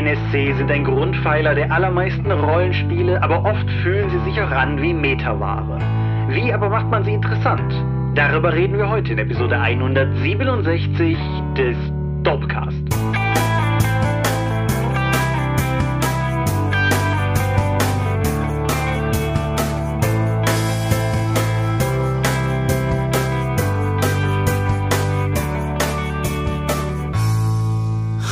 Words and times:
NSC 0.00 0.54
sind 0.54 0.70
ein 0.70 0.84
Grundpfeiler 0.84 1.54
der 1.54 1.70
allermeisten 1.70 2.30
Rollenspiele, 2.30 3.22
aber 3.22 3.44
oft 3.44 3.68
fühlen 3.82 4.08
sie 4.08 4.30
sich 4.30 4.40
auch 4.40 4.50
an 4.50 4.80
wie 4.80 4.94
Metaware. 4.94 5.78
Wie 6.30 6.50
aber 6.54 6.70
macht 6.70 6.90
man 6.90 7.04
sie 7.04 7.12
interessant? 7.12 7.70
Darüber 8.14 8.54
reden 8.54 8.78
wir 8.78 8.88
heute 8.88 9.12
in 9.12 9.18
Episode 9.18 9.60
167 9.60 11.18
des 11.54 11.76
Dopecast. 12.22 13.19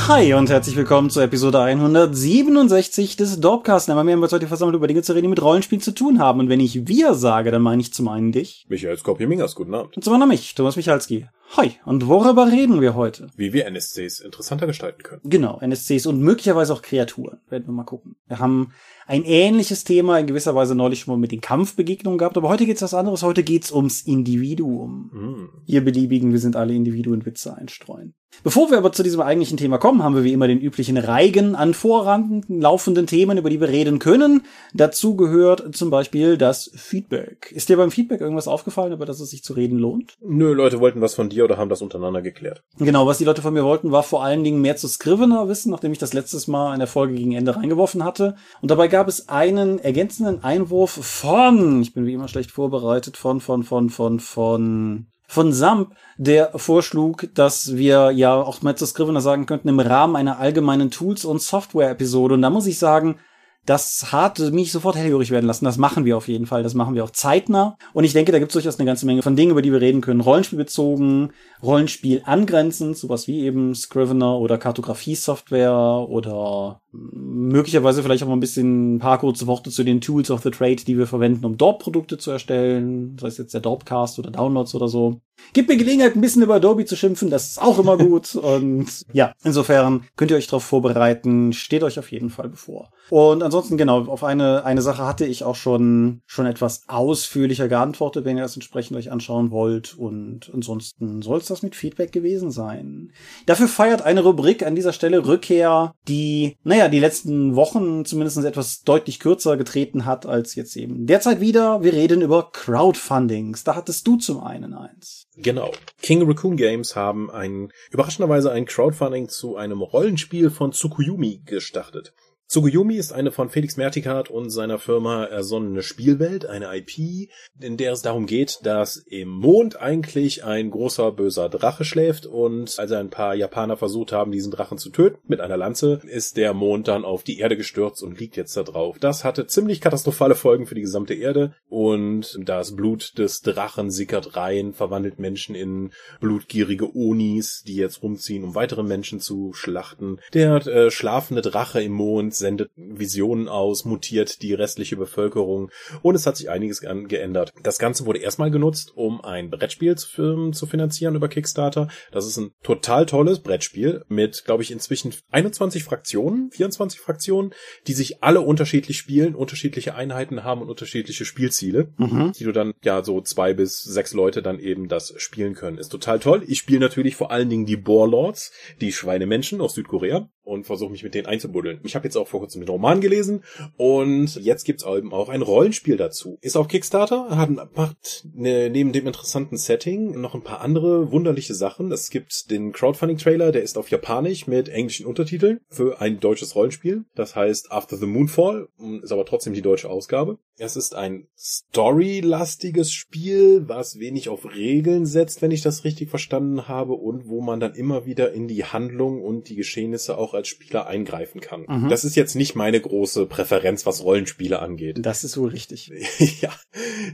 Hi 0.09 0.33
und 0.33 0.49
herzlich 0.49 0.75
willkommen 0.75 1.11
zur 1.11 1.21
Episode 1.21 1.61
167 1.61 3.15
des 3.15 3.39
Dorpcast. 3.39 3.91
Einmal 3.91 4.03
mehr 4.03 4.13
haben 4.13 4.21
wir 4.21 4.23
uns 4.23 4.33
heute 4.33 4.47
versammelt, 4.47 4.75
über 4.75 4.87
Dinge 4.87 5.03
zu 5.03 5.13
reden, 5.13 5.25
die 5.25 5.29
mit 5.29 5.41
Rollenspiel 5.43 5.79
zu 5.81 5.91
tun 5.91 6.17
haben. 6.17 6.39
Und 6.39 6.49
wenn 6.49 6.59
ich 6.59 6.87
wir 6.87 7.13
sage, 7.13 7.51
dann 7.51 7.61
meine 7.61 7.83
ich 7.83 7.93
zum 7.93 8.07
einen 8.07 8.31
dich. 8.31 8.65
Michael 8.69 8.97
Skopje-Mingers, 8.97 9.53
guten 9.53 9.75
Abend. 9.75 9.95
Und 9.95 10.03
zum 10.03 10.13
anderen 10.15 10.29
mich, 10.29 10.55
Thomas 10.55 10.77
Michalski. 10.77 11.27
Hi. 11.57 11.71
Und 11.83 12.07
worüber 12.07 12.51
reden 12.51 12.79
wir 12.79 12.93
heute? 12.93 13.27
Wie 13.35 13.53
wir 13.53 13.65
NSCs 13.65 14.19
interessanter 14.19 14.67
gestalten 14.67 15.01
können. 15.01 15.21
Genau, 15.23 15.59
NSCs 15.59 16.05
und 16.05 16.21
möglicherweise 16.21 16.73
auch 16.73 16.83
Kreaturen. 16.83 17.39
Werden 17.49 17.65
wir 17.67 17.71
mal 17.71 17.85
gucken. 17.85 18.15
Wir 18.27 18.37
haben 18.37 18.71
ein 19.07 19.23
ähnliches 19.23 19.83
Thema 19.83 20.19
in 20.19 20.27
gewisser 20.27 20.53
Weise 20.53 20.75
neulich 20.75 20.99
schon 20.99 21.15
mal 21.15 21.19
mit 21.19 21.31
den 21.31 21.41
Kampfbegegnungen 21.41 22.19
gehabt, 22.19 22.37
aber 22.37 22.49
heute 22.49 22.67
geht's 22.67 22.83
was 22.83 22.93
anderes. 22.93 23.23
Heute 23.23 23.41
geht's 23.43 23.71
ums 23.71 24.01
Individuum. 24.03 25.09
Mm. 25.11 25.49
Ihr 25.65 25.83
Beliebigen, 25.83 26.31
wir 26.31 26.39
sind 26.39 26.55
alle 26.55 26.75
Individuen, 26.75 27.25
Witze 27.25 27.55
einstreuen. 27.55 28.13
Bevor 28.43 28.71
wir 28.71 28.77
aber 28.77 28.93
zu 28.93 29.03
diesem 29.03 29.19
eigentlichen 29.19 29.57
Thema 29.57 29.79
kommen, 29.79 30.01
haben 30.01 30.15
wir 30.15 30.23
wie 30.23 30.31
immer 30.31 30.47
den 30.47 30.61
üblichen 30.61 30.97
Reigen 30.97 31.55
an 31.55 31.73
vorrangenden, 31.73 32.61
laufenden 32.61 33.05
Themen, 33.05 33.37
über 33.37 33.49
die 33.49 33.59
wir 33.59 33.67
reden 33.67 33.99
können. 33.99 34.43
Dazu 34.73 35.15
gehört 35.15 35.75
zum 35.75 35.89
Beispiel 35.89 36.37
das 36.37 36.71
Feedback. 36.73 37.51
Ist 37.53 37.67
dir 37.67 37.75
beim 37.75 37.91
Feedback 37.91 38.21
irgendwas 38.21 38.47
aufgefallen, 38.47 38.93
über 38.93 39.05
das 39.05 39.19
es 39.19 39.31
sich 39.31 39.43
zu 39.43 39.53
reden 39.53 39.77
lohnt? 39.77 40.17
Nö, 40.21 40.53
Leute 40.53 40.79
wollten 40.79 41.01
was 41.01 41.15
von 41.15 41.29
dir 41.29 41.38
oder 41.43 41.57
haben 41.57 41.69
das 41.69 41.81
untereinander 41.81 42.21
geklärt. 42.21 42.63
Genau, 42.77 43.05
was 43.05 43.17
die 43.17 43.25
Leute 43.25 43.41
von 43.41 43.53
mir 43.53 43.63
wollten, 43.63 43.91
war 43.91 44.03
vor 44.03 44.23
allen 44.23 44.43
Dingen 44.43 44.61
mehr 44.61 44.75
zu 44.75 44.87
Scrivener 44.87 45.47
wissen, 45.47 45.71
nachdem 45.71 45.91
ich 45.91 45.97
das 45.97 46.13
letztes 46.13 46.47
Mal 46.47 46.73
in 46.73 46.79
der 46.79 46.87
Folge 46.87 47.15
gegen 47.15 47.33
Ende 47.33 47.55
reingeworfen 47.55 48.03
hatte. 48.03 48.35
Und 48.61 48.71
dabei 48.71 48.87
gab 48.87 49.07
es 49.07 49.29
einen 49.29 49.79
ergänzenden 49.79 50.43
Einwurf 50.43 50.91
von, 50.91 51.81
ich 51.81 51.93
bin 51.93 52.05
wie 52.05 52.13
immer 52.13 52.27
schlecht 52.27 52.51
vorbereitet, 52.51 53.17
von, 53.17 53.39
von, 53.39 53.63
von, 53.63 53.89
von, 53.89 54.19
von, 54.19 55.07
von 55.27 55.53
Samp, 55.53 55.93
der 56.17 56.51
vorschlug, 56.57 57.29
dass 57.35 57.75
wir 57.75 58.11
ja 58.11 58.35
auch 58.35 58.61
mal 58.61 58.75
zu 58.75 58.85
Scrivener 58.85 59.21
sagen 59.21 59.45
könnten, 59.45 59.69
im 59.69 59.79
Rahmen 59.79 60.15
einer 60.15 60.39
allgemeinen 60.39 60.91
Tools- 60.91 61.25
und 61.25 61.41
Software-Episode. 61.41 62.33
Und 62.33 62.41
da 62.41 62.49
muss 62.49 62.67
ich 62.67 62.79
sagen, 62.79 63.19
das 63.65 64.11
hat 64.11 64.39
mich 64.39 64.71
sofort 64.71 64.95
hellhörig 64.95 65.31
werden 65.31 65.45
lassen. 65.45 65.65
Das 65.65 65.77
machen 65.77 66.05
wir 66.05 66.17
auf 66.17 66.27
jeden 66.27 66.45
Fall. 66.45 66.63
Das 66.63 66.73
machen 66.73 66.95
wir 66.95 67.03
auch 67.03 67.11
zeitnah. 67.11 67.77
Und 67.93 68.03
ich 68.03 68.13
denke, 68.13 68.31
da 68.31 68.39
gibt 68.39 68.51
es 68.51 68.53
durchaus 68.53 68.79
eine 68.79 68.87
ganze 68.87 69.05
Menge 69.05 69.21
von 69.21 69.35
Dingen, 69.35 69.51
über 69.51 69.61
die 69.61 69.71
wir 69.71 69.81
reden 69.81 70.01
können. 70.01 70.21
Rollenspielbezogen, 70.21 71.33
Rollenspiel 71.61 72.23
angrenzend, 72.25 72.97
sowas 72.97 73.27
wie 73.27 73.41
eben 73.41 73.75
Scrivener 73.75 74.39
oder 74.39 74.57
Kartografie-Software 74.57 76.07
oder 76.09 76.81
möglicherweise 76.91 78.01
vielleicht 78.01 78.23
auch 78.23 78.27
mal 78.27 78.33
ein 78.33 78.39
bisschen 78.39 78.95
ein 78.95 78.99
paar 78.99 79.19
kurze 79.19 79.45
Worte 79.45 79.69
zu 79.69 79.83
den 79.83 80.01
Tools 80.01 80.31
of 80.31 80.41
the 80.41 80.49
Trade, 80.49 80.77
die 80.77 80.97
wir 80.97 81.05
verwenden, 81.05 81.45
um 81.45 81.57
Dorp-Produkte 81.57 82.17
zu 82.17 82.31
erstellen. 82.31 83.15
Das 83.15 83.25
heißt 83.25 83.39
jetzt 83.39 83.53
der 83.53 83.61
Dorpcast 83.61 84.17
oder 84.17 84.31
Downloads 84.31 84.73
oder 84.73 84.87
so. 84.87 85.21
Gibt 85.53 85.69
mir 85.69 85.77
Gelegenheit, 85.77 86.15
ein 86.15 86.21
bisschen 86.21 86.41
über 86.41 86.55
Adobe 86.55 86.85
zu 86.85 86.95
schimpfen, 86.95 87.29
das 87.29 87.51
ist 87.51 87.61
auch 87.61 87.79
immer 87.79 87.97
gut. 87.99 88.35
Und 88.35 88.87
ja, 89.13 89.33
insofern 89.43 90.05
könnt 90.15 90.31
ihr 90.31 90.37
euch 90.37 90.47
darauf 90.47 90.63
vorbereiten, 90.63 91.53
steht 91.53 91.83
euch 91.83 91.99
auf 91.99 92.11
jeden 92.11 92.29
Fall 92.29 92.49
bevor. 92.49 92.89
Und 93.09 93.43
ansonsten, 93.49 93.77
genau, 93.77 94.05
auf 94.05 94.23
eine, 94.23 94.63
eine 94.63 94.83
Sache 94.83 95.05
hatte 95.05 95.25
ich 95.25 95.43
auch 95.43 95.55
schon, 95.55 96.21
schon 96.27 96.45
etwas 96.45 96.83
ausführlicher 96.87 97.67
geantwortet, 97.67 98.23
wenn 98.23 98.37
ihr 98.37 98.43
das 98.43 98.55
entsprechend 98.55 98.95
euch 98.95 99.11
anschauen 99.11 99.49
wollt. 99.49 99.97
Und 99.97 100.51
ansonsten 100.53 101.23
soll 101.23 101.39
es 101.39 101.47
das 101.47 101.63
mit 101.63 101.75
Feedback 101.75 102.11
gewesen 102.11 102.51
sein. 102.51 103.11
Dafür 103.47 103.67
feiert 103.67 104.03
eine 104.03 104.21
Rubrik 104.21 104.63
an 104.63 104.75
dieser 104.75 104.93
Stelle 104.93 105.25
Rückkehr, 105.25 105.95
die, 106.07 106.57
naja, 106.63 106.89
die 106.89 106.99
letzten 106.99 107.55
Wochen 107.55 108.05
zumindest 108.05 108.37
etwas 108.37 108.83
deutlich 108.83 109.19
kürzer 109.19 109.57
getreten 109.57 110.05
hat 110.05 110.27
als 110.27 110.53
jetzt 110.53 110.77
eben. 110.77 111.07
Derzeit 111.07 111.41
wieder, 111.41 111.81
wir 111.81 111.93
reden 111.93 112.21
über 112.21 112.51
Crowdfundings. 112.51 113.63
Da 113.63 113.75
hattest 113.75 114.05
du 114.05 114.17
zum 114.17 114.43
einen 114.43 114.75
eins. 114.75 115.25
Genau. 115.37 115.71
King 116.01 116.21
Raccoon 116.27 116.55
Games 116.55 116.95
haben 116.95 117.31
ein, 117.31 117.71
überraschenderweise 117.89 118.51
ein 118.51 118.65
Crowdfunding 118.65 119.27
zu 119.27 119.55
einem 119.55 119.81
Rollenspiel 119.81 120.51
von 120.51 120.71
Tsukuyomi 120.71 121.41
gestartet. 121.45 122.13
Tsukuyomi 122.49 122.95
ist 122.95 123.13
eine 123.13 123.31
von 123.31 123.49
Felix 123.49 123.77
Mertikat 123.77 124.31
und 124.31 124.49
seiner 124.49 124.79
Firma 124.79 125.25
ersonnene 125.25 125.83
Spielwelt, 125.83 126.47
eine 126.47 126.75
IP, 126.75 127.29
in 127.59 127.77
der 127.77 127.93
es 127.93 128.01
darum 128.01 128.25
geht, 128.25 128.61
dass 128.63 128.97
im 128.97 129.29
Mond 129.29 129.79
eigentlich 129.79 130.43
ein 130.43 130.71
großer 130.71 131.11
böser 131.11 131.47
Drache 131.47 131.85
schläft 131.85 132.25
und 132.25 132.79
als 132.79 132.91
ein 132.91 133.11
paar 133.11 133.35
Japaner 133.35 133.77
versucht 133.77 134.13
haben, 134.13 134.31
diesen 134.31 134.51
Drachen 134.51 134.79
zu 134.79 134.89
töten 134.89 135.19
mit 135.27 135.41
einer 135.41 135.57
Lanze, 135.57 136.01
ist 136.07 136.37
der 136.37 136.55
Mond 136.55 136.87
dann 136.87 137.05
auf 137.05 137.21
die 137.21 137.37
Erde 137.37 137.55
gestürzt 137.55 138.01
und 138.01 138.19
liegt 138.19 138.35
jetzt 138.35 138.57
da 138.57 138.63
drauf. 138.63 138.97
Das 138.99 139.23
hatte 139.23 139.45
ziemlich 139.45 139.79
katastrophale 139.79 140.33
Folgen 140.33 140.65
für 140.65 140.73
die 140.73 140.81
gesamte 140.81 141.13
Erde 141.13 141.53
und 141.69 142.35
das 142.41 142.75
Blut 142.75 143.19
des 143.19 143.41
Drachen 143.41 143.91
sickert 143.91 144.35
rein, 144.35 144.73
verwandelt 144.73 145.19
Menschen 145.19 145.53
in 145.53 145.91
blutgierige 146.19 146.95
Onis, 146.97 147.61
die 147.61 147.75
jetzt 147.75 148.01
rumziehen, 148.01 148.43
um 148.43 148.55
weitere 148.55 148.81
Menschen 148.81 149.19
zu 149.19 149.53
schlachten. 149.53 150.17
Der 150.33 150.65
äh, 150.65 150.89
schlafende 150.89 151.43
Drache 151.43 151.83
im 151.83 151.91
Mond 151.91 152.38
sendet 152.39 152.71
Visionen 152.75 153.47
aus, 153.47 153.85
mutiert 153.85 154.41
die 154.41 154.53
restliche 154.53 154.95
Bevölkerung 154.97 155.69
und 156.01 156.15
es 156.15 156.25
hat 156.25 156.37
sich 156.37 156.49
einiges 156.49 156.81
geändert. 156.81 157.53
Das 157.63 157.77
Ganze 157.79 158.05
wurde 158.05 158.19
erstmal 158.19 158.51
genutzt, 158.51 158.93
um 158.95 159.21
ein 159.21 159.49
Brettspiel 159.49 159.95
zu, 159.95 160.51
zu 160.51 160.65
finanzieren 160.65 161.15
über 161.15 161.27
Kickstarter. 161.27 161.87
Das 162.11 162.25
ist 162.25 162.37
ein 162.37 162.51
total 162.63 163.05
tolles 163.05 163.39
Brettspiel 163.39 164.03
mit, 164.07 164.43
glaube 164.45 164.63
ich, 164.63 164.71
inzwischen 164.71 165.13
21 165.31 165.83
Fraktionen, 165.83 166.51
24 166.51 166.99
Fraktionen, 166.99 167.53
die 167.87 167.93
sich 167.93 168.23
alle 168.23 168.41
unterschiedlich 168.41 168.97
spielen, 168.97 169.35
unterschiedliche 169.35 169.95
Einheiten 169.95 170.43
haben 170.43 170.61
und 170.61 170.69
unterschiedliche 170.69 171.25
Spielziele, 171.25 171.93
Mhm. 171.97 172.31
die 172.37 172.43
du 172.43 172.51
dann 172.51 172.73
ja 172.83 173.03
so 173.03 173.21
zwei 173.21 173.53
bis 173.53 173.81
sechs 173.83 174.13
Leute 174.13 174.41
dann 174.41 174.59
eben 174.59 174.87
das 174.87 175.13
spielen 175.17 175.53
können. 175.53 175.77
Ist 175.77 175.89
total 175.89 176.19
toll. 176.19 176.43
Ich 176.47 176.59
spiele 176.59 176.79
natürlich 176.79 177.15
vor 177.15 177.31
allen 177.31 177.49
Dingen 177.49 177.65
die 177.65 177.77
Boarlords, 177.77 178.51
die 178.81 178.91
Schweinemenschen 178.91 179.61
aus 179.61 179.73
Südkorea 179.75 180.29
und 180.49 180.65
versuche 180.65 180.91
mich 180.91 181.03
mit 181.03 181.13
denen 181.13 181.27
einzubuddeln. 181.27 181.79
Ich 181.83 181.95
habe 181.95 182.05
jetzt 182.05 182.15
auch 182.17 182.27
vor 182.27 182.39
kurzem 182.39 182.61
den 182.61 182.69
Roman 182.69 183.01
gelesen 183.01 183.43
und 183.77 184.35
jetzt 184.35 184.65
gibt's 184.65 184.83
eben 184.85 185.13
auch 185.13 185.29
ein 185.29 185.41
Rollenspiel 185.41 185.95
dazu. 185.95 186.37
Ist 186.41 186.57
auf 186.57 186.67
Kickstarter, 186.67 187.37
hat, 187.37 187.49
macht 187.75 188.25
ne, 188.33 188.69
neben 188.69 188.91
dem 188.91 189.07
interessanten 189.07 189.57
Setting 189.57 190.19
noch 190.19 190.33
ein 190.33 190.43
paar 190.43 190.61
andere 190.61 191.11
wunderliche 191.11 191.53
Sachen. 191.53 191.91
Es 191.91 192.09
gibt 192.09 192.49
den 192.49 192.71
Crowdfunding-Trailer, 192.71 193.51
der 193.51 193.61
ist 193.61 193.77
auf 193.77 193.89
Japanisch 193.89 194.47
mit 194.47 194.69
englischen 194.69 195.05
Untertiteln 195.05 195.59
für 195.69 196.01
ein 196.01 196.19
deutsches 196.19 196.55
Rollenspiel. 196.55 197.05
Das 197.15 197.35
heißt 197.35 197.71
After 197.71 197.97
the 197.97 198.07
Moonfall, 198.07 198.67
ist 199.03 199.11
aber 199.11 199.25
trotzdem 199.25 199.53
die 199.53 199.61
deutsche 199.61 199.89
Ausgabe. 199.89 200.39
Es 200.59 200.75
ist 200.75 200.93
ein 200.93 201.27
storylastiges 201.37 202.91
Spiel, 202.91 203.67
was 203.67 203.99
wenig 203.99 204.29
auf 204.29 204.45
Regeln 204.45 205.05
setzt, 205.05 205.41
wenn 205.41 205.51
ich 205.51 205.61
das 205.61 205.83
richtig 205.83 206.09
verstanden 206.09 206.67
habe, 206.67 206.93
und 206.93 207.27
wo 207.27 207.41
man 207.41 207.59
dann 207.59 207.75
immer 207.75 208.05
wieder 208.05 208.33
in 208.33 208.47
die 208.47 208.65
Handlung 208.65 209.21
und 209.21 209.49
die 209.49 209.55
Geschehnisse 209.55 210.17
auch 210.17 210.33
als 210.33 210.47
Spieler 210.47 210.87
eingreifen 210.87 211.39
kann. 211.39 211.65
Mhm. 211.67 211.89
Das 211.89 212.03
ist 212.03 212.15
jetzt 212.15 212.35
nicht 212.35 212.55
meine 212.55 212.79
große 212.79 213.25
Präferenz, 213.25 213.85
was 213.85 214.03
Rollenspiele 214.03 214.59
angeht. 214.59 214.97
Das 215.01 215.23
ist 215.23 215.37
wohl 215.37 215.49
richtig. 215.49 215.91
ja, 216.41 216.53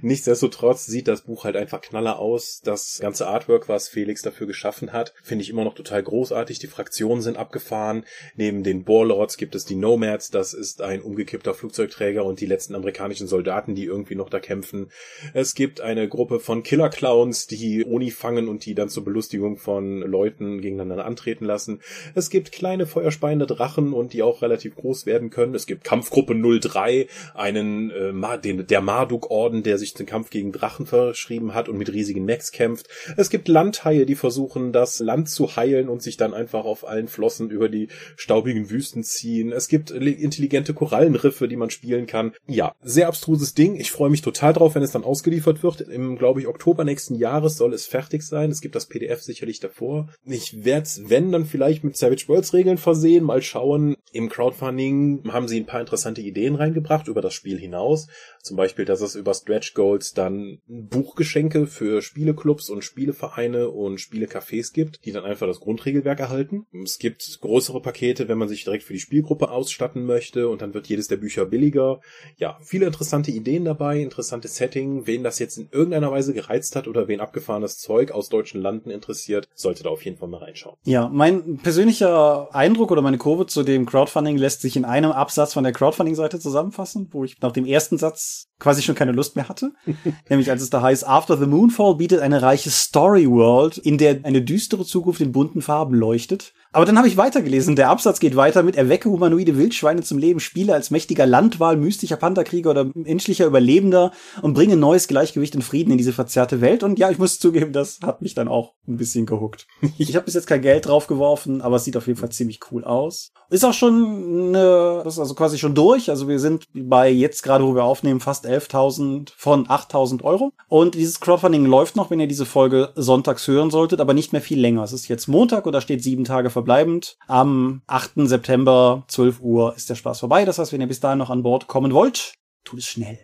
nichtsdestotrotz 0.02 0.86
sieht 0.86 1.08
das 1.08 1.22
Buch 1.22 1.44
halt 1.44 1.56
einfach 1.56 1.82
knaller 1.82 2.20
aus. 2.20 2.62
Das 2.64 3.00
ganze 3.00 3.28
Artwork, 3.28 3.70
was 3.70 3.88
Felix 3.88 4.22
dafür 4.22 4.48
geschaffen 4.48 4.92
hat, 4.92 5.14
finde 5.24 5.44
ich 5.44 5.50
immer 5.50 5.64
noch 5.64 5.76
total 5.76 6.02
großartig. 6.02 6.60
Die 6.60 6.68
Fraktionen 6.68 7.22
sind 7.22 7.38
abgefahren. 7.38 8.06
Neben 8.36 8.64
den 8.64 8.88
Warlords 8.88 9.38
gibt 9.38 9.56
es 9.56 9.66
die 9.66 9.76
Nomads. 9.76 10.32
Das 10.32 10.54
ist 10.54 10.82
ein 10.82 11.02
umgekippter 11.02 11.54
Flugzeugträger 11.54 12.26
und 12.26 12.40
die 12.40 12.46
letzten 12.46 12.76
amerikanischen 12.76 13.28
Soldaten, 13.36 13.76
die 13.76 13.84
irgendwie 13.84 14.16
noch 14.16 14.30
da 14.30 14.40
kämpfen. 14.40 14.88
Es 15.34 15.56
gibt 15.56 15.82
eine 15.82 16.08
Gruppe 16.08 16.40
von 16.40 16.64
Killer 16.64 16.90
Clowns, 16.90 17.48
die 17.48 17.86
Oni 17.86 18.10
fangen 18.10 18.48
und 18.48 18.66
die 18.66 18.76
dann 18.76 18.88
zur 18.88 19.04
Belustigung 19.04 19.58
von 19.58 20.00
Leuten 20.00 20.62
gegeneinander 20.62 21.06
antreten 21.06 21.44
lassen. 21.44 21.82
Es 22.14 22.30
gibt 22.30 22.54
kleine 22.54 22.86
feuerspeiende 22.86 23.46
Drachen 23.46 23.92
und 23.92 24.14
die 24.14 24.24
auch 24.24 24.42
relativ 24.42 24.76
groß 24.76 25.06
werden 25.06 25.32
können. 25.32 25.54
Es 25.54 25.66
gibt 25.66 25.84
Kampfgruppe 25.84 26.34
03, 26.34 27.08
einen 27.34 27.92
äh, 27.92 28.40
den, 28.42 28.68
der 28.68 28.80
Marduk-Orden, 28.80 29.64
der 29.64 29.78
sich 29.78 29.94
den 29.94 30.06
Kampf 30.06 30.30
gegen 30.30 30.54
Drachen 30.54 30.86
verschrieben 30.86 31.54
hat 31.54 31.68
und 31.68 31.78
mit 31.78 31.92
riesigen 31.92 32.24
Mechs 32.24 32.54
kämpft. 32.54 32.88
Es 33.18 33.30
gibt 33.30 33.50
Landhaie, 33.50 34.06
die 34.06 34.16
versuchen, 34.16 34.72
das 34.72 35.00
Land 35.00 35.30
zu 35.30 35.58
heilen 35.58 35.90
und 35.90 36.02
sich 36.02 36.16
dann 36.16 36.34
einfach 36.34 36.64
auf 36.64 36.88
allen 36.88 37.10
Flossen 37.10 37.50
über 37.50 37.68
die 37.68 37.90
staubigen 38.16 38.70
Wüsten 38.70 39.04
ziehen. 39.04 39.52
Es 39.52 39.68
gibt 39.68 39.92
intelligente 39.92 40.74
Korallenriffe, 40.74 41.50
die 41.50 41.58
man 41.58 41.70
spielen 41.70 42.06
kann. 42.08 42.34
Ja, 42.48 42.76
sehr 42.82 43.10
abstruses 43.26 43.56
Ding. 43.56 43.76
Ich 43.76 43.92
freue 43.92 44.12
mich 44.12 44.22
total 44.22 44.54
drauf, 44.54 44.76
wenn 44.76 44.84
es 44.84 44.92
dann 44.92 45.04
ausgeliefert 45.04 45.64
wird. 45.64 45.82
Im, 45.82 46.16
glaube 46.16 46.40
ich, 46.40 46.48
Oktober 46.48 46.84
nächsten 46.84 47.16
Jahres 47.16 47.58
soll 47.58 47.74
es 47.74 47.88
fertig 47.88 48.22
sein. 48.22 48.52
Es 48.52 48.62
gibt 48.62 48.76
das 48.76 48.86
PDF 48.86 49.22
sicherlich 49.22 49.60
davor. 49.60 50.10
Ich 50.26 50.64
werde 50.64 50.84
es, 50.84 51.10
wenn, 51.10 51.32
dann 51.32 51.46
vielleicht 51.46 51.84
mit 51.84 51.98
Savage 51.98 52.26
Worlds 52.28 52.54
Regeln 52.54 52.78
versehen. 52.78 53.24
Mal 53.24 53.42
schauen. 53.42 53.96
Im 54.12 54.30
Crowdfunding 54.30 55.24
haben 55.32 55.48
sie 55.48 55.60
ein 55.60 55.66
paar 55.66 55.82
interessante 55.82 56.22
Ideen 56.22 56.56
reingebracht 56.56 57.08
über 57.08 57.22
das 57.22 57.34
Spiel 57.34 57.58
hinaus. 57.58 58.08
Zum 58.44 58.58
Beispiel, 58.58 58.86
dass 58.86 59.02
es 59.02 59.16
über 59.16 59.34
Stretch 59.34 59.74
Goals 59.74 60.14
dann 60.14 60.60
Buchgeschenke 60.68 61.66
für 61.66 62.04
Spieleclubs 62.04 62.70
und 62.70 62.84
Spielevereine 62.84 63.70
und 63.70 64.00
Spielecafés 64.00 64.72
gibt, 64.72 65.04
die 65.04 65.12
dann 65.12 65.26
einfach 65.26 65.48
das 65.48 65.60
Grundregelwerk 65.60 66.20
erhalten. 66.20 66.68
Es 66.84 67.00
gibt 67.00 67.40
größere 67.42 67.82
Pakete, 67.82 68.28
wenn 68.28 68.38
man 68.38 68.48
sich 68.48 68.64
direkt 68.64 68.84
für 68.84 68.94
die 68.94 69.00
Spielgruppe 69.00 69.50
ausstatten 69.50 70.06
möchte 70.06 70.48
und 70.48 70.62
dann 70.62 70.76
wird 70.76 70.88
jedes 70.88 71.08
der 71.08 71.18
Bücher 71.18 71.46
billiger. 71.46 72.00
Ja, 72.38 72.60
viele 72.62 72.86
interessante 72.86 73.05
Ideen 73.32 73.66
dabei, 73.66 74.00
interessante 74.02 74.48
Setting. 74.48 75.08
Wen 75.08 75.24
das 75.24 75.40
jetzt 75.40 75.58
in 75.58 75.70
irgendeiner 75.72 76.12
Weise 76.12 76.34
gereizt 76.34 76.76
hat 76.76 76.88
oder 76.88 77.08
wen 77.08 77.20
abgefahrenes 77.20 77.78
Zeug 77.78 78.12
aus 78.12 78.30
deutschen 78.30 78.62
Landen 78.62 78.90
interessiert, 78.90 79.48
sollte 79.54 79.84
da 79.84 79.90
auf 79.90 80.04
jeden 80.04 80.18
Fall 80.18 80.30
mal 80.30 80.44
reinschauen. 80.44 80.78
Ja, 80.84 81.10
mein 81.10 81.58
persönlicher 81.58 82.54
Eindruck 82.54 82.92
oder 82.92 83.02
meine 83.02 83.18
Kurve 83.18 83.46
zu 83.46 83.64
dem 83.64 83.86
Crowdfunding 83.86 84.38
lässt 84.38 84.62
sich 84.62 84.76
in 84.76 84.86
einem 84.86 85.12
Absatz 85.12 85.54
von 85.54 85.64
der 85.64 85.74
Crowdfunding-Seite 85.74 86.40
zusammenfassen, 86.40 87.10
wo 87.12 87.24
ich 87.24 87.40
nach 87.42 87.52
dem 87.52 87.66
ersten 87.66 87.98
Satz 87.98 88.48
quasi 88.60 88.82
schon 88.82 88.96
keine 88.96 89.12
Lust 89.12 89.36
mehr 89.36 89.50
hatte. 89.50 89.74
Nämlich 90.30 90.50
als 90.50 90.62
es 90.62 90.70
da 90.70 90.82
heißt, 90.82 91.08
After 91.08 91.38
the 91.38 91.46
Moonfall 91.46 91.96
bietet 91.96 92.22
eine 92.22 92.42
reiche 92.42 92.70
Story 92.70 93.30
World, 93.30 93.78
in 93.78 93.98
der 93.98 94.20
eine 94.24 94.42
düstere 94.42 94.86
Zukunft 94.86 95.22
in 95.22 95.32
bunten 95.32 95.62
Farben 95.62 95.96
leuchtet. 95.96 96.54
Aber 96.72 96.86
dann 96.86 96.98
habe 96.98 97.08
ich 97.08 97.16
weitergelesen. 97.16 97.76
Der 97.76 97.90
Absatz 97.90 98.20
geht 98.20 98.36
weiter 98.36 98.62
mit 98.62 98.76
Erwecke 98.76 99.10
humanoide 99.10 99.58
Wildschweine 99.58 100.02
zum 100.02 100.18
Leben, 100.18 100.40
spiele 100.40 100.74
als 100.74 100.92
mächtiger 100.92 101.26
Landwahl, 101.26 101.78
mystischer 101.78 102.18
Pantherkrieger 102.18 102.72
oder 102.72 102.92
menschlicher 102.94 103.46
Überlebender 103.46 104.12
und 104.42 104.54
bringe 104.54 104.76
neues 104.76 105.08
Gleichgewicht 105.08 105.56
und 105.56 105.62
Frieden 105.62 105.92
in 105.92 105.98
diese 105.98 106.14
verzerrte 106.14 106.60
Welt. 106.62 106.84
Und 106.84 107.00
ja, 107.00 107.10
ich 107.10 107.18
muss 107.18 107.40
zugeben, 107.40 107.72
das 107.72 108.00
hat 108.04 108.22
mich 108.22 108.34
dann 108.36 108.48
auch 108.48 108.74
ein 108.88 108.98
bisschen 108.98 109.26
gehuckt. 109.26 109.68
Ich 109.98 110.16
habe 110.16 110.26
bis 110.26 110.34
jetzt 110.34 110.48
kein 110.48 110.62
Geld 110.62 110.88
drauf 110.88 111.08
geworfen, 111.08 111.62
aber 111.62 111.78
es 111.78 111.86
sieht 111.86 111.96
auf 111.96 112.08
jeden 112.08 112.20
Fall 112.20 112.30
ziemlich 112.30 112.60
cool 112.72 112.84
aus. 112.84 113.32
Ist 113.50 113.64
auch 113.64 113.74
schon 113.74 114.50
eine, 114.50 115.02
das 115.04 115.14
ist 115.14 115.20
also 115.20 115.36
quasi 115.36 115.58
schon 115.58 115.76
durch. 115.76 116.10
Also 116.10 116.28
wir 116.28 116.40
sind 116.40 116.66
bei 116.74 117.10
jetzt 117.10 117.44
gerade, 117.44 117.64
wo 117.64 117.76
wir 117.76 117.84
aufnehmen, 117.84 118.20
fast 118.20 118.46
11.000 118.46 119.32
von 119.38 119.68
8.000 119.68 120.24
Euro. 120.24 120.52
Und 120.68 120.96
dieses 120.96 121.20
Crowdfunding 121.20 121.66
läuft 121.66 121.96
noch, 121.96 122.10
wenn 122.10 122.20
ihr 122.20 122.28
diese 122.28 122.46
Folge 122.46 122.90
sonntags 122.96 123.48
hören 123.48 123.70
solltet, 123.70 124.02
aber 124.02 124.14
nicht 124.14 124.34
mehr 124.34 124.42
viel 124.42 124.60
länger. 124.60 124.84
Es 124.84 124.94
ist 124.94 125.08
jetzt 125.08 125.28
Montag 125.28 125.66
und 125.66 125.74
da 125.74 125.82
steht 125.82 126.04
sieben 126.04 126.24
Tage 126.24 126.50
verbleibend. 126.66 127.18
Am 127.28 127.82
8. 127.88 128.28
September, 128.28 129.04
12 129.08 129.40
Uhr, 129.42 129.76
ist 129.76 129.90
der 129.90 129.96
Spaß 129.96 130.20
vorbei. 130.20 130.46
Das 130.46 130.58
heißt, 130.60 130.74
wenn 130.74 130.82
ihr 130.82 130.88
bis 130.88 131.00
dahin 131.00 131.20
noch 131.20 131.30
an 131.30 131.44
Bord 131.44 131.68
kommen 131.68 131.94
wollt, 131.94 132.34
tut 132.64 132.80
es 132.80 132.88
schnell. 132.88 133.20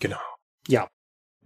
Genau. 0.00 0.18
Ja, 0.68 0.86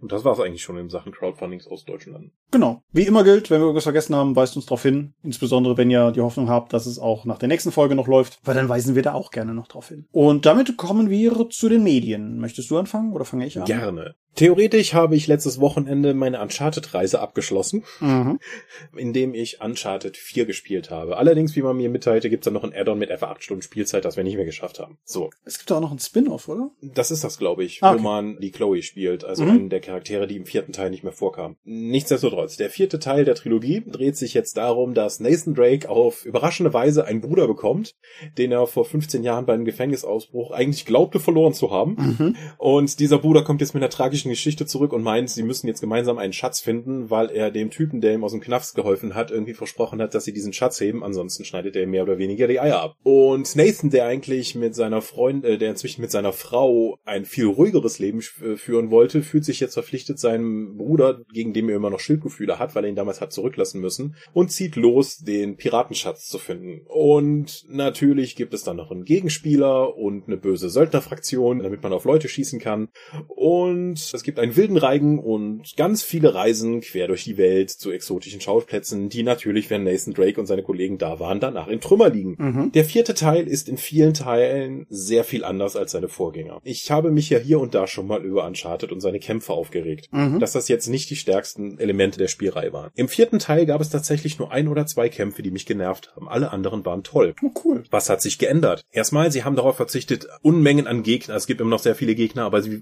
Und 0.01 0.11
das 0.11 0.25
war 0.25 0.33
es 0.33 0.39
eigentlich 0.39 0.63
schon 0.63 0.77
in 0.77 0.89
Sachen 0.89 1.11
Crowdfundings 1.11 1.67
aus 1.67 1.85
deutschen 1.85 2.13
Landen. 2.13 2.31
Genau. 2.49 2.81
Wie 2.91 3.05
immer 3.05 3.23
gilt, 3.23 3.49
wenn 3.51 3.59
wir 3.61 3.65
irgendwas 3.65 3.83
vergessen 3.83 4.15
haben, 4.15 4.35
weist 4.35 4.55
uns 4.55 4.65
darauf 4.65 4.81
hin. 4.81 5.13
Insbesondere, 5.21 5.77
wenn 5.77 5.91
ihr 5.91 6.11
die 6.11 6.21
Hoffnung 6.21 6.49
habt, 6.49 6.73
dass 6.73 6.87
es 6.87 6.97
auch 6.97 7.25
nach 7.25 7.37
der 7.37 7.47
nächsten 7.47 7.71
Folge 7.71 7.93
noch 7.95 8.07
läuft, 8.07 8.39
weil 8.43 8.55
dann 8.55 8.67
weisen 8.67 8.95
wir 8.95 9.03
da 9.03 9.13
auch 9.13 9.29
gerne 9.29 9.53
noch 9.53 9.67
drauf 9.67 9.89
hin. 9.89 10.07
Und 10.11 10.45
damit 10.47 10.75
kommen 10.75 11.09
wir 11.09 11.49
zu 11.49 11.69
den 11.69 11.83
Medien. 11.83 12.39
Möchtest 12.39 12.69
du 12.71 12.77
anfangen 12.77 13.13
oder 13.13 13.25
fange 13.25 13.45
ich 13.45 13.59
an? 13.59 13.65
Gerne. 13.65 14.15
Theoretisch 14.35 14.93
habe 14.93 15.15
ich 15.15 15.27
letztes 15.27 15.59
Wochenende 15.59 16.13
meine 16.13 16.41
Uncharted-Reise 16.41 17.19
abgeschlossen, 17.19 17.83
Mhm. 17.99 18.39
indem 18.95 19.33
ich 19.33 19.61
Uncharted 19.61 20.17
4 20.17 20.45
gespielt 20.45 20.89
habe. 20.89 21.17
Allerdings, 21.17 21.55
wie 21.55 21.61
man 21.61 21.75
mir 21.77 21.89
mitteilte, 21.89 22.29
gibt's 22.29 22.45
da 22.45 22.51
noch 22.51 22.63
ein 22.63 22.73
Add-on 22.73 22.97
mit 22.97 23.09
etwa 23.09 23.27
8 23.27 23.43
Stunden 23.43 23.61
Spielzeit, 23.61 24.05
das 24.05 24.15
wir 24.17 24.23
nicht 24.23 24.35
mehr 24.37 24.45
geschafft 24.45 24.79
haben. 24.79 24.97
So, 25.03 25.29
Es 25.45 25.57
gibt 25.57 25.69
da 25.69 25.75
auch 25.77 25.81
noch 25.81 25.89
einen 25.91 25.99
Spin-off, 25.99 26.47
oder? 26.47 26.71
das 26.81 27.11
ist 27.11 27.23
das, 27.23 27.37
glaube 27.37 27.63
ich, 27.63 27.83
Ah, 27.83 27.91
wo 27.91 27.93
okay. 27.95 28.03
man 28.03 28.39
die 28.39 28.51
Chloe 28.51 28.81
spielt, 28.81 29.23
also 29.25 29.43
Mhm. 29.43 29.49
einen 29.49 29.69
der 29.69 29.81
Charaktere, 29.81 30.27
die 30.27 30.37
im 30.37 30.45
vierten 30.45 30.71
Teil 30.73 30.89
nicht 30.89 31.03
mehr 31.03 31.13
vorkam. 31.13 31.57
Nichtsdestotrotz, 31.63 32.57
der 32.57 32.69
vierte 32.69 32.99
Teil 32.99 33.25
der 33.25 33.35
Trilogie 33.35 33.83
dreht 33.85 34.15
sich 34.17 34.33
jetzt 34.33 34.55
darum, 34.57 34.93
dass 34.93 35.19
Nathan 35.19 35.53
Drake 35.53 35.89
auf 35.89 36.25
überraschende 36.25 36.73
Weise 36.73 37.05
einen 37.05 37.21
Bruder 37.21 37.47
bekommt, 37.47 37.95
den 38.37 38.51
er 38.51 38.65
vor 38.67 38.85
15 38.85 39.23
Jahren 39.23 39.45
beim 39.45 39.65
Gefängnisausbruch 39.65 40.51
eigentlich 40.51 40.85
glaubte 40.85 41.19
verloren 41.19 41.53
zu 41.53 41.71
haben. 41.71 41.95
Mhm. 42.19 42.35
Und 42.57 42.99
dieser 42.99 43.17
Bruder 43.19 43.43
kommt 43.43 43.61
jetzt 43.61 43.73
mit 43.73 43.83
einer 43.83 43.89
tragischen 43.89 44.20
Geschichte 44.29 44.65
zurück 44.65 44.93
und 44.93 45.03
meint, 45.03 45.29
sie 45.29 45.43
müssen 45.43 45.67
jetzt 45.67 45.81
gemeinsam 45.81 46.17
einen 46.17 46.33
Schatz 46.33 46.59
finden, 46.59 47.09
weil 47.09 47.31
er 47.31 47.51
dem 47.51 47.71
Typen, 47.71 48.01
der 48.01 48.13
ihm 48.13 48.23
aus 48.23 48.31
dem 48.31 48.41
Knast 48.41 48.75
geholfen 48.75 49.15
hat, 49.15 49.31
irgendwie 49.31 49.53
versprochen 49.53 50.01
hat, 50.01 50.13
dass 50.13 50.25
sie 50.25 50.33
diesen 50.33 50.53
Schatz 50.53 50.79
heben, 50.79 51.03
ansonsten 51.03 51.45
schneidet 51.45 51.75
er 51.75 51.87
mehr 51.87 52.03
oder 52.03 52.17
weniger 52.17 52.47
die 52.47 52.59
Eier 52.59 52.81
ab. 52.81 52.95
Und 53.03 53.55
Nathan, 53.55 53.89
der 53.89 54.05
eigentlich 54.05 54.55
mit 54.55 54.75
seiner 54.75 55.01
Freund, 55.01 55.45
äh, 55.45 55.57
der 55.57 55.71
inzwischen 55.71 56.01
mit 56.01 56.11
seiner 56.11 56.33
Frau 56.33 56.97
ein 57.05 57.25
viel 57.25 57.45
ruhigeres 57.45 57.99
Leben 57.99 58.19
äh, 58.41 58.55
führen 58.55 58.91
wollte, 58.91 59.23
fühlt 59.23 59.45
sich 59.45 59.59
jetzt 59.59 59.73
verpflichtet, 59.73 60.19
seinem 60.19 60.77
Bruder, 60.77 61.21
gegen 61.33 61.53
den 61.53 61.69
er 61.69 61.75
immer 61.75 61.89
noch 61.89 61.99
Schuldgefühle 61.99 62.59
hat, 62.59 62.75
weil 62.75 62.85
er 62.85 62.89
ihn 62.89 62.95
damals 62.95 63.21
hat 63.21 63.33
zurücklassen 63.33 63.81
müssen, 63.81 64.15
und 64.33 64.51
zieht 64.51 64.75
los, 64.75 65.17
den 65.19 65.57
Piratenschatz 65.57 66.27
zu 66.27 66.37
finden. 66.37 66.81
Und 66.87 67.65
natürlich 67.69 68.35
gibt 68.35 68.53
es 68.53 68.63
dann 68.63 68.77
noch 68.77 68.91
einen 68.91 69.05
Gegenspieler 69.05 69.95
und 69.97 70.27
eine 70.27 70.37
böse 70.37 70.69
Söldnerfraktion, 70.69 71.59
damit 71.59 71.83
man 71.83 71.93
auf 71.93 72.05
Leute 72.05 72.27
schießen 72.27 72.59
kann. 72.59 72.89
Und 73.27 74.10
es 74.13 74.23
gibt 74.23 74.39
einen 74.39 74.55
wilden 74.55 74.77
Reigen 74.77 75.19
und 75.19 75.75
ganz 75.77 76.03
viele 76.03 76.33
Reisen 76.33 76.81
quer 76.81 77.07
durch 77.07 77.23
die 77.23 77.37
Welt 77.37 77.69
zu 77.69 77.91
exotischen 77.91 78.41
Schauplätzen, 78.41 79.09
die 79.09 79.23
natürlich, 79.23 79.69
wenn 79.69 79.83
Nathan 79.83 80.13
Drake 80.13 80.39
und 80.39 80.45
seine 80.47 80.63
Kollegen 80.63 80.97
da 80.97 81.19
waren, 81.19 81.39
danach 81.39 81.67
in 81.67 81.81
Trümmer 81.81 82.09
liegen. 82.09 82.35
Mhm. 82.37 82.71
Der 82.71 82.85
vierte 82.85 83.13
Teil 83.13 83.47
ist 83.47 83.69
in 83.69 83.77
vielen 83.77 84.13
Teilen 84.13 84.85
sehr 84.89 85.23
viel 85.23 85.43
anders 85.43 85.75
als 85.75 85.91
seine 85.91 86.07
Vorgänger. 86.07 86.59
Ich 86.63 86.91
habe 86.91 87.11
mich 87.11 87.29
ja 87.29 87.39
hier 87.39 87.59
und 87.59 87.73
da 87.73 87.87
schon 87.87 88.07
mal 88.07 88.23
über 88.23 88.45
Uncharted 88.45 88.91
und 88.91 89.01
seine 89.01 89.19
Kämpfe 89.19 89.53
aufgeregt, 89.53 90.09
Mhm. 90.11 90.39
dass 90.39 90.53
das 90.53 90.67
jetzt 90.67 90.87
nicht 90.87 91.09
die 91.09 91.15
stärksten 91.15 91.79
Elemente 91.79 92.17
der 92.17 92.27
Spielreihe 92.27 92.73
waren. 92.73 92.91
Im 92.95 93.07
vierten 93.07 93.39
Teil 93.39 93.65
gab 93.65 93.81
es 93.81 93.89
tatsächlich 93.89 94.39
nur 94.39 94.51
ein 94.51 94.67
oder 94.67 94.85
zwei 94.85 95.09
Kämpfe, 95.09 95.41
die 95.41 95.51
mich 95.51 95.65
genervt 95.65 96.13
haben. 96.15 96.27
Alle 96.27 96.51
anderen 96.51 96.85
waren 96.85 97.03
toll. 97.03 97.33
Oh, 97.43 97.51
cool. 97.65 97.83
Was 97.91 98.09
hat 98.09 98.21
sich 98.21 98.37
geändert? 98.37 98.83
Erstmal, 98.91 99.31
sie 99.31 99.43
haben 99.43 99.55
darauf 99.55 99.75
verzichtet, 99.77 100.27
Unmengen 100.41 100.87
an 100.87 101.03
Gegner. 101.03 101.35
Es 101.35 101.47
gibt 101.47 101.61
immer 101.61 101.69
noch 101.69 101.79
sehr 101.79 101.95
viele 101.95 102.15
Gegner, 102.15 102.43
aber 102.45 102.61
sie, 102.61 102.81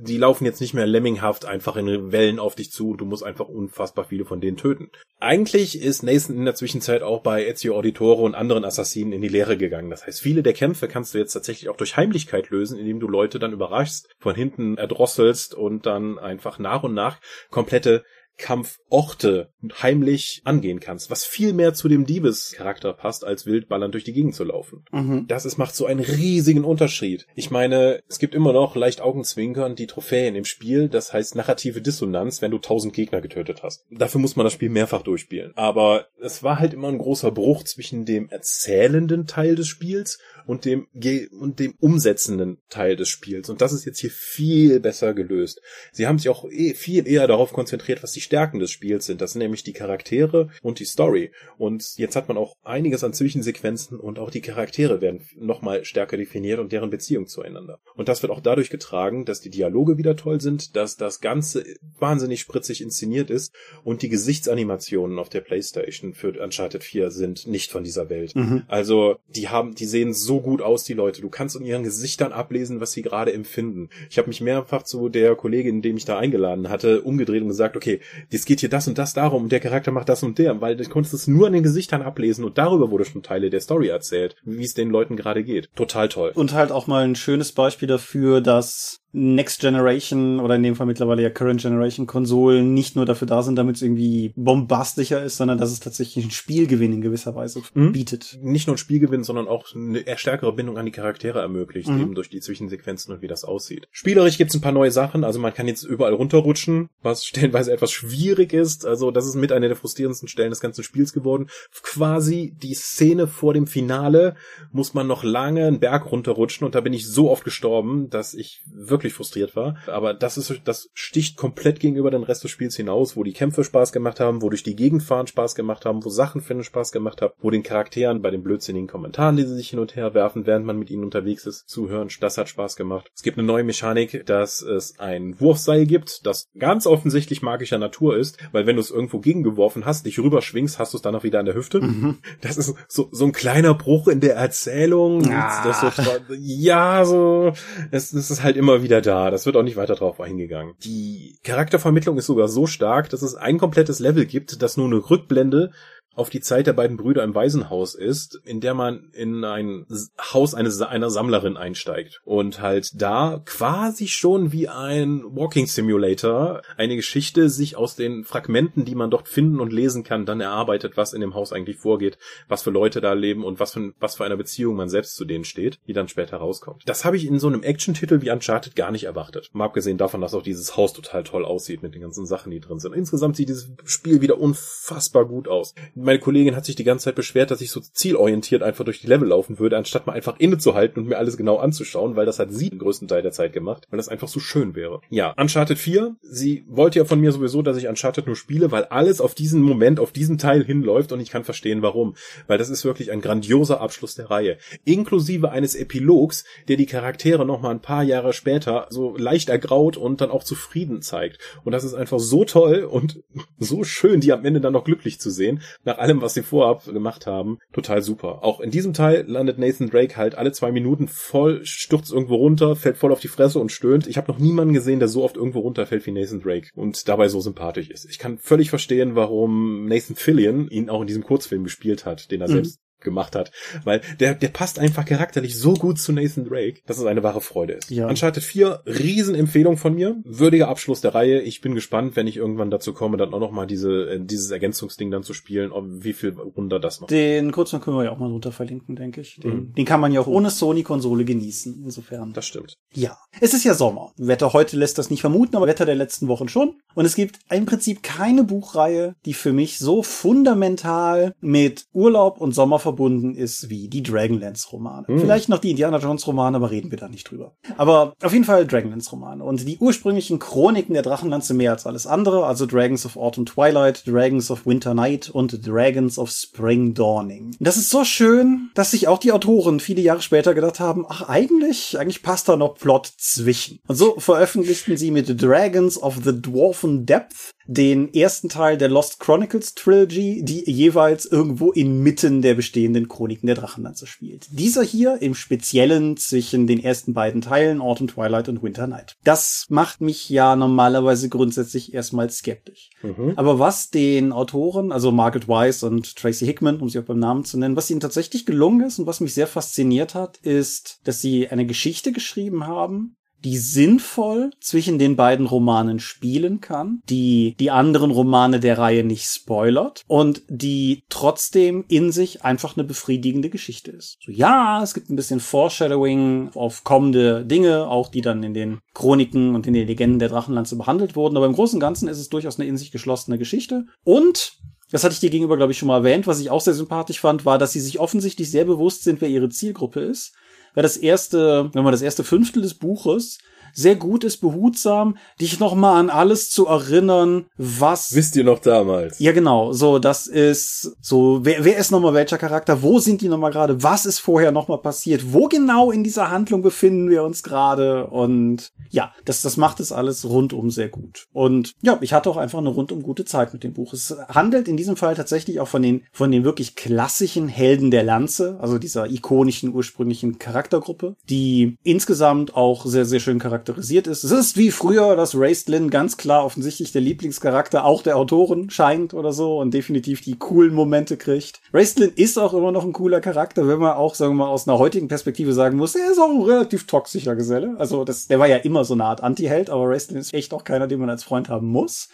die 0.00 0.16
laufen 0.16 0.44
jetzt 0.44 0.60
nicht 0.60 0.65
mehr 0.74 0.86
lemminghaft 0.86 1.44
einfach 1.44 1.76
in 1.76 2.12
Wellen 2.12 2.38
auf 2.38 2.54
dich 2.54 2.70
zu 2.70 2.90
und 2.90 3.00
du 3.00 3.04
musst 3.04 3.22
einfach 3.22 3.48
unfassbar 3.48 4.04
viele 4.04 4.24
von 4.24 4.40
denen 4.40 4.56
töten. 4.56 4.90
Eigentlich 5.18 5.80
ist 5.80 6.02
Nathan 6.02 6.36
in 6.36 6.44
der 6.44 6.54
Zwischenzeit 6.54 7.02
auch 7.02 7.22
bei 7.22 7.46
Ezio 7.46 7.76
Auditore 7.76 8.22
und 8.22 8.34
anderen 8.34 8.64
Assassinen 8.64 9.12
in 9.12 9.22
die 9.22 9.28
Lehre 9.28 9.56
gegangen. 9.56 9.90
Das 9.90 10.06
heißt, 10.06 10.20
viele 10.20 10.42
der 10.42 10.52
Kämpfe 10.52 10.88
kannst 10.88 11.14
du 11.14 11.18
jetzt 11.18 11.32
tatsächlich 11.32 11.68
auch 11.68 11.76
durch 11.76 11.96
Heimlichkeit 11.96 12.50
lösen, 12.50 12.78
indem 12.78 13.00
du 13.00 13.08
Leute 13.08 13.38
dann 13.38 13.52
überraschst, 13.52 14.08
von 14.18 14.34
hinten 14.34 14.76
erdrosselst 14.76 15.54
und 15.54 15.86
dann 15.86 16.18
einfach 16.18 16.58
nach 16.58 16.82
und 16.82 16.94
nach 16.94 17.18
komplette 17.50 18.04
Kampforte 18.38 19.50
heimlich 19.82 20.42
angehen 20.44 20.80
kannst, 20.80 21.10
was 21.10 21.24
viel 21.24 21.52
mehr 21.52 21.74
zu 21.74 21.88
dem 21.88 22.06
Diebescharakter 22.06 22.92
passt, 22.92 23.24
als 23.24 23.46
wildballernd 23.46 23.94
durch 23.94 24.04
die 24.04 24.12
Gegend 24.12 24.34
zu 24.34 24.44
laufen. 24.44 24.84
Mhm. 24.92 25.26
Das 25.26 25.44
ist, 25.44 25.58
macht 25.58 25.74
so 25.74 25.86
einen 25.86 26.00
riesigen 26.00 26.64
Unterschied. 26.64 27.26
Ich 27.34 27.50
meine, 27.50 28.00
es 28.08 28.18
gibt 28.18 28.34
immer 28.34 28.52
noch 28.52 28.76
leicht 28.76 29.00
Augenzwinkern 29.00 29.74
die 29.74 29.86
Trophäen 29.86 30.36
im 30.36 30.44
Spiel, 30.44 30.88
das 30.88 31.12
heißt 31.12 31.34
narrative 31.34 31.80
Dissonanz, 31.80 32.42
wenn 32.42 32.50
du 32.50 32.58
tausend 32.58 32.94
Gegner 32.94 33.20
getötet 33.20 33.62
hast. 33.62 33.84
Dafür 33.90 34.20
muss 34.20 34.36
man 34.36 34.44
das 34.44 34.52
Spiel 34.52 34.70
mehrfach 34.70 35.02
durchspielen. 35.02 35.52
Aber 35.56 36.06
es 36.20 36.42
war 36.42 36.58
halt 36.58 36.74
immer 36.74 36.88
ein 36.88 36.98
großer 36.98 37.30
Bruch 37.30 37.64
zwischen 37.64 38.04
dem 38.04 38.28
erzählenden 38.28 39.26
Teil 39.26 39.54
des 39.54 39.68
Spiels 39.68 40.18
und 40.46 40.64
dem, 40.64 40.86
ge 40.94 41.28
und 41.28 41.58
dem 41.58 41.74
umsetzenden 41.80 42.58
Teil 42.68 42.96
des 42.96 43.08
Spiels. 43.08 43.50
Und 43.50 43.60
das 43.60 43.72
ist 43.72 43.84
jetzt 43.84 43.98
hier 43.98 44.10
viel 44.10 44.80
besser 44.80 45.14
gelöst. 45.14 45.60
Sie 45.92 46.06
haben 46.06 46.18
sich 46.18 46.28
auch 46.28 46.44
eh 46.50 46.74
viel 46.74 47.06
eher 47.06 47.26
darauf 47.26 47.52
konzentriert, 47.52 48.02
was 48.02 48.12
die 48.12 48.20
Stärken 48.26 48.58
des 48.58 48.70
Spiels 48.70 49.06
sind. 49.06 49.20
Das 49.20 49.32
sind 49.32 49.40
nämlich 49.40 49.62
die 49.62 49.72
Charaktere 49.72 50.50
und 50.62 50.78
die 50.78 50.84
Story. 50.84 51.30
Und 51.56 51.96
jetzt 51.96 52.16
hat 52.16 52.28
man 52.28 52.36
auch 52.36 52.56
einiges 52.62 53.02
an 53.02 53.12
Zwischensequenzen 53.12 53.98
und 53.98 54.18
auch 54.18 54.30
die 54.30 54.40
Charaktere 54.40 55.00
werden 55.00 55.26
nochmal 55.36 55.84
stärker 55.84 56.16
definiert 56.16 56.58
und 56.58 56.72
deren 56.72 56.90
Beziehung 56.90 57.26
zueinander. 57.26 57.80
Und 57.94 58.08
das 58.08 58.22
wird 58.22 58.32
auch 58.32 58.40
dadurch 58.40 58.70
getragen, 58.70 59.24
dass 59.24 59.40
die 59.40 59.50
Dialoge 59.50 59.96
wieder 59.96 60.16
toll 60.16 60.40
sind, 60.40 60.76
dass 60.76 60.96
das 60.96 61.20
Ganze 61.20 61.64
wahnsinnig 61.98 62.40
spritzig 62.40 62.82
inszeniert 62.82 63.30
ist 63.30 63.54
und 63.84 64.02
die 64.02 64.08
Gesichtsanimationen 64.08 65.18
auf 65.18 65.28
der 65.28 65.40
Playstation 65.40 66.12
für 66.12 66.32
Uncharted 66.42 66.84
4 66.84 67.10
sind 67.10 67.46
nicht 67.46 67.70
von 67.70 67.84
dieser 67.84 68.10
Welt. 68.10 68.34
Mhm. 68.34 68.64
Also, 68.68 69.16
die 69.28 69.48
haben, 69.48 69.74
die 69.74 69.86
sehen 69.86 70.12
so 70.12 70.40
gut 70.40 70.60
aus, 70.60 70.84
die 70.84 70.94
Leute. 70.94 71.22
Du 71.22 71.30
kannst 71.30 71.56
in 71.56 71.64
ihren 71.64 71.84
Gesichtern 71.84 72.32
ablesen, 72.32 72.80
was 72.80 72.92
sie 72.92 73.02
gerade 73.02 73.32
empfinden. 73.32 73.88
Ich 74.10 74.18
habe 74.18 74.28
mich 74.28 74.40
mehrfach 74.40 74.82
zu 74.82 75.08
der 75.08 75.34
Kollegin, 75.36 75.82
die 75.82 75.92
mich 75.92 76.04
da 76.04 76.18
eingeladen 76.18 76.68
hatte, 76.68 77.02
umgedreht 77.02 77.42
und 77.42 77.48
gesagt, 77.48 77.76
okay, 77.76 78.00
jetzt 78.30 78.46
geht 78.46 78.60
hier 78.60 78.68
das 78.68 78.88
und 78.88 78.98
das 78.98 79.14
darum 79.14 79.44
und 79.44 79.52
der 79.52 79.60
Charakter 79.60 79.92
macht 79.92 80.08
das 80.08 80.22
und 80.22 80.38
der, 80.38 80.60
weil 80.60 80.76
du 80.76 80.84
konntest 80.88 81.14
es 81.14 81.26
nur 81.26 81.46
an 81.46 81.52
den 81.52 81.62
Gesichtern 81.62 82.02
ablesen 82.02 82.44
und 82.44 82.58
darüber 82.58 82.90
wurde 82.90 83.04
schon 83.04 83.22
Teile 83.22 83.50
der 83.50 83.60
Story 83.60 83.88
erzählt, 83.88 84.36
wie 84.44 84.64
es 84.64 84.74
den 84.74 84.90
Leuten 84.90 85.16
gerade 85.16 85.44
geht. 85.44 85.68
Total 85.74 86.08
toll. 86.08 86.32
Und 86.34 86.52
halt 86.52 86.72
auch 86.72 86.86
mal 86.86 87.04
ein 87.04 87.16
schönes 87.16 87.52
Beispiel 87.52 87.88
dafür, 87.88 88.40
dass 88.40 89.00
Next 89.18 89.60
Generation 89.60 90.40
oder 90.40 90.56
in 90.56 90.62
dem 90.62 90.76
Fall 90.76 90.86
mittlerweile 90.86 91.22
ja 91.22 91.30
Current 91.30 91.62
Generation 91.62 92.06
Konsolen 92.06 92.74
nicht 92.74 92.96
nur 92.96 93.06
dafür 93.06 93.26
da 93.26 93.42
sind, 93.42 93.56
damit 93.56 93.76
es 93.76 93.82
irgendwie 93.82 94.34
bombastischer 94.36 95.22
ist, 95.24 95.38
sondern 95.38 95.56
dass 95.56 95.72
es 95.72 95.80
tatsächlich 95.80 96.22
einen 96.22 96.30
Spielgewinn 96.30 96.92
in 96.92 97.00
gewisser 97.00 97.34
Weise 97.34 97.62
mhm. 97.72 97.92
bietet. 97.92 98.38
Nicht 98.42 98.66
nur 98.66 98.76
ein 98.76 98.78
Spielgewinn, 98.78 99.24
sondern 99.24 99.48
auch 99.48 99.74
eine 99.74 100.04
stärkere 100.18 100.52
Bindung 100.52 100.76
an 100.76 100.84
die 100.84 100.92
Charaktere 100.92 101.40
ermöglicht, 101.40 101.88
mhm. 101.88 102.00
eben 102.02 102.14
durch 102.14 102.28
die 102.28 102.40
Zwischensequenzen 102.40 103.14
und 103.14 103.22
wie 103.22 103.26
das 103.26 103.44
aussieht. 103.44 103.88
Spielerisch 103.90 104.36
gibt's 104.36 104.54
ein 104.54 104.60
paar 104.60 104.72
neue 104.72 104.90
Sachen, 104.90 105.24
also 105.24 105.38
man 105.38 105.54
kann 105.54 105.66
jetzt 105.66 105.84
überall 105.84 106.12
runterrutschen, 106.12 106.90
was 107.02 107.24
stellenweise 107.26 107.72
etwas 107.72 107.92
schwierig 107.92 108.52
ist. 108.52 108.84
Also 108.84 109.10
das 109.10 109.26
ist 109.26 109.34
mit 109.34 109.50
einer 109.50 109.68
der 109.68 109.76
frustrierendsten 109.76 110.28
Stellen 110.28 110.50
des 110.50 110.60
ganzen 110.60 110.84
Spiels 110.84 111.14
geworden. 111.14 111.48
Quasi 111.82 112.54
die 112.62 112.74
Szene 112.74 113.28
vor 113.28 113.54
dem 113.54 113.66
Finale 113.66 114.36
muss 114.72 114.92
man 114.92 115.06
noch 115.06 115.24
lange 115.24 115.66
einen 115.66 115.80
Berg 115.80 116.12
runterrutschen 116.12 116.66
und 116.66 116.74
da 116.74 116.82
bin 116.82 116.92
ich 116.92 117.08
so 117.08 117.30
oft 117.30 117.44
gestorben, 117.44 118.10
dass 118.10 118.34
ich 118.34 118.60
wirklich 118.66 119.05
frustriert 119.12 119.56
war. 119.56 119.76
Aber 119.86 120.14
das 120.14 120.38
ist, 120.38 120.62
das 120.64 120.90
sticht 120.94 121.36
komplett 121.36 121.80
gegenüber 121.80 122.10
den 122.10 122.22
Rest 122.22 122.44
des 122.44 122.50
Spiels 122.50 122.76
hinaus, 122.76 123.16
wo 123.16 123.24
die 123.24 123.32
Kämpfe 123.32 123.64
Spaß 123.64 123.92
gemacht 123.92 124.20
haben, 124.20 124.42
wo 124.42 124.48
durch 124.48 124.62
die 124.62 124.76
Gegend 124.76 125.02
fahren 125.02 125.26
Spaß 125.26 125.54
gemacht 125.54 125.84
haben, 125.84 126.04
wo 126.04 126.08
Sachen 126.08 126.40
finden 126.40 126.64
Spaß 126.64 126.92
gemacht 126.92 127.22
haben, 127.22 127.34
wo 127.40 127.50
den 127.50 127.62
Charakteren 127.62 128.22
bei 128.22 128.30
den 128.30 128.42
blödsinnigen 128.42 128.88
Kommentaren, 128.88 129.36
die 129.36 129.44
sie 129.44 129.54
sich 129.54 129.70
hin 129.70 129.78
und 129.78 129.96
her 129.96 130.14
werfen, 130.14 130.46
während 130.46 130.66
man 130.66 130.78
mit 130.78 130.90
ihnen 130.90 131.04
unterwegs 131.04 131.46
ist, 131.46 131.68
zuhören. 131.68 132.08
Das 132.20 132.38
hat 132.38 132.48
Spaß 132.48 132.76
gemacht. 132.76 133.10
Es 133.14 133.22
gibt 133.22 133.38
eine 133.38 133.46
neue 133.46 133.64
Mechanik, 133.64 134.24
dass 134.26 134.62
es 134.62 134.98
ein 134.98 135.38
Wurfseil 135.40 135.86
gibt, 135.86 136.26
das 136.26 136.48
ganz 136.58 136.86
offensichtlich 136.86 137.42
magischer 137.42 137.78
Natur 137.78 138.16
ist, 138.16 138.38
weil 138.52 138.66
wenn 138.66 138.76
du 138.76 138.80
es 138.80 138.90
irgendwo 138.90 139.20
gegengeworfen 139.20 139.84
hast, 139.84 140.06
dich 140.06 140.18
rüberschwingst, 140.18 140.78
hast 140.78 140.92
du 140.92 140.98
es 140.98 141.02
dann 141.02 141.14
auch 141.14 141.24
wieder 141.24 141.40
an 141.40 141.46
der 141.46 141.54
Hüfte. 141.54 141.80
Mhm. 141.80 142.18
Das 142.40 142.56
ist 142.56 142.74
so, 142.88 143.08
so 143.10 143.24
ein 143.24 143.32
kleiner 143.32 143.74
Bruch 143.74 144.08
in 144.08 144.20
der 144.20 144.36
Erzählung. 144.36 145.30
Ah. 145.30 145.72
So, 145.72 146.32
ja, 146.38 147.04
so, 147.04 147.52
es, 147.90 148.12
es 148.12 148.30
ist 148.30 148.42
halt 148.42 148.56
immer 148.56 148.82
wieder 148.82 148.85
da. 148.88 149.30
Das 149.30 149.46
wird 149.46 149.56
auch 149.56 149.62
nicht 149.62 149.76
weiter 149.76 149.94
drauf 149.94 150.20
eingegangen. 150.20 150.74
Die 150.82 151.38
Charaktervermittlung 151.42 152.18
ist 152.18 152.26
sogar 152.26 152.48
so 152.48 152.66
stark, 152.66 153.10
dass 153.10 153.22
es 153.22 153.34
ein 153.34 153.58
komplettes 153.58 153.98
Level 153.98 154.26
gibt, 154.26 154.62
das 154.62 154.76
nur 154.76 154.86
eine 154.86 154.96
Rückblende 154.96 155.72
auf 156.16 156.30
die 156.30 156.40
Zeit 156.40 156.66
der 156.66 156.72
beiden 156.72 156.96
Brüder 156.96 157.22
im 157.22 157.34
Waisenhaus 157.34 157.94
ist, 157.94 158.40
in 158.44 158.60
der 158.60 158.74
man 158.74 159.10
in 159.12 159.44
ein 159.44 159.86
Haus 160.32 160.54
eines, 160.54 160.80
einer 160.80 161.10
Sammlerin 161.10 161.56
einsteigt 161.56 162.20
und 162.24 162.60
halt 162.60 162.90
da 162.94 163.42
quasi 163.44 164.08
schon 164.08 164.50
wie 164.50 164.68
ein 164.68 165.22
Walking 165.24 165.66
Simulator 165.66 166.62
eine 166.76 166.96
Geschichte 166.96 167.50
sich 167.50 167.76
aus 167.76 167.96
den 167.96 168.24
Fragmenten, 168.24 168.86
die 168.86 168.94
man 168.94 169.10
dort 169.10 169.28
finden 169.28 169.60
und 169.60 169.72
lesen 169.72 170.04
kann, 170.04 170.24
dann 170.24 170.40
erarbeitet, 170.40 170.96
was 170.96 171.12
in 171.12 171.20
dem 171.20 171.34
Haus 171.34 171.52
eigentlich 171.52 171.76
vorgeht, 171.76 172.18
was 172.48 172.62
für 172.62 172.70
Leute 172.70 173.02
da 173.02 173.12
leben 173.12 173.44
und 173.44 173.60
was 173.60 173.74
für, 173.74 173.92
was 174.00 174.16
für 174.16 174.24
eine 174.24 174.38
Beziehung 174.38 174.74
man 174.74 174.88
selbst 174.88 175.16
zu 175.16 175.26
denen 175.26 175.44
steht, 175.44 175.78
die 175.86 175.92
dann 175.92 176.08
später 176.08 176.38
rauskommt. 176.38 176.82
Das 176.86 177.04
habe 177.04 177.16
ich 177.18 177.26
in 177.26 177.38
so 177.38 177.48
einem 177.48 177.62
Action-Titel 177.62 178.22
wie 178.22 178.30
Uncharted 178.30 178.74
gar 178.74 178.90
nicht 178.90 179.04
erwartet. 179.04 179.50
Mal 179.52 179.66
abgesehen 179.66 179.98
davon, 179.98 180.22
dass 180.22 180.32
auch 180.32 180.42
dieses 180.42 180.78
Haus 180.78 180.94
total 180.94 181.24
toll 181.24 181.44
aussieht 181.44 181.82
mit 181.82 181.94
den 181.94 182.00
ganzen 182.00 182.24
Sachen, 182.24 182.50
die 182.50 182.60
drin 182.60 182.78
sind. 182.78 182.94
Insgesamt 182.94 183.36
sieht 183.36 183.50
dieses 183.50 183.70
Spiel 183.84 184.22
wieder 184.22 184.38
unfassbar 184.38 185.26
gut 185.26 185.46
aus 185.46 185.74
meine 186.06 186.18
Kollegin 186.18 186.56
hat 186.56 186.64
sich 186.64 186.76
die 186.76 186.84
ganze 186.84 187.04
Zeit 187.04 187.16
beschwert, 187.16 187.50
dass 187.50 187.60
ich 187.60 187.70
so 187.70 187.80
zielorientiert 187.80 188.62
einfach 188.62 188.84
durch 188.84 189.00
die 189.00 189.06
Level 189.06 189.28
laufen 189.28 189.58
würde, 189.58 189.76
anstatt 189.76 190.06
mal 190.06 190.14
einfach 190.14 190.38
innezuhalten 190.38 191.02
und 191.02 191.08
mir 191.08 191.18
alles 191.18 191.36
genau 191.36 191.56
anzuschauen, 191.56 192.16
weil 192.16 192.24
das 192.24 192.38
hat 192.38 192.52
sie 192.52 192.70
den 192.70 192.78
größten 192.78 193.08
Teil 193.08 193.22
der 193.22 193.32
Zeit 193.32 193.52
gemacht, 193.52 193.86
weil 193.90 193.98
das 193.98 194.08
einfach 194.08 194.28
so 194.28 194.40
schön 194.40 194.74
wäre. 194.74 195.00
Ja, 195.10 195.34
Uncharted 195.36 195.78
4, 195.78 196.16
sie 196.22 196.64
wollte 196.68 197.00
ja 197.00 197.04
von 197.04 197.20
mir 197.20 197.32
sowieso, 197.32 197.60
dass 197.60 197.76
ich 197.76 197.88
Uncharted 197.88 198.26
nur 198.26 198.36
spiele, 198.36 198.70
weil 198.70 198.84
alles 198.84 199.20
auf 199.20 199.34
diesen 199.34 199.60
Moment, 199.60 200.00
auf 200.00 200.12
diesen 200.12 200.38
Teil 200.38 200.64
hinläuft 200.64 201.12
und 201.12 201.20
ich 201.20 201.30
kann 201.30 201.44
verstehen, 201.44 201.82
warum. 201.82 202.16
Weil 202.46 202.58
das 202.58 202.70
ist 202.70 202.84
wirklich 202.84 203.10
ein 203.10 203.20
grandioser 203.20 203.80
Abschluss 203.80 204.14
der 204.14 204.30
Reihe. 204.30 204.58
Inklusive 204.84 205.50
eines 205.50 205.74
Epilogs, 205.74 206.44
der 206.68 206.76
die 206.76 206.86
Charaktere 206.86 207.44
nochmal 207.44 207.72
ein 207.72 207.82
paar 207.82 208.04
Jahre 208.04 208.32
später 208.32 208.86
so 208.90 209.16
leicht 209.16 209.48
ergraut 209.48 209.96
und 209.96 210.20
dann 210.20 210.30
auch 210.30 210.44
zufrieden 210.44 211.02
zeigt. 211.02 211.38
Und 211.64 211.72
das 211.72 211.84
ist 211.84 211.94
einfach 211.94 212.20
so 212.20 212.44
toll 212.44 212.84
und 212.84 213.22
so 213.58 213.84
schön, 213.84 214.20
die 214.20 214.32
am 214.32 214.44
Ende 214.44 214.60
dann 214.60 214.72
noch 214.72 214.84
glücklich 214.84 215.20
zu 215.20 215.30
sehen, 215.30 215.62
nach 215.84 215.95
nach 215.96 216.02
allem, 216.02 216.22
was 216.22 216.34
sie 216.34 216.42
vorab 216.42 216.84
gemacht 216.84 217.26
haben, 217.26 217.58
total 217.72 218.02
super. 218.02 218.44
Auch 218.44 218.60
in 218.60 218.70
diesem 218.70 218.92
Teil 218.92 219.24
landet 219.26 219.58
Nathan 219.58 219.88
Drake 219.88 220.16
halt 220.16 220.36
alle 220.36 220.52
zwei 220.52 220.72
Minuten 220.72 221.08
voll, 221.08 221.64
stürzt 221.64 222.12
irgendwo 222.12 222.36
runter, 222.36 222.76
fällt 222.76 222.98
voll 222.98 223.12
auf 223.12 223.20
die 223.20 223.28
Fresse 223.28 223.58
und 223.58 223.72
stöhnt. 223.72 224.06
Ich 224.06 224.16
habe 224.16 224.30
noch 224.30 224.38
niemanden 224.38 224.74
gesehen, 224.74 224.98
der 224.98 225.08
so 225.08 225.24
oft 225.24 225.36
irgendwo 225.36 225.60
runterfällt 225.60 226.06
wie 226.06 226.12
Nathan 226.12 226.40
Drake 226.40 226.68
und 226.74 227.08
dabei 227.08 227.28
so 227.28 227.40
sympathisch 227.40 227.90
ist. 227.90 228.06
Ich 228.10 228.18
kann 228.18 228.38
völlig 228.38 228.70
verstehen, 228.70 229.14
warum 229.14 229.86
Nathan 229.86 230.16
Fillion 230.16 230.68
ihn 230.68 230.90
auch 230.90 231.00
in 231.00 231.06
diesem 231.06 231.24
Kurzfilm 231.24 231.64
gespielt 231.64 232.04
hat, 232.04 232.30
den 232.30 232.40
er 232.40 232.48
mhm. 232.48 232.52
selbst 232.52 232.80
gemacht 233.00 233.36
hat, 233.36 233.52
weil 233.84 234.00
der, 234.20 234.34
der 234.34 234.48
passt 234.48 234.78
einfach 234.78 235.04
charakterlich 235.04 235.58
so 235.58 235.74
gut 235.74 235.98
zu 235.98 236.12
Nathan 236.12 236.44
Drake, 236.44 236.80
dass 236.86 236.98
es 236.98 237.04
eine 237.04 237.22
wahre 237.22 237.40
Freude 237.40 237.74
ist. 237.74 237.90
Ja. 237.90 238.08
Uncharted 238.08 238.42
4, 238.42 238.82
Riesenempfehlung 238.86 239.76
von 239.76 239.94
mir, 239.94 240.16
würdiger 240.24 240.68
Abschluss 240.68 241.00
der 241.00 241.14
Reihe. 241.14 241.40
Ich 241.40 241.60
bin 241.60 241.74
gespannt, 241.74 242.16
wenn 242.16 242.26
ich 242.26 242.36
irgendwann 242.36 242.70
dazu 242.70 242.92
komme, 242.92 243.16
dann 243.16 243.32
auch 243.34 243.40
noch 243.40 243.50
mal 243.52 243.66
diese, 243.66 244.10
äh, 244.10 244.20
dieses 244.20 244.50
Ergänzungsding 244.50 245.10
dann 245.10 245.22
zu 245.22 245.34
spielen, 245.34 245.70
wie 246.02 246.12
viel 246.12 246.30
runter 246.30 246.80
das 246.80 247.00
noch. 247.00 247.08
Den 247.08 247.52
Kurzfilm 247.52 247.82
können 247.82 247.96
wir 247.96 248.04
ja 248.04 248.10
auch 248.10 248.18
mal 248.18 248.30
runter 248.30 248.52
verlinken, 248.52 248.96
denke 248.96 249.20
ich. 249.20 249.40
Den, 249.40 249.50
mhm. 249.50 249.74
den 249.74 249.84
kann 249.84 250.00
man 250.00 250.12
ja 250.12 250.20
auch 250.20 250.26
ohne 250.26 250.50
Sony-Konsole 250.50 251.24
genießen, 251.24 251.82
insofern. 251.84 252.32
Das 252.32 252.46
stimmt. 252.46 252.76
Ja. 252.92 253.16
Es 253.40 253.54
ist 253.54 253.64
ja 253.64 253.74
Sommer. 253.74 254.12
Wetter 254.16 254.52
heute 254.52 254.76
lässt 254.76 254.98
das 254.98 255.10
nicht 255.10 255.20
vermuten, 255.20 255.56
aber 255.56 255.66
Wetter 255.66 255.86
der 255.86 255.94
letzten 255.94 256.28
Wochen 256.28 256.48
schon. 256.48 256.76
Und 256.94 257.04
es 257.04 257.14
gibt 257.14 257.38
im 257.50 257.66
Prinzip 257.66 258.02
keine 258.02 258.44
Buchreihe, 258.44 259.14
die 259.24 259.34
für 259.34 259.52
mich 259.52 259.78
so 259.78 260.02
fundamental 260.02 261.34
mit 261.40 261.84
Urlaub 261.92 262.40
und 262.40 262.52
Sommer 262.52 262.78
verbunden 262.86 263.34
ist 263.34 263.68
wie 263.68 263.88
die 263.88 264.04
Dragonlance-Romane. 264.04 265.08
Hm. 265.08 265.18
Vielleicht 265.18 265.48
noch 265.48 265.58
die 265.58 265.70
Indiana 265.70 265.98
Jones-Romane, 265.98 266.56
aber 266.56 266.70
reden 266.70 266.92
wir 266.92 266.98
da 266.98 267.08
nicht 267.08 267.28
drüber. 267.28 267.56
Aber 267.76 268.14
auf 268.22 268.32
jeden 268.32 268.44
Fall 268.44 268.64
Dragonlance-Romane. 268.64 269.42
Und 269.42 269.66
die 269.66 269.78
ursprünglichen 269.78 270.38
Chroniken 270.38 270.94
der 270.94 271.02
Drachenlanze 271.02 271.52
mehr 271.52 271.72
als 271.72 271.84
alles 271.84 272.06
andere, 272.06 272.46
also 272.46 272.64
Dragons 272.64 273.04
of 273.04 273.16
Autumn 273.16 273.44
Twilight, 273.44 274.06
Dragons 274.06 274.52
of 274.52 274.66
Winter 274.66 274.94
Night 274.94 275.28
und 275.28 275.66
Dragons 275.66 276.16
of 276.16 276.30
Spring 276.30 276.94
Dawning. 276.94 277.56
Das 277.58 277.76
ist 277.76 277.90
so 277.90 278.04
schön, 278.04 278.70
dass 278.74 278.92
sich 278.92 279.08
auch 279.08 279.18
die 279.18 279.32
Autoren 279.32 279.80
viele 279.80 280.00
Jahre 280.00 280.22
später 280.22 280.54
gedacht 280.54 280.78
haben, 280.78 281.04
ach 281.08 281.28
eigentlich, 281.28 281.98
eigentlich 281.98 282.22
passt 282.22 282.48
da 282.48 282.56
noch 282.56 282.76
Plot 282.76 283.10
zwischen. 283.18 283.80
Und 283.88 283.96
so 283.96 284.14
veröffentlichten 284.18 284.96
sie 284.96 285.10
mit 285.10 285.42
Dragons 285.42 286.00
of 286.00 286.20
the 286.22 286.40
Dwarfen 286.40 287.04
Depth 287.04 287.55
den 287.66 288.12
ersten 288.14 288.48
Teil 288.48 288.78
der 288.78 288.88
Lost 288.88 289.20
Chronicles 289.20 289.74
Trilogy, 289.74 290.42
die 290.42 290.70
jeweils 290.70 291.26
irgendwo 291.26 291.72
inmitten 291.72 292.42
der 292.42 292.54
bestehenden 292.54 293.08
Chroniken 293.08 293.46
der 293.46 293.56
Drachenlanze 293.56 294.06
spielt. 294.06 294.46
Dieser 294.50 294.82
hier 294.82 295.20
im 295.20 295.34
Speziellen 295.34 296.16
zwischen 296.16 296.66
den 296.66 296.82
ersten 296.82 297.12
beiden 297.12 297.40
Teilen, 297.40 297.80
Autumn 297.80 298.08
Twilight 298.08 298.48
und 298.48 298.62
Winter 298.62 298.86
Night. 298.86 299.16
Das 299.24 299.66
macht 299.68 300.00
mich 300.00 300.28
ja 300.28 300.56
normalerweise 300.56 301.28
grundsätzlich 301.28 301.92
erstmal 301.92 302.30
skeptisch. 302.30 302.90
Mhm. 303.02 303.32
Aber 303.36 303.58
was 303.58 303.90
den 303.90 304.32
Autoren, 304.32 304.92
also 304.92 305.10
Margaret 305.10 305.48
Weiss 305.48 305.82
und 305.82 306.16
Tracy 306.16 306.46
Hickman, 306.46 306.80
um 306.80 306.88
sie 306.88 306.98
auch 306.98 307.04
beim 307.04 307.18
Namen 307.18 307.44
zu 307.44 307.58
nennen, 307.58 307.76
was 307.76 307.90
ihnen 307.90 308.00
tatsächlich 308.00 308.46
gelungen 308.46 308.86
ist 308.86 308.98
und 308.98 309.06
was 309.06 309.20
mich 309.20 309.34
sehr 309.34 309.46
fasziniert 309.46 310.14
hat, 310.14 310.38
ist, 310.38 311.00
dass 311.04 311.20
sie 311.20 311.48
eine 311.48 311.66
Geschichte 311.66 312.12
geschrieben 312.12 312.66
haben, 312.66 313.16
die 313.44 313.58
sinnvoll 313.58 314.50
zwischen 314.60 314.98
den 314.98 315.16
beiden 315.16 315.46
Romanen 315.46 316.00
spielen 316.00 316.60
kann, 316.60 317.02
die 317.08 317.54
die 317.58 317.70
anderen 317.70 318.10
Romane 318.10 318.60
der 318.60 318.78
Reihe 318.78 319.04
nicht 319.04 319.26
spoilert 319.26 320.02
und 320.06 320.42
die 320.48 321.04
trotzdem 321.08 321.84
in 321.88 322.12
sich 322.12 322.44
einfach 322.44 322.76
eine 322.76 322.84
befriedigende 322.84 323.50
Geschichte 323.50 323.90
ist. 323.90 324.18
So, 324.24 324.32
ja, 324.32 324.82
es 324.82 324.94
gibt 324.94 325.10
ein 325.10 325.16
bisschen 325.16 325.40
Foreshadowing 325.40 326.50
auf 326.54 326.84
kommende 326.84 327.44
Dinge, 327.44 327.88
auch 327.88 328.08
die 328.08 328.20
dann 328.20 328.42
in 328.42 328.54
den 328.54 328.80
Chroniken 328.94 329.54
und 329.54 329.66
in 329.66 329.74
den 329.74 329.86
Legenden 329.86 330.18
der 330.18 330.28
Drachenlanze 330.28 330.76
behandelt 330.76 331.16
wurden, 331.16 331.36
aber 331.36 331.46
im 331.46 331.54
Großen 331.54 331.76
und 331.76 331.80
Ganzen 331.80 332.08
ist 332.08 332.18
es 332.18 332.28
durchaus 332.28 332.58
eine 332.58 332.68
in 332.68 332.76
sich 332.76 332.90
geschlossene 332.90 333.38
Geschichte 333.38 333.86
und 334.04 334.58
das 334.90 335.02
hatte 335.02 335.14
ich 335.14 335.20
dir 335.20 335.30
gegenüber, 335.30 335.56
glaube 335.56 335.72
ich, 335.72 335.78
schon 335.78 335.88
mal 335.88 335.98
erwähnt. 335.98 336.28
Was 336.28 336.38
ich 336.38 336.50
auch 336.50 336.60
sehr 336.60 336.74
sympathisch 336.74 337.18
fand, 337.18 337.44
war, 337.44 337.58
dass 337.58 337.72
sie 337.72 337.80
sich 337.80 337.98
offensichtlich 337.98 338.50
sehr 338.50 338.64
bewusst 338.64 339.02
sind, 339.02 339.20
wer 339.20 339.28
ihre 339.28 339.48
Zielgruppe 339.48 339.98
ist 339.98 340.32
weil 340.76 340.82
das 340.82 340.98
erste, 340.98 341.70
wenn 341.72 341.82
man 341.82 341.92
das 341.92 342.02
erste 342.02 342.22
Fünftel 342.22 342.62
des 342.62 342.74
Buches 342.74 343.38
sehr 343.72 343.96
gut 343.96 344.24
ist, 344.24 344.38
behutsam, 344.38 345.16
dich 345.40 345.60
nochmal 345.60 346.00
an 346.00 346.10
alles 346.10 346.50
zu 346.50 346.66
erinnern, 346.66 347.46
was. 347.56 348.14
Wisst 348.14 348.36
ihr 348.36 348.44
noch 348.44 348.58
damals? 348.58 349.18
Ja, 349.18 349.32
genau. 349.32 349.72
So, 349.72 349.98
das 349.98 350.26
ist 350.26 350.96
so, 351.00 351.40
wer, 351.42 351.64
wer 351.64 351.76
ist 351.76 351.90
nochmal 351.90 352.14
welcher 352.14 352.38
Charakter? 352.38 352.82
Wo 352.82 352.98
sind 352.98 353.20
die 353.20 353.28
nochmal 353.28 353.50
gerade? 353.50 353.82
Was 353.82 354.06
ist 354.06 354.18
vorher 354.18 354.52
nochmal 354.52 354.78
passiert? 354.78 355.32
Wo 355.32 355.48
genau 355.48 355.90
in 355.90 356.04
dieser 356.04 356.30
Handlung 356.30 356.62
befinden 356.62 357.10
wir 357.10 357.22
uns 357.22 357.42
gerade? 357.42 358.06
Und 358.06 358.72
ja, 358.90 359.12
das, 359.24 359.42
das 359.42 359.56
macht 359.56 359.80
es 359.80 359.92
alles 359.92 360.24
rundum 360.24 360.70
sehr 360.70 360.88
gut. 360.88 361.26
Und 361.32 361.72
ja, 361.82 361.98
ich 362.00 362.12
hatte 362.12 362.30
auch 362.30 362.36
einfach 362.36 362.58
eine 362.58 362.68
rundum 362.68 363.02
gute 363.02 363.24
Zeit 363.24 363.52
mit 363.52 363.62
dem 363.62 363.72
Buch. 363.72 363.92
Es 363.92 364.16
handelt 364.28 364.68
in 364.68 364.76
diesem 364.76 364.96
Fall 364.96 365.14
tatsächlich 365.14 365.60
auch 365.60 365.68
von 365.68 365.82
den, 365.82 366.04
von 366.12 366.30
den 366.30 366.44
wirklich 366.44 366.76
klassischen 366.76 367.48
Helden 367.48 367.90
der 367.90 368.04
Lanze, 368.04 368.58
also 368.60 368.78
dieser 368.78 369.10
ikonischen 369.10 369.74
ursprünglichen 369.74 370.38
Charaktergruppe, 370.38 371.16
die 371.28 371.76
insgesamt 371.82 372.54
auch 372.54 372.86
sehr, 372.86 373.04
sehr 373.04 373.20
schön 373.20 373.38
charakterisiert 373.38 373.65
charakterisiert 373.66 374.06
ist. 374.06 374.24
Es 374.24 374.30
ist 374.30 374.56
wie 374.56 374.70
früher, 374.70 375.16
dass 375.16 375.38
Raistlin 375.38 375.90
ganz 375.90 376.16
klar 376.16 376.44
offensichtlich 376.44 376.92
der 376.92 377.00
Lieblingscharakter 377.02 377.84
auch 377.84 378.02
der 378.02 378.16
Autoren 378.16 378.70
scheint 378.70 379.12
oder 379.12 379.32
so 379.32 379.58
und 379.58 379.74
definitiv 379.74 380.20
die 380.20 380.38
coolen 380.38 380.74
Momente 380.74 381.16
kriegt. 381.16 381.60
Raistlin 381.72 382.12
ist 382.14 382.38
auch 382.38 382.54
immer 382.54 382.72
noch 382.72 382.84
ein 382.84 382.92
cooler 382.92 383.20
Charakter, 383.20 383.66
wenn 383.66 383.78
man 383.78 383.96
auch, 383.96 384.14
sagen 384.14 384.32
wir 384.32 384.44
mal, 384.44 384.50
aus 384.50 384.68
einer 384.68 384.78
heutigen 384.78 385.08
Perspektive 385.08 385.52
sagen 385.52 385.76
muss, 385.76 385.94
er 385.94 386.10
ist 386.10 386.18
auch 386.18 386.30
ein 386.30 386.42
relativ 386.42 386.86
toxischer 386.86 387.34
Geselle. 387.34 387.74
Also 387.78 388.04
das, 388.04 388.28
der 388.28 388.38
war 388.38 388.46
ja 388.46 388.56
immer 388.56 388.84
so 388.84 388.94
eine 388.94 389.04
Art 389.04 389.22
Anti-Held, 389.22 389.70
aber 389.70 389.88
Raistlin 389.88 390.18
ist 390.18 390.34
echt 390.34 390.54
auch 390.54 390.64
keiner, 390.64 390.86
den 390.86 391.00
man 391.00 391.10
als 391.10 391.24
Freund 391.24 391.48
haben 391.48 391.68
muss. 391.68 392.08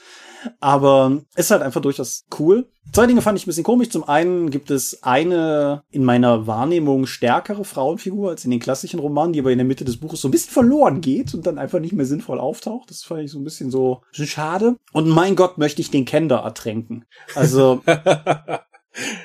Aber 0.61 1.21
ist 1.37 1.51
halt 1.51 1.63
einfach 1.63 1.81
durchaus 1.81 2.25
cool. 2.39 2.67
Zwei 2.93 3.07
Dinge 3.07 3.23
fand 3.23 3.39
ich 3.39 3.45
ein 3.45 3.51
bisschen 3.51 3.65
komisch. 3.65 3.91
Zum 3.91 4.09
einen 4.09 4.51
gibt 4.51 4.71
es 4.71 5.03
eine 5.03 5.83
in 5.91 6.05
meiner 6.05 6.47
Wahrnehmung 6.47 7.07
stärkere 7.07 7.65
Frauenfigur 7.65 8.31
als 8.31 8.45
in 8.45 8.51
den 8.51 8.61
klassischen 8.61 9.01
Romanen, 9.01 9.33
die 9.33 9.41
aber 9.41 9.53
in 9.53 9.59
der 9.59 9.67
Mitte 9.67 9.85
des 9.85 9.99
Buches 9.99 10.21
so 10.21 10.29
ein 10.29 10.33
bisschen 10.33 10.53
verloren 10.53 11.01
geht 11.01 11.33
und 11.33 11.47
dann 11.47 11.59
einfach 11.59 11.79
nicht 11.79 11.93
mehr 11.93 12.07
sinnvoll 12.07 12.41
auftaucht. 12.41 12.91
Das 12.91 13.03
fand 13.03 13.23
ich 13.23 13.31
so 13.31 13.39
ein 13.39 13.45
bisschen 13.45 13.71
so 13.71 14.03
schade. 14.11 14.77
Und 14.93 15.09
mein 15.09 15.37
Gott, 15.37 15.59
möchte 15.59 15.81
ich 15.81 15.91
den 15.91 16.05
Kender 16.05 16.39
ertränken. 16.39 17.05
Also 17.35 17.83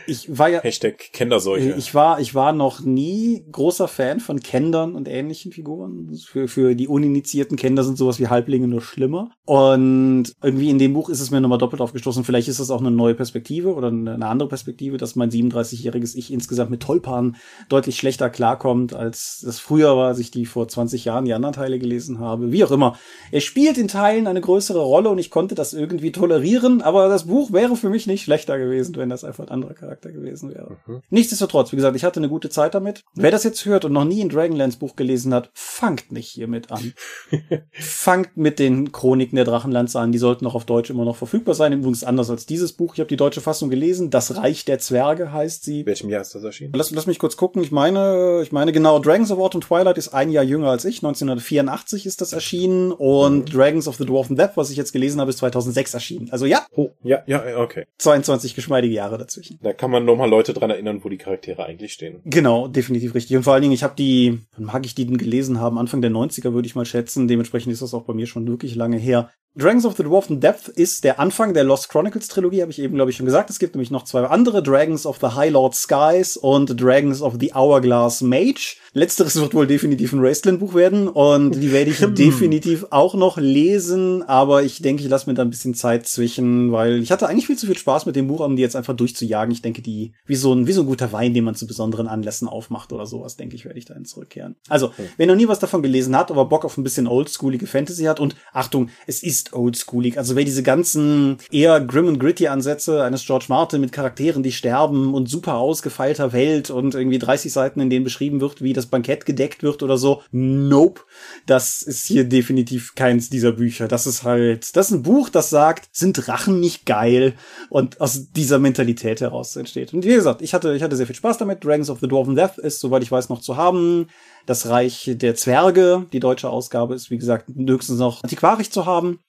Ich 0.05 0.37
war 0.37 0.49
ja. 0.49 0.61
Hashtag 0.61 1.11
Kenderseuche. 1.11 1.75
Ich 1.77 1.93
war, 1.93 2.19
ich 2.19 2.33
war 2.33 2.53
noch 2.53 2.81
nie 2.81 3.43
großer 3.51 3.87
Fan 3.87 4.19
von 4.19 4.39
Kendern 4.39 4.95
und 4.95 5.09
ähnlichen 5.09 5.51
Figuren. 5.51 6.17
Für, 6.25 6.47
für 6.47 6.75
die 6.75 6.87
uninitiierten 6.87 7.57
Kender 7.57 7.83
sind 7.83 7.97
sowas 7.97 8.19
wie 8.19 8.27
Halblinge 8.27 8.67
nur 8.67 8.81
schlimmer. 8.81 9.31
Und 9.45 10.33
irgendwie 10.41 10.69
in 10.69 10.79
dem 10.79 10.93
Buch 10.93 11.09
ist 11.09 11.19
es 11.19 11.31
mir 11.31 11.41
nochmal 11.41 11.57
doppelt 11.57 11.81
aufgestoßen. 11.81 12.23
Vielleicht 12.23 12.47
ist 12.47 12.59
das 12.59 12.71
auch 12.71 12.79
eine 12.79 12.91
neue 12.91 13.15
Perspektive 13.15 13.73
oder 13.73 13.89
eine 13.89 14.25
andere 14.25 14.47
Perspektive, 14.47 14.97
dass 14.97 15.15
mein 15.15 15.31
37-jähriges 15.31 16.15
Ich 16.15 16.31
insgesamt 16.31 16.71
mit 16.71 16.81
Tollpan 16.81 17.35
deutlich 17.67 17.97
schlechter 17.97 18.29
klarkommt, 18.29 18.93
als 18.93 19.41
das 19.45 19.59
früher 19.59 19.97
war, 19.97 20.07
als 20.07 20.19
ich 20.19 20.31
die 20.31 20.45
vor 20.45 20.67
20 20.67 21.03
Jahren 21.03 21.25
die 21.25 21.33
anderen 21.33 21.55
Teile 21.55 21.79
gelesen 21.79 22.19
habe. 22.19 22.51
Wie 22.51 22.63
auch 22.63 22.71
immer. 22.71 22.97
Er 23.31 23.41
spielt 23.41 23.77
in 23.77 23.89
Teilen 23.89 24.27
eine 24.27 24.41
größere 24.41 24.81
Rolle 24.81 25.09
und 25.09 25.17
ich 25.17 25.29
konnte 25.29 25.55
das 25.55 25.73
irgendwie 25.73 26.11
tolerieren, 26.11 26.81
aber 26.81 27.09
das 27.09 27.27
Buch 27.27 27.51
wäre 27.51 27.75
für 27.75 27.89
mich 27.89 28.07
nicht 28.07 28.23
schlechter 28.23 28.57
gewesen, 28.57 28.95
wenn 28.95 29.09
das 29.09 29.23
einfach 29.23 29.47
anderer 29.57 29.73
Charakter 29.73 30.11
gewesen 30.11 30.53
wäre. 30.53 30.77
Mhm. 30.87 31.01
Nichtsdestotrotz, 31.09 31.71
wie 31.71 31.75
gesagt, 31.75 31.95
ich 31.95 32.03
hatte 32.03 32.19
eine 32.19 32.29
gute 32.29 32.49
Zeit 32.49 32.73
damit. 32.73 33.03
Wer 33.13 33.31
das 33.31 33.43
jetzt 33.43 33.65
hört 33.65 33.85
und 33.85 33.93
noch 33.93 34.05
nie 34.05 34.23
ein 34.23 34.29
Dragonlance 34.29 34.79
Buch 34.79 34.95
gelesen 34.95 35.33
hat, 35.33 35.49
fangt 35.53 36.11
nicht 36.11 36.29
hiermit 36.29 36.71
an. 36.71 36.93
fangt 37.71 38.37
mit 38.37 38.59
den 38.59 38.91
Chroniken 38.91 39.35
der 39.35 39.45
Drachenlanze 39.45 39.99
an. 39.99 40.11
Die 40.11 40.17
sollten 40.17 40.45
auch 40.47 40.55
auf 40.55 40.65
Deutsch 40.65 40.89
immer 40.89 41.05
noch 41.05 41.15
verfügbar 41.15 41.55
sein. 41.55 41.73
Übrigens 41.73 42.03
anders 42.03 42.29
als 42.29 42.45
dieses 42.45 42.73
Buch. 42.73 42.93
Ich 42.93 42.99
habe 42.99 43.09
die 43.09 43.17
deutsche 43.17 43.41
Fassung 43.41 43.69
gelesen. 43.69 44.09
Das 44.09 44.35
Reich 44.37 44.65
der 44.65 44.79
Zwerge 44.79 45.31
heißt 45.31 45.63
sie. 45.63 45.85
Welchem 45.85 46.09
Jahr 46.09 46.21
ist 46.21 46.35
das 46.35 46.43
erschienen? 46.43 46.73
Lass, 46.75 46.91
lass 46.91 47.07
mich 47.07 47.19
kurz 47.19 47.37
gucken. 47.37 47.63
Ich 47.63 47.71
meine, 47.71 48.41
ich 48.43 48.51
meine 48.51 48.71
genau, 48.71 48.99
Dragons 48.99 49.31
of 49.31 49.39
Autumn 49.39 49.61
Twilight 49.61 49.97
ist 49.97 50.09
ein 50.09 50.29
Jahr 50.29 50.43
jünger 50.43 50.69
als 50.69 50.85
ich. 50.85 50.97
1984 50.97 52.05
ist 52.05 52.21
das 52.21 52.33
erschienen 52.33 52.91
und 52.91 53.39
mhm. 53.39 53.57
Dragons 53.57 53.87
of 53.87 53.95
the 53.95 54.05
Dwarven 54.05 54.35
Death, 54.35 54.51
was 54.55 54.69
ich 54.69 54.77
jetzt 54.77 54.93
gelesen 54.93 55.19
habe, 55.19 55.29
ist 55.29 55.37
2006 55.37 55.93
erschienen. 55.93 56.29
Also 56.31 56.45
ja. 56.45 56.65
Oh, 56.75 56.89
ja, 57.03 57.23
ja, 57.25 57.57
okay. 57.57 57.85
22 57.97 58.55
geschmeidige 58.55 58.93
Jahre 58.93 59.17
dazwischen. 59.17 59.46
Da 59.61 59.73
kann 59.73 59.91
man 59.91 60.05
nochmal 60.05 60.29
Leute 60.29 60.53
dran 60.53 60.69
erinnern, 60.69 61.03
wo 61.03 61.09
die 61.09 61.17
Charaktere 61.17 61.65
eigentlich 61.65 61.93
stehen. 61.93 62.21
Genau, 62.25 62.67
definitiv 62.67 63.15
richtig. 63.15 63.37
Und 63.37 63.43
vor 63.43 63.53
allen 63.53 63.61
Dingen, 63.61 63.73
ich 63.73 63.83
habe 63.83 63.95
die, 63.95 64.39
mag 64.57 64.85
ich 64.85 64.95
die 64.95 65.05
denn 65.05 65.17
gelesen 65.17 65.59
haben? 65.59 65.77
Anfang 65.77 66.01
der 66.01 66.11
90er 66.11 66.53
würde 66.53 66.67
ich 66.67 66.75
mal 66.75 66.85
schätzen. 66.85 67.27
Dementsprechend 67.27 67.73
ist 67.73 67.81
das 67.81 67.93
auch 67.93 68.03
bei 68.03 68.13
mir 68.13 68.27
schon 68.27 68.47
wirklich 68.47 68.75
lange 68.75 68.97
her. 68.97 69.29
Dragons 69.57 69.87
of 69.87 69.97
the 69.97 70.03
Dwarfen 70.03 70.39
Depth 70.39 70.67
ist 70.67 71.03
der 71.03 71.19
Anfang 71.19 71.55
der 71.55 71.63
Lost 71.63 71.89
Chronicles 71.89 72.27
Trilogie, 72.27 72.61
habe 72.61 72.69
ich 72.69 72.77
eben, 72.77 72.93
glaube 72.93 73.09
ich, 73.09 73.17
schon 73.17 73.25
gesagt. 73.25 73.49
Es 73.49 73.57
gibt 73.57 73.73
nämlich 73.73 73.89
noch 73.89 74.03
zwei 74.03 74.23
andere, 74.23 74.61
Dragons 74.61 75.07
of 75.07 75.17
the 75.19 75.29
High 75.35 75.51
Lord 75.51 75.73
Skies 75.73 76.37
und 76.37 76.79
Dragons 76.79 77.23
of 77.23 77.37
the 77.39 77.55
Hourglass 77.55 78.21
Mage. 78.21 78.75
Letzteres 78.93 79.35
wird 79.35 79.55
wohl 79.55 79.65
definitiv 79.65 80.13
ein 80.13 80.19
Raceland-Buch 80.19 80.75
werden 80.75 81.07
und 81.07 81.59
die 81.59 81.71
werde 81.71 81.89
ich 81.89 81.97
definitiv 82.15 82.85
auch 82.91 83.15
noch 83.15 83.37
lesen, 83.37 84.21
aber 84.21 84.61
ich 84.61 84.83
denke, 84.83 85.01
ich 85.01 85.09
lasse 85.09 85.27
mir 85.27 85.33
da 85.33 85.41
ein 85.41 85.49
bisschen 85.49 85.73
Zeit 85.73 86.07
zwischen, 86.07 86.71
weil 86.71 87.01
ich 87.01 87.11
hatte 87.11 87.27
eigentlich 87.27 87.47
viel 87.47 87.57
zu 87.57 87.65
viel 87.65 87.77
Spaß 87.77 88.05
mit 88.05 88.15
dem 88.15 88.27
Buch, 88.27 88.41
um 88.41 88.55
die 88.55 88.61
jetzt 88.61 88.75
einfach 88.75 88.95
durchzujagen. 88.95 89.51
Ich 89.51 89.63
denke, 89.63 89.81
die, 89.81 90.13
wie 90.27 90.35
so 90.35 90.53
ein, 90.53 90.67
wie 90.67 90.71
so 90.71 90.81
ein 90.81 90.87
guter 90.87 91.11
Wein, 91.11 91.33
den 91.33 91.43
man 91.43 91.55
zu 91.55 91.65
besonderen 91.65 92.07
Anlässen 92.07 92.47
aufmacht 92.47 92.93
oder 92.93 93.07
sowas, 93.07 93.37
denke 93.37 93.55
ich, 93.55 93.65
werde 93.65 93.79
ich 93.79 93.85
dahin 93.85 94.05
zurückkehren. 94.05 94.55
Also, 94.69 94.91
wer 95.17 95.25
noch 95.25 95.35
nie 95.35 95.47
was 95.47 95.57
davon 95.57 95.81
gelesen 95.81 96.15
hat, 96.15 96.29
aber 96.29 96.45
Bock 96.45 96.63
auf 96.63 96.77
ein 96.77 96.83
bisschen 96.83 97.07
oldschoolige 97.07 97.65
Fantasy 97.65 98.03
hat 98.03 98.19
und 98.19 98.35
Achtung, 98.53 98.89
es 99.07 99.23
ist 99.23 99.46
ist 99.47 99.53
oldschoolig. 99.53 100.17
Also 100.17 100.35
wer 100.35 100.43
diese 100.43 100.63
ganzen 100.63 101.37
eher 101.51 101.79
grim 101.81 102.07
and 102.07 102.19
gritty 102.19 102.47
Ansätze 102.47 103.03
eines 103.03 103.25
George 103.25 103.45
Martin 103.49 103.81
mit 103.81 103.91
Charakteren, 103.91 104.43
die 104.43 104.51
sterben 104.51 105.13
und 105.13 105.29
super 105.29 105.55
ausgefeilter 105.55 106.33
Welt 106.33 106.69
und 106.69 106.95
irgendwie 106.95 107.19
30 107.19 107.51
Seiten, 107.51 107.79
in 107.79 107.89
denen 107.89 108.03
beschrieben 108.03 108.41
wird, 108.41 108.61
wie 108.61 108.73
das 108.73 108.87
Bankett 108.87 109.25
gedeckt 109.25 109.63
wird 109.63 109.83
oder 109.83 109.97
so. 109.97 110.21
Nope. 110.31 111.01
Das 111.45 111.81
ist 111.81 112.05
hier 112.05 112.23
definitiv 112.23 112.95
keins 112.95 113.29
dieser 113.29 113.51
Bücher. 113.51 113.87
Das 113.87 114.07
ist 114.07 114.23
halt, 114.23 114.75
das 114.75 114.87
ist 114.87 114.93
ein 114.93 115.03
Buch, 115.03 115.29
das 115.29 115.49
sagt, 115.49 115.89
sind 115.91 116.13
Drachen 116.13 116.59
nicht 116.59 116.85
geil? 116.85 117.33
Und 117.69 118.01
aus 118.01 118.31
dieser 118.31 118.59
Mentalität 118.59 119.21
heraus 119.21 119.55
entsteht. 119.55 119.93
Und 119.93 120.05
wie 120.05 120.13
gesagt, 120.13 120.41
ich 120.41 120.53
hatte, 120.53 120.75
ich 120.75 120.83
hatte 120.83 120.95
sehr 120.95 121.07
viel 121.07 121.15
Spaß 121.15 121.37
damit. 121.37 121.63
Dragons 121.63 121.89
of 121.89 121.99
the 121.99 122.07
Dwarven 122.07 122.35
Death 122.35 122.57
ist, 122.57 122.79
soweit 122.79 123.03
ich 123.03 123.11
weiß, 123.11 123.29
noch 123.29 123.41
zu 123.41 123.57
haben. 123.57 124.07
Das 124.47 124.69
Reich 124.69 125.11
der 125.13 125.35
Zwerge, 125.35 126.07
die 126.13 126.19
deutsche 126.19 126.49
Ausgabe 126.49 126.95
ist, 126.95 127.11
wie 127.11 127.17
gesagt, 127.17 127.49
höchstens 127.55 127.99
noch 127.99 128.23
antiquarisch 128.23 128.71
zu 128.71 128.85
haben. 128.85 129.19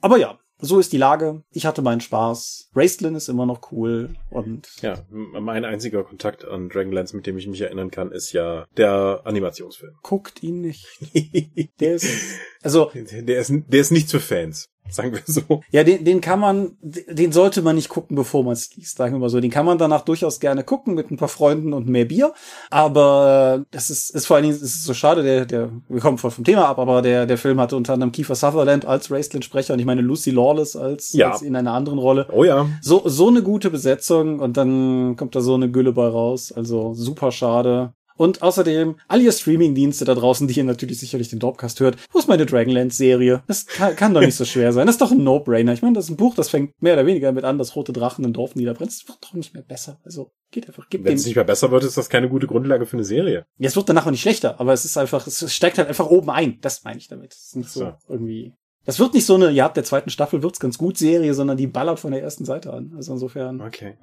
Aber 0.00 0.16
ja, 0.16 0.38
so 0.58 0.78
ist 0.78 0.92
die 0.92 0.98
Lage. 0.98 1.42
Ich 1.52 1.66
hatte 1.66 1.82
meinen 1.82 2.00
Spaß. 2.00 2.70
Raistlin 2.74 3.14
ist 3.14 3.28
immer 3.28 3.46
noch 3.46 3.70
cool 3.70 4.14
und. 4.30 4.68
Ja, 4.80 5.04
mein 5.10 5.64
einziger 5.64 6.04
Kontakt 6.04 6.44
an 6.44 6.68
Dragonlance, 6.68 7.14
mit 7.14 7.26
dem 7.26 7.36
ich 7.36 7.46
mich 7.46 7.60
erinnern 7.60 7.90
kann, 7.90 8.12
ist 8.12 8.32
ja 8.32 8.66
der 8.76 9.20
Animationsfilm. 9.24 9.96
Guckt 10.02 10.42
ihn 10.42 10.62
nicht. 10.62 10.86
der 11.80 11.94
ist, 11.94 12.38
also. 12.62 12.90
Der 12.94 13.40
ist, 13.40 13.52
der 13.52 13.80
ist 13.80 13.90
nichts 13.90 14.10
für 14.10 14.20
Fans. 14.20 14.70
Sagen 14.94 15.12
wir 15.12 15.20
so. 15.24 15.62
Ja, 15.70 15.84
den, 15.84 16.04
den 16.04 16.20
kann 16.20 16.40
man, 16.40 16.76
den 16.80 17.32
sollte 17.32 17.62
man 17.62 17.76
nicht 17.76 17.88
gucken, 17.88 18.16
bevor 18.16 18.42
man 18.44 18.52
es 18.54 18.74
liest, 18.76 18.96
sagen 18.96 19.14
wir 19.14 19.18
mal 19.18 19.28
so. 19.28 19.40
Den 19.40 19.50
kann 19.50 19.66
man 19.66 19.78
danach 19.78 20.02
durchaus 20.02 20.40
gerne 20.40 20.64
gucken 20.64 20.94
mit 20.94 21.10
ein 21.10 21.16
paar 21.16 21.28
Freunden 21.28 21.72
und 21.72 21.88
mehr 21.88 22.04
Bier. 22.04 22.32
Aber 22.70 23.64
das 23.70 23.90
ist, 23.90 24.10
ist 24.10 24.26
vor 24.26 24.36
allen 24.36 24.44
Dingen, 24.44 24.56
es 24.56 24.62
ist 24.62 24.84
so 24.84 24.94
schade, 24.94 25.22
der, 25.22 25.46
der, 25.46 25.70
wir 25.88 26.00
kommen 26.00 26.18
voll 26.18 26.30
vom 26.30 26.44
Thema 26.44 26.66
ab, 26.66 26.78
aber 26.78 27.02
der, 27.02 27.26
der 27.26 27.38
Film 27.38 27.60
hatte 27.60 27.76
unter 27.76 27.94
anderem 27.94 28.12
Kiefer 28.12 28.34
Sutherland 28.34 28.84
als 28.84 29.10
Raceland-Sprecher 29.10 29.74
und 29.74 29.80
ich 29.80 29.86
meine 29.86 30.02
Lucy 30.02 30.30
Lawless 30.30 30.76
als, 30.76 31.12
ja. 31.12 31.30
als 31.30 31.42
in 31.42 31.56
einer 31.56 31.72
anderen 31.72 31.98
Rolle. 31.98 32.26
Oh 32.32 32.44
ja. 32.44 32.66
So, 32.80 33.02
so 33.06 33.28
eine 33.28 33.42
gute 33.42 33.70
Besetzung 33.70 34.40
und 34.40 34.56
dann 34.56 35.16
kommt 35.16 35.34
da 35.34 35.40
so 35.40 35.54
eine 35.54 35.70
Gülle 35.70 35.92
bei 35.92 36.06
raus. 36.08 36.52
Also 36.52 36.94
super 36.94 37.32
schade. 37.32 37.92
Und 38.20 38.42
außerdem, 38.42 38.96
all 39.08 39.22
ihr 39.22 39.32
Streaming-Dienste 39.32 40.04
da 40.04 40.14
draußen, 40.14 40.46
die 40.46 40.54
ihr 40.54 40.64
natürlich 40.64 40.98
sicherlich 40.98 41.30
den 41.30 41.38
Dropcast 41.38 41.80
hört, 41.80 41.96
wo 42.12 42.18
ist 42.18 42.28
meine 42.28 42.44
Dragonlance-Serie? 42.44 43.42
Das 43.46 43.64
kann, 43.64 43.96
kann 43.96 44.12
doch 44.12 44.20
nicht 44.20 44.34
so 44.34 44.44
schwer 44.44 44.74
sein. 44.74 44.84
Das 44.84 44.96
ist 44.96 45.00
doch 45.00 45.10
ein 45.10 45.24
No-Brainer. 45.24 45.72
Ich 45.72 45.80
meine, 45.80 45.94
das 45.94 46.04
ist 46.04 46.10
ein 46.10 46.18
Buch, 46.18 46.34
das 46.34 46.50
fängt 46.50 46.74
mehr 46.82 46.92
oder 46.92 47.06
weniger 47.06 47.32
mit 47.32 47.44
an, 47.44 47.56
dass 47.56 47.74
rote 47.76 47.94
Drachen 47.94 48.26
ein 48.26 48.34
Dorf 48.34 48.56
niederbrennt. 48.56 48.90
Das 48.90 49.08
wird 49.08 49.16
doch 49.22 49.32
nicht 49.32 49.54
mehr 49.54 49.62
besser. 49.62 50.00
Also, 50.04 50.32
geht 50.50 50.66
einfach. 50.68 50.86
Gib 50.90 51.02
Wenn 51.02 51.14
es 51.14 51.24
nicht 51.24 51.34
mehr 51.34 51.46
besser 51.46 51.70
wird, 51.70 51.82
ist 51.82 51.96
das 51.96 52.10
keine 52.10 52.28
gute 52.28 52.46
Grundlage 52.46 52.84
für 52.84 52.98
eine 52.98 53.04
Serie. 53.04 53.46
Ja, 53.56 53.68
es 53.68 53.76
wird 53.76 53.88
danach 53.88 54.04
auch 54.04 54.10
nicht 54.10 54.20
schlechter, 54.20 54.60
aber 54.60 54.74
es 54.74 54.84
ist 54.84 54.98
einfach, 54.98 55.26
es 55.26 55.50
steigt 55.50 55.78
halt 55.78 55.88
einfach 55.88 56.10
oben 56.10 56.28
ein. 56.28 56.58
Das 56.60 56.84
meine 56.84 56.98
ich 56.98 57.08
damit. 57.08 57.32
Es 57.32 57.46
ist 57.46 57.56
nicht 57.56 57.70
so, 57.70 57.80
so 57.80 57.94
irgendwie 58.06 58.52
das 58.84 58.98
wird 58.98 59.14
nicht 59.14 59.24
so 59.24 59.34
eine, 59.34 59.50
ja, 59.50 59.64
ab 59.64 59.74
der 59.74 59.84
zweiten 59.84 60.10
Staffel 60.10 60.42
wird's 60.42 60.60
ganz 60.60 60.76
gut 60.76 60.98
Serie, 60.98 61.32
sondern 61.32 61.56
die 61.56 61.66
ballert 61.66 62.00
von 62.00 62.12
der 62.12 62.22
ersten 62.22 62.44
Seite 62.44 62.72
an. 62.72 62.92
Also 62.96 63.12
insofern. 63.12 63.62
Okay. 63.62 63.96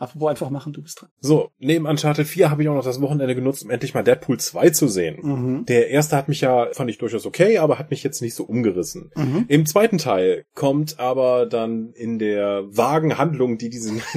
Apropos 0.00 0.30
einfach 0.30 0.48
machen, 0.48 0.72
du 0.72 0.80
bist 0.80 0.98
dran. 0.98 1.10
So, 1.20 1.50
neben 1.58 1.84
Uncharted 1.84 2.26
4 2.26 2.50
habe 2.50 2.62
ich 2.62 2.68
auch 2.70 2.74
noch 2.74 2.82
das 2.82 3.02
Wochenende 3.02 3.34
genutzt, 3.34 3.62
um 3.62 3.70
endlich 3.70 3.92
mal 3.92 4.02
Deadpool 4.02 4.40
2 4.40 4.70
zu 4.70 4.88
sehen. 4.88 5.18
Mhm. 5.20 5.66
Der 5.66 5.90
erste 5.90 6.16
hat 6.16 6.26
mich 6.26 6.40
ja, 6.40 6.68
fand 6.72 6.88
ich 6.88 6.96
durchaus 6.96 7.26
okay, 7.26 7.58
aber 7.58 7.78
hat 7.78 7.90
mich 7.90 8.02
jetzt 8.02 8.22
nicht 8.22 8.34
so 8.34 8.44
umgerissen. 8.44 9.10
Mhm. 9.14 9.44
Im 9.48 9.66
zweiten 9.66 9.98
Teil 9.98 10.46
kommt 10.54 10.98
aber 10.98 11.44
dann 11.44 11.92
in 11.92 12.18
der 12.18 12.64
vagen 12.66 13.18
Handlung, 13.18 13.58
die 13.58 13.68
diesen, 13.68 14.00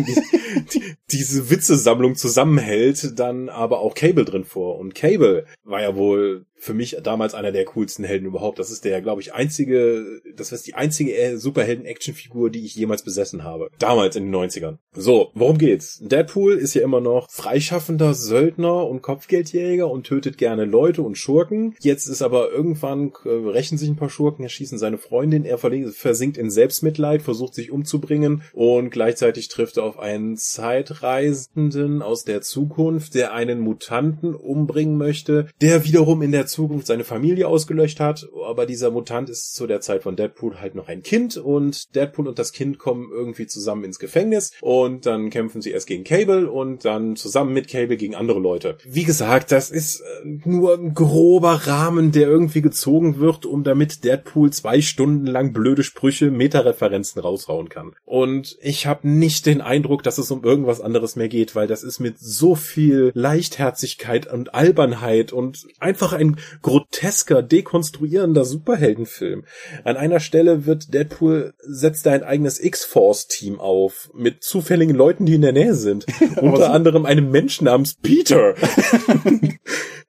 die, 0.74 0.96
diese 1.12 1.50
Witzesammlung 1.50 2.16
zusammenhält, 2.16 3.20
dann 3.20 3.50
aber 3.50 3.80
auch 3.80 3.94
Cable 3.94 4.24
drin 4.24 4.46
vor. 4.46 4.80
Und 4.80 4.96
Cable 4.96 5.46
war 5.66 5.82
ja 5.82 5.98
wohl 5.98 6.46
für 6.64 6.74
mich 6.74 6.98
damals 7.04 7.34
einer 7.34 7.52
der 7.52 7.66
coolsten 7.66 8.06
Helden 8.06 8.26
überhaupt. 8.26 8.58
Das 8.58 8.72
ist 8.72 8.86
der, 8.86 9.02
glaube 9.02 9.22
ich, 9.22 9.34
einzige, 9.34 10.22
das 10.36 10.54
ist 10.54 10.66
die 10.66 10.76
einzige 10.76 11.38
Superhelden-Action-Figur, 11.38 12.50
die 12.50 12.66
ich 12.66 12.76
jemals 12.76 13.04
besessen 13.04 13.44
habe. 13.44 13.70
Damals 13.80 14.16
in 14.16 14.32
den 14.32 14.36
90ern. 14.36 14.78
So, 14.96 15.32
worum 15.34 15.58
geht's? 15.58 16.00
Deadpool 16.02 16.54
ist 16.54 16.74
ja 16.74 16.82
immer 16.82 17.02
noch 17.02 17.30
freischaffender 17.30 18.14
Söldner 18.14 18.88
und 18.88 19.02
Kopfgeldjäger 19.02 19.90
und 19.90 20.06
tötet 20.06 20.38
gerne 20.38 20.64
Leute 20.64 21.02
und 21.02 21.18
Schurken. 21.18 21.76
Jetzt 21.82 22.08
ist 22.08 22.22
aber 22.22 22.52
irgendwann, 22.52 23.12
äh, 23.26 23.30
rächen 23.30 23.78
sich 23.78 23.90
ein 23.90 23.98
paar 23.98 24.10
Schurken, 24.10 24.44
erschießen 24.44 24.78
seine 24.78 24.98
Freundin, 24.98 25.44
er 25.44 25.58
versinkt 25.58 26.38
in 26.38 26.50
Selbstmitleid, 26.50 27.22
versucht 27.22 27.56
sich 27.56 27.72
umzubringen 27.72 28.42
und 28.54 28.90
gleichzeitig 28.90 29.50
trifft 29.50 29.78
er 29.78 29.84
auf 29.84 30.00
einen 30.00 30.38
Zeitreisenden 30.38 32.02
aus 32.02 32.24
der 32.24 32.42
Zukunft, 32.42 33.16
der 33.16 33.34
einen 33.34 33.60
Mutanten 33.60 34.34
umbringen 34.34 34.98
möchte, 34.98 35.48
der 35.60 35.84
wiederum 35.84 36.22
in 36.22 36.32
der 36.32 36.48
Zukunft 36.54 36.88
seine 36.88 37.04
Familie 37.04 37.48
ausgelöscht 37.48 38.00
hat, 38.00 38.30
aber 38.48 38.66
dieser 38.66 38.92
Mutant 38.92 39.30
ist 39.30 39.56
zu 39.56 39.68
der 39.68 39.82
Zeit 39.82 40.04
von 40.04 40.16
Deadpool 40.16 40.62
halt 40.62 40.76
noch 40.76 40.88
ein 40.88 41.02
Kind 41.02 41.38
und 41.38 41.96
Deadpool 41.96 42.28
und 42.28 42.40
das 42.40 42.54
Kind 42.54 42.78
kommen 42.78 43.10
irgendwie 43.12 43.48
zusammen 43.48 43.84
ins 43.84 44.00
Gefängnis 44.00 44.52
und 44.62 45.06
dann 45.06 45.30
kämpfen 45.30 45.62
sie 45.62 45.72
erst 45.72 45.88
gegen 45.88 46.04
Cable 46.04 46.50
und 46.50 46.86
dann 46.86 47.16
zusammen 47.16 47.54
mit 47.54 47.68
Cable 47.68 47.98
gegen 47.98 48.16
andere 48.16 48.40
Leute. 48.40 48.78
Wie 48.86 49.04
gesagt, 49.04 49.52
das 49.52 49.72
ist 49.72 50.02
äh, 50.02 50.40
nur 50.46 50.76
ein 50.76 50.94
grober 50.94 51.62
Rahmen, 51.66 52.12
der 52.12 52.28
irgendwie 52.28 52.62
gezogen 52.62 53.20
wird, 53.20 53.46
um 53.46 53.64
damit 53.64 54.04
Deadpool 54.04 54.52
zwei 54.52 54.82
Stunden 54.82 55.26
lang 55.26 55.54
blöde 55.54 55.84
Sprüche, 55.84 56.32
Metareferenzen 56.32 57.22
raushauen 57.22 57.70
kann. 57.70 57.94
Und 58.06 58.58
ich 58.62 58.86
habe 58.86 59.08
nicht 59.08 59.46
den 59.46 59.62
Eindruck, 59.62 60.04
dass 60.04 60.18
es 60.18 60.30
um 60.32 60.44
irgendwas 60.44 60.82
anderes 60.82 61.16
mehr 61.16 61.30
geht, 61.30 61.56
weil 61.56 61.68
das 61.68 61.84
ist 61.84 62.00
mit 62.00 62.20
so 62.20 62.56
viel 62.56 63.12
Leichtherzigkeit 63.16 64.32
und 64.32 64.54
Albernheit 64.54 65.32
und 65.34 65.66
einfach 65.80 66.14
ein 66.14 66.33
grotesker, 66.62 67.42
dekonstruierender 67.42 68.46
Superheldenfilm. 68.46 69.46
An 69.84 69.98
einer 69.98 70.20
Stelle 70.20 70.66
wird 70.66 70.94
Deadpool 70.94 71.54
setzt 71.60 72.06
er 72.06 72.14
ein 72.14 72.24
eigenes 72.24 72.64
X-Force-Team 72.64 73.60
auf 73.60 74.10
mit 74.14 74.44
zufälligen 74.44 74.96
Leuten, 74.96 75.26
die 75.26 75.36
in 75.36 75.42
der 75.42 75.54
Nähe 75.54 75.76
sind. 75.76 76.06
Unter 76.42 76.72
anderem 76.72 77.06
einem 77.06 77.32
Menschen 77.32 77.66
namens 77.66 77.96
Peter. 77.96 78.56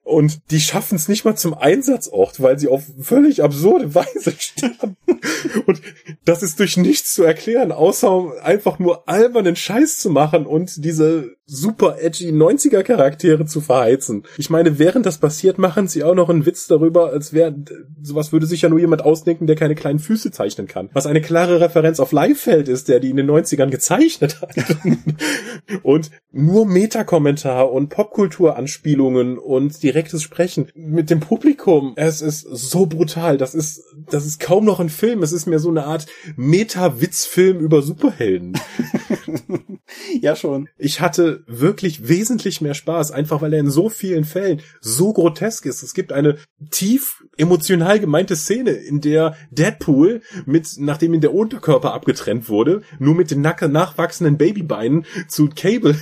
Und 0.05 0.51
die 0.51 0.59
schaffen 0.59 0.97
es 0.97 1.07
nicht 1.07 1.25
mal 1.25 1.35
zum 1.35 1.55
Einsatzort, 1.55 2.39
weil 2.39 2.59
sie 2.59 2.67
auf 2.67 2.83
völlig 3.01 3.41
absurde 3.41 3.95
Weise 3.95 4.33
sterben. 4.37 4.97
Und 5.65 5.81
das 6.25 6.43
ist 6.43 6.59
durch 6.59 6.77
nichts 6.77 7.15
zu 7.15 7.23
erklären, 7.23 7.71
außer 7.71 8.33
einfach 8.43 8.77
nur 8.77 9.09
albernen 9.09 9.55
Scheiß 9.55 9.97
zu 9.97 10.11
machen 10.11 10.45
und 10.45 10.85
diese 10.85 11.35
super 11.47 11.97
edgy 12.01 12.31
90er 12.31 12.81
Charaktere 12.81 13.45
zu 13.45 13.61
verheizen. 13.61 14.23
Ich 14.37 14.49
meine, 14.49 14.79
während 14.79 15.05
das 15.05 15.19
passiert, 15.19 15.57
machen 15.57 15.87
sie 15.87 16.03
auch 16.03 16.15
noch 16.15 16.29
einen 16.29 16.45
Witz 16.45 16.67
darüber, 16.67 17.11
als 17.11 17.33
wäre, 17.33 17.55
sowas 18.01 18.31
würde 18.31 18.47
sich 18.47 18.63
ja 18.63 18.69
nur 18.69 18.79
jemand 18.79 19.03
ausdenken, 19.03 19.45
der 19.45 19.55
keine 19.55 19.75
kleinen 19.75 19.99
Füße 19.99 20.31
zeichnen 20.31 20.67
kann. 20.67 20.89
Was 20.93 21.05
eine 21.05 21.21
klare 21.21 21.59
Referenz 21.59 21.99
auf 21.99 22.11
Leifeld 22.11 22.67
ist, 22.67 22.89
der 22.89 22.99
die 22.99 23.11
in 23.11 23.17
den 23.17 23.29
90ern 23.29 23.69
gezeichnet 23.69 24.41
hat. 24.41 24.55
und 25.83 26.09
nur 26.31 26.65
Metakommentar 26.65 27.71
und 27.71 27.89
Popkulturanspielungen 27.89 29.37
und 29.37 29.83
direktes 29.83 30.23
Sprechen 30.23 30.71
mit 30.73 31.09
dem 31.09 31.19
Publikum. 31.19 31.93
Es 31.95 32.21
ist 32.21 32.41
so 32.41 32.87
brutal. 32.87 33.37
Das 33.37 33.53
ist, 33.53 33.83
das 34.09 34.25
ist 34.25 34.39
kaum 34.39 34.65
noch 34.65 34.79
ein 34.79 34.89
Film. 34.89 35.21
Es 35.21 35.31
ist 35.31 35.45
mehr 35.45 35.59
so 35.59 35.69
eine 35.69 35.85
Art 35.85 36.07
Meta-Witzfilm 36.35 37.59
über 37.59 37.83
Superhelden. 37.83 38.57
ja, 40.21 40.35
schon. 40.35 40.69
Ich 40.77 41.01
hatte 41.01 41.34
wirklich 41.47 42.07
wesentlich 42.07 42.61
mehr 42.61 42.73
Spaß, 42.73 43.11
einfach 43.11 43.41
weil 43.41 43.53
er 43.53 43.59
in 43.59 43.71
so 43.71 43.89
vielen 43.89 44.25
Fällen 44.25 44.61
so 44.81 45.13
grotesk 45.13 45.65
ist. 45.65 45.83
Es 45.83 45.93
gibt 45.93 46.11
eine 46.11 46.37
tief 46.71 47.23
emotional 47.37 47.99
gemeinte 47.99 48.35
Szene, 48.35 48.71
in 48.71 49.01
der 49.01 49.35
Deadpool 49.51 50.21
mit, 50.45 50.67
nachdem 50.77 51.13
ihm 51.13 51.21
der 51.21 51.33
Unterkörper 51.33 51.93
abgetrennt 51.93 52.49
wurde, 52.49 52.81
nur 52.99 53.15
mit 53.15 53.31
den 53.31 53.41
nachwachsenden 53.41 54.37
Babybeinen 54.37 55.05
zu 55.27 55.49
Cable 55.49 55.95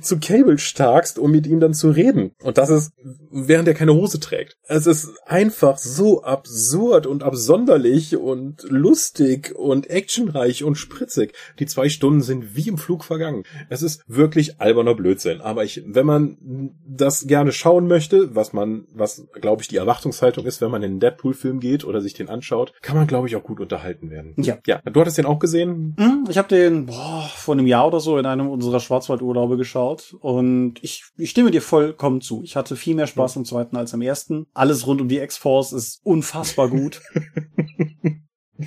zu 0.00 0.18
Cable 0.18 0.58
starkst, 0.58 1.18
um 1.18 1.30
mit 1.30 1.46
ihm 1.46 1.60
dann 1.60 1.74
zu 1.74 1.90
reden. 1.90 2.32
Und 2.42 2.58
das 2.58 2.70
ist, 2.70 2.92
während 3.30 3.68
er 3.68 3.74
keine 3.74 3.94
Hose 3.94 4.20
trägt. 4.20 4.56
Es 4.66 4.86
ist 4.86 5.10
einfach 5.26 5.78
so 5.78 6.22
absurd 6.22 7.06
und 7.06 7.22
absonderlich 7.22 8.16
und 8.16 8.62
lustig 8.68 9.54
und 9.56 9.90
actionreich 9.90 10.64
und 10.64 10.76
spritzig. 10.76 11.34
Die 11.58 11.66
zwei 11.66 11.88
Stunden 11.88 12.20
sind 12.20 12.56
wie 12.56 12.68
im 12.68 12.78
Flug 12.78 13.04
vergangen. 13.04 13.44
Es 13.68 13.82
ist 13.82 14.02
wirklich 14.06 14.60
alberner 14.60 14.94
Blödsinn. 14.94 15.40
Aber 15.40 15.64
ich, 15.64 15.82
wenn 15.86 16.06
man 16.06 16.74
das 16.86 17.26
gerne 17.26 17.52
schauen 17.52 17.86
möchte, 17.86 18.34
was 18.34 18.52
man, 18.52 18.86
was 18.94 19.26
glaube 19.40 19.62
ich 19.62 19.68
die 19.68 19.76
Erwartungshaltung 19.76 20.46
ist, 20.46 20.60
wenn 20.60 20.70
man 20.70 20.82
in 20.82 20.92
einen 20.92 21.00
Deadpool-Film 21.00 21.60
geht 21.60 21.84
oder 21.84 22.00
sich 22.00 22.14
den 22.14 22.28
anschaut, 22.28 22.72
kann 22.82 22.96
man 22.96 23.06
glaube 23.06 23.28
ich 23.28 23.36
auch 23.36 23.44
gut 23.44 23.60
unterhalten 23.60 24.10
werden. 24.10 24.34
Ja. 24.36 24.58
Ja. 24.66 24.80
Du 24.84 25.00
hattest 25.00 25.18
den 25.18 25.26
auch 25.26 25.38
gesehen? 25.38 25.94
Hm, 25.98 26.26
ich 26.28 26.38
habe 26.38 26.48
den 26.48 26.86
boah, 26.86 27.28
vor 27.34 27.54
einem 27.54 27.66
Jahr 27.66 27.86
oder 27.86 28.00
so 28.00 28.18
in 28.18 28.26
einem 28.26 28.48
unserer 28.48 28.80
Schwarzwaldurlaube 28.80 29.56
geschaut 29.56 29.69
geschaut 29.70 30.16
und 30.20 30.74
ich, 30.82 31.04
ich 31.16 31.30
stimme 31.30 31.52
dir 31.52 31.62
vollkommen 31.62 32.20
zu. 32.20 32.42
Ich 32.42 32.56
hatte 32.56 32.74
viel 32.74 32.96
mehr 32.96 33.06
Spaß 33.06 33.36
am 33.36 33.44
zweiten 33.44 33.76
als 33.76 33.94
am 33.94 34.02
ersten. 34.02 34.46
Alles 34.52 34.86
rund 34.86 35.00
um 35.00 35.08
die 35.08 35.18
X-Force 35.18 35.72
ist 35.72 36.00
unfassbar 36.02 36.68
gut. 36.68 37.00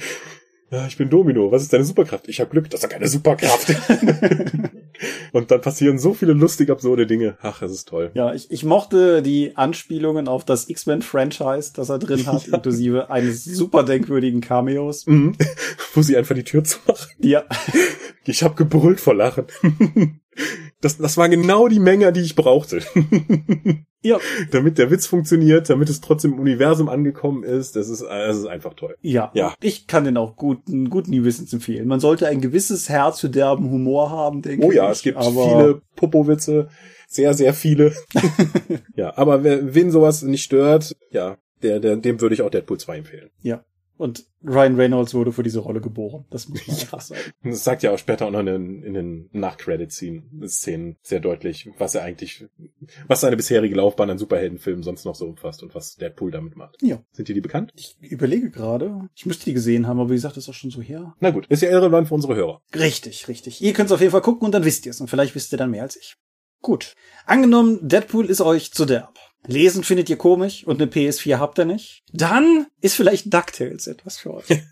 ja, 0.72 0.88
ich 0.88 0.96
bin 0.96 1.10
Domino. 1.10 1.52
Was 1.52 1.64
ist 1.64 1.74
deine 1.74 1.84
Superkraft? 1.84 2.30
Ich 2.30 2.40
habe 2.40 2.50
Glück. 2.50 2.70
Das 2.70 2.80
ist 2.80 2.86
doch 2.86 2.90
keine 2.90 3.10
Superkraft. 3.10 3.76
Und 5.34 5.52
dann 5.52 5.60
passieren 5.60 6.00
so 6.00 6.14
viele 6.14 6.32
lustig 6.32 6.70
absurde 6.70 7.06
Dinge. 7.06 7.38
Ach, 7.42 7.62
es 7.62 7.72
ist 7.72 7.90
toll. 7.90 8.12
Ja, 8.14 8.34
ich, 8.34 8.50
ich 8.50 8.64
mochte 8.64 9.22
die 9.22 9.58
Anspielungen 9.58 10.30
auf 10.30 10.46
das 10.46 10.70
X-Men-Franchise, 10.70 11.74
das 11.76 11.90
er 11.90 12.00
drin 12.00 12.26
hat, 12.28 12.48
ja. 12.48 12.56
inklusive 12.56 13.10
eines 13.10 13.44
super 13.44 13.84
denkwürdigen 13.84 14.40
Cameos. 14.40 15.06
Mhm. 15.06 15.36
Wo 15.94 16.02
sie 16.02 16.16
einfach 16.16 16.36
die 16.36 16.46
Tür 16.46 16.64
zumachen. 16.64 17.10
Ja. 17.20 17.44
Ich 18.26 18.44
habe 18.44 18.56
gebrüllt 18.56 19.02
vor 19.02 19.16
Lachen. 19.16 19.48
Das, 20.82 20.98
das 20.98 21.18
war 21.18 21.30
genau 21.30 21.68
die 21.68 21.80
Menge, 21.80 22.12
die 22.12 22.22
ich 22.22 22.36
brauchte. 22.36 22.82
ja. 24.02 24.20
Damit 24.52 24.78
der 24.78 24.92
Witz 24.92 25.06
funktioniert, 25.06 25.70
damit 25.70 25.90
es 25.90 26.02
trotzdem 26.02 26.34
im 26.34 26.40
Universum 26.40 26.90
angekommen 26.90 27.44
ist. 27.44 27.76
Das 27.76 27.90
ist, 27.90 28.02
das 28.02 28.38
ist 28.38 28.48
einfach 28.48 28.74
toll. 28.74 28.96
Ja. 29.02 29.32
Ja. 29.34 29.56
Ich 29.62 29.88
kann 29.88 30.04
den 30.04 30.18
auch 30.18 30.36
guten, 30.36 30.90
guten 30.90 31.12
Gewissens 31.12 31.54
empfehlen. 31.54 31.88
Man 31.88 32.00
sollte 32.00 32.28
ein 32.28 32.42
gewisses 32.42 32.90
Herz 32.90 33.20
für 33.20 33.30
derben 33.30 33.70
Humor 33.70 34.10
haben, 34.10 34.42
denke 34.42 34.66
ich. 34.66 34.70
Oh 34.70 34.72
ja, 34.72 34.86
ich, 34.86 34.98
es 34.98 35.02
gibt 35.04 35.24
viele 35.24 35.82
Popo-Witze. 35.96 36.70
Sehr, 37.08 37.34
sehr 37.34 37.54
viele. 37.54 37.94
ja, 38.96 39.16
aber 39.16 39.44
wer, 39.44 39.76
wen 39.76 39.92
sowas 39.92 40.24
nicht 40.24 40.44
stört, 40.44 40.96
ja, 41.12 41.38
der, 41.62 41.80
der, 41.80 41.96
dem 41.96 42.20
würde 42.20 42.36
ich 42.36 42.42
auch 42.42 42.50
Deadpool 42.50 42.80
2 42.80 42.98
empfehlen. 42.98 43.30
Ja. 43.42 43.64
Und 43.98 44.26
Ryan 44.44 44.76
Reynolds 44.76 45.14
wurde 45.14 45.32
für 45.32 45.44
diese 45.44 45.60
Rolle 45.60 45.80
geboren. 45.80 46.26
Das 46.30 46.50
muss 46.50 46.66
man 46.68 46.76
ja. 46.76 46.82
einfach 46.84 47.02
sagen. 47.02 47.22
Das 47.44 47.64
sagt 47.64 47.84
ja 47.84 47.92
auch 47.92 47.98
später 47.98 48.26
auch 48.26 48.32
noch 48.32 48.40
in 48.40 48.48
den, 48.48 48.84
in 48.84 48.94
den 48.94 49.30
Nach-Credit-Szenen 49.32 50.98
sehr 51.02 51.20
deutlich, 51.20 51.70
was 51.78 51.96
er 51.96 52.04
eigentlich, 52.04 52.46
was 53.08 53.22
seine 53.22 53.38
bisherige 53.38 53.76
Laufbahn 53.76 54.10
an 54.10 54.18
Superheldenfilmen 54.18 54.84
sonst 54.84 55.06
noch 55.06 55.16
so 55.16 55.26
umfasst 55.26 55.64
und 55.64 55.76
was 55.76 55.96
Deadpool 55.96 56.32
damit 56.32 56.56
macht. 56.58 56.82
Ja. 56.82 57.02
Sind 57.12 57.28
dir 57.28 57.36
die 57.36 57.42
bekannt? 57.42 57.72
Ich 57.76 57.98
überlege 58.02 58.50
gerade. 58.50 59.10
Ich 59.16 59.26
müsste 59.26 59.46
die 59.46 59.54
gesehen 59.54 59.88
haben, 59.88 60.00
aber 60.00 60.10
wie 60.10 60.16
gesagt, 60.16 60.38
das 60.38 60.46
ist 60.46 60.50
auch 60.50 60.54
schon 60.54 60.72
so 60.72 60.82
her. 60.82 61.16
Na 61.20 61.30
gut, 61.30 61.46
ist 61.48 61.62
ja 61.62 61.70
irrelevant 61.70 62.08
für 62.08 62.16
unsere 62.16 62.36
Hörer. 62.36 62.62
Richtig, 62.76 63.28
richtig. 63.28 63.62
Ihr 63.62 63.74
könnt 63.74 63.88
es 63.88 63.94
auf 63.94 64.02
jeden 64.02 64.12
Fall 64.12 64.22
gucken 64.22 64.46
und 64.46 64.52
dann 64.54 64.66
wisst 64.66 64.86
ihr 64.86 64.90
es. 64.90 65.02
Und 65.02 65.10
vielleicht 65.10 65.36
wisst 65.36 65.52
ihr 65.54 65.58
dann 65.58 65.72
mehr 65.72 65.84
als 65.84 65.96
ich. 65.96 66.16
Gut. 66.62 66.96
Angenommen, 67.26 67.88
Deadpool 67.88 68.26
ist 68.26 68.42
euch 68.42 68.72
zu 68.72 68.86
derb. 68.86 69.20
Lesen 69.46 69.84
findet 69.84 70.10
ihr 70.10 70.18
komisch 70.18 70.66
und 70.66 70.82
eine 70.82 70.90
PS4 70.90 71.38
habt 71.38 71.60
ihr 71.60 71.66
nicht. 71.66 72.04
Dann 72.12 72.68
ist 72.82 72.96
vielleicht 72.96 73.34
DuckTales 73.34 73.88
etwas 73.88 74.18
für 74.18 74.36
euch. 74.36 74.48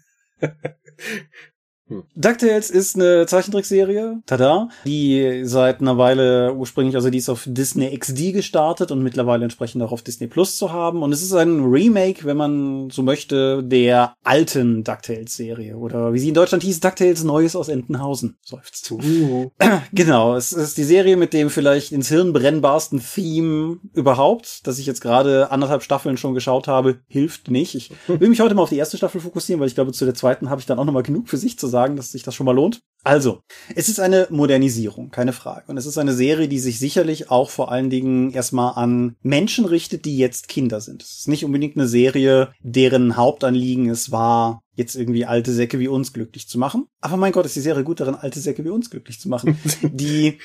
Hm. 1.91 2.04
DuckTales 2.15 2.69
ist 2.69 2.95
eine 2.95 3.25
Zeichentrickserie, 3.25 4.21
tada, 4.25 4.69
die 4.86 5.41
seit 5.43 5.82
einer 5.82 5.97
Weile 5.97 6.54
ursprünglich, 6.54 6.95
also 6.95 7.10
die 7.10 7.17
ist 7.17 7.27
auf 7.27 7.43
Disney 7.45 7.97
XD 7.97 8.32
gestartet 8.32 8.91
und 8.91 9.04
mittlerweile 9.04 9.43
entsprechend 9.43 9.84
auch 9.84 9.91
auf 9.91 10.01
Disney 10.01 10.27
Plus 10.27 10.56
zu 10.56 10.71
haben. 10.71 11.04
Und 11.04 11.12
es 11.12 11.21
ist 11.21 11.34
ein 11.34 11.65
Remake, 11.65 12.23
wenn 12.23 12.38
man 12.38 12.89
so 12.91 13.04
möchte, 13.04 13.62
der 13.62 14.15
alten 14.23 14.86
DuckTales-Serie. 14.86 15.75
Oder 15.75 16.13
wie 16.13 16.19
sie 16.19 16.30
in 16.30 16.34
Deutschland 16.34 16.63
hieß, 16.63 16.80
DuckTales 16.80 17.25
Neues 17.25 17.58
aus 17.58 17.67
Entenhausen. 17.67 18.38
Seufzt. 18.41 18.89
Uh. 18.91 19.51
Genau, 19.93 20.36
es 20.36 20.54
ist 20.54 20.77
die 20.77 20.84
Serie 20.84 21.17
mit 21.17 21.34
dem 21.34 21.49
vielleicht 21.49 21.91
ins 21.91 22.08
Hirn 22.08 22.34
brennbarsten 22.34 23.01
Theme 23.01 23.77
überhaupt, 23.93 24.65
das 24.65 24.80
ich 24.80 24.86
jetzt 24.86 25.01
gerade 25.01 25.51
anderthalb 25.51 25.84
Staffeln 25.84 26.17
schon 26.17 26.34
geschaut 26.34 26.67
habe, 26.67 26.99
hilft 27.08 27.49
nicht. 27.49 27.75
Ich 27.75 27.91
will 28.08 28.30
mich 28.30 28.39
heute 28.39 28.56
mal 28.56 28.63
auf 28.63 28.69
die 28.69 28.77
erste 28.77 28.97
Staffel 28.97 29.19
fokussieren, 29.19 29.60
weil 29.60 29.67
ich 29.67 29.75
glaube, 29.75 29.91
zu 29.91 30.06
der 30.06 30.13
zweiten 30.13 30.49
habe 30.49 30.62
ich 30.62 30.67
dann 30.67 30.80
auch 30.80 30.86
noch 30.86 30.93
mal 30.93 31.04
genug 31.04 31.27
für 31.27 31.38
sich 31.38 31.60
zu 31.60 31.67
sagen 31.67 31.80
sagen, 31.81 31.95
dass 31.95 32.11
sich 32.11 32.23
das 32.23 32.35
schon 32.35 32.45
mal 32.45 32.55
lohnt. 32.55 32.81
Also, 33.03 33.41
es 33.75 33.89
ist 33.89 33.99
eine 33.99 34.27
Modernisierung, 34.29 35.09
keine 35.09 35.33
Frage. 35.33 35.63
Und 35.67 35.77
es 35.77 35.87
ist 35.87 35.97
eine 35.97 36.13
Serie, 36.13 36.47
die 36.47 36.59
sich 36.59 36.77
sicherlich 36.77 37.31
auch 37.31 37.49
vor 37.49 37.71
allen 37.71 37.89
Dingen 37.89 38.31
erstmal 38.31 38.73
an 38.75 39.15
Menschen 39.23 39.65
richtet, 39.65 40.05
die 40.05 40.17
jetzt 40.17 40.47
Kinder 40.47 40.81
sind. 40.81 41.01
Es 41.01 41.11
ist 41.19 41.27
nicht 41.27 41.43
unbedingt 41.43 41.75
eine 41.75 41.87
Serie, 41.87 42.53
deren 42.61 43.17
Hauptanliegen 43.17 43.89
es 43.89 44.11
war, 44.11 44.61
jetzt 44.75 44.95
irgendwie 44.95 45.25
alte 45.25 45.51
Säcke 45.51 45.79
wie 45.79 45.87
uns 45.87 46.13
glücklich 46.13 46.47
zu 46.47 46.59
machen. 46.59 46.85
Aber 46.99 47.17
mein 47.17 47.31
Gott, 47.31 47.47
ist 47.47 47.55
die 47.55 47.61
Serie 47.61 47.83
gut 47.83 47.99
darin, 47.99 48.15
alte 48.15 48.39
Säcke 48.39 48.63
wie 48.63 48.69
uns 48.69 48.91
glücklich 48.91 49.19
zu 49.19 49.29
machen. 49.29 49.57
die 49.81 50.37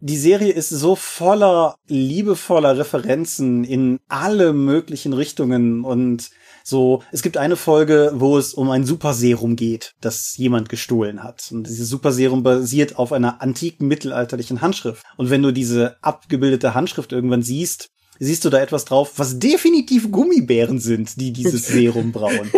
die 0.00 0.18
Serie 0.18 0.52
ist 0.52 0.68
so 0.68 0.96
voller 0.96 1.76
liebevoller 1.86 2.76
Referenzen 2.76 3.64
in 3.64 4.00
alle 4.08 4.52
möglichen 4.52 5.14
Richtungen 5.14 5.82
und 5.82 6.30
so, 6.66 7.02
es 7.12 7.20
gibt 7.20 7.36
eine 7.36 7.56
Folge, 7.56 8.12
wo 8.14 8.38
es 8.38 8.54
um 8.54 8.70
ein 8.70 8.86
Superserum 8.86 9.54
geht, 9.54 9.92
das 10.00 10.34
jemand 10.38 10.70
gestohlen 10.70 11.22
hat. 11.22 11.50
Und 11.52 11.68
dieses 11.68 11.90
Superserum 11.90 12.42
basiert 12.42 12.96
auf 12.96 13.12
einer 13.12 13.42
antiken 13.42 13.86
mittelalterlichen 13.86 14.62
Handschrift. 14.62 15.04
Und 15.18 15.28
wenn 15.28 15.42
du 15.42 15.52
diese 15.52 16.02
abgebildete 16.02 16.72
Handschrift 16.72 17.12
irgendwann 17.12 17.42
siehst, 17.42 17.90
siehst 18.18 18.46
du 18.46 18.50
da 18.50 18.60
etwas 18.60 18.86
drauf, 18.86 19.12
was 19.18 19.38
definitiv 19.38 20.10
Gummibären 20.10 20.78
sind, 20.78 21.20
die 21.20 21.34
dieses 21.34 21.66
Serum 21.68 22.12
brauen. 22.12 22.50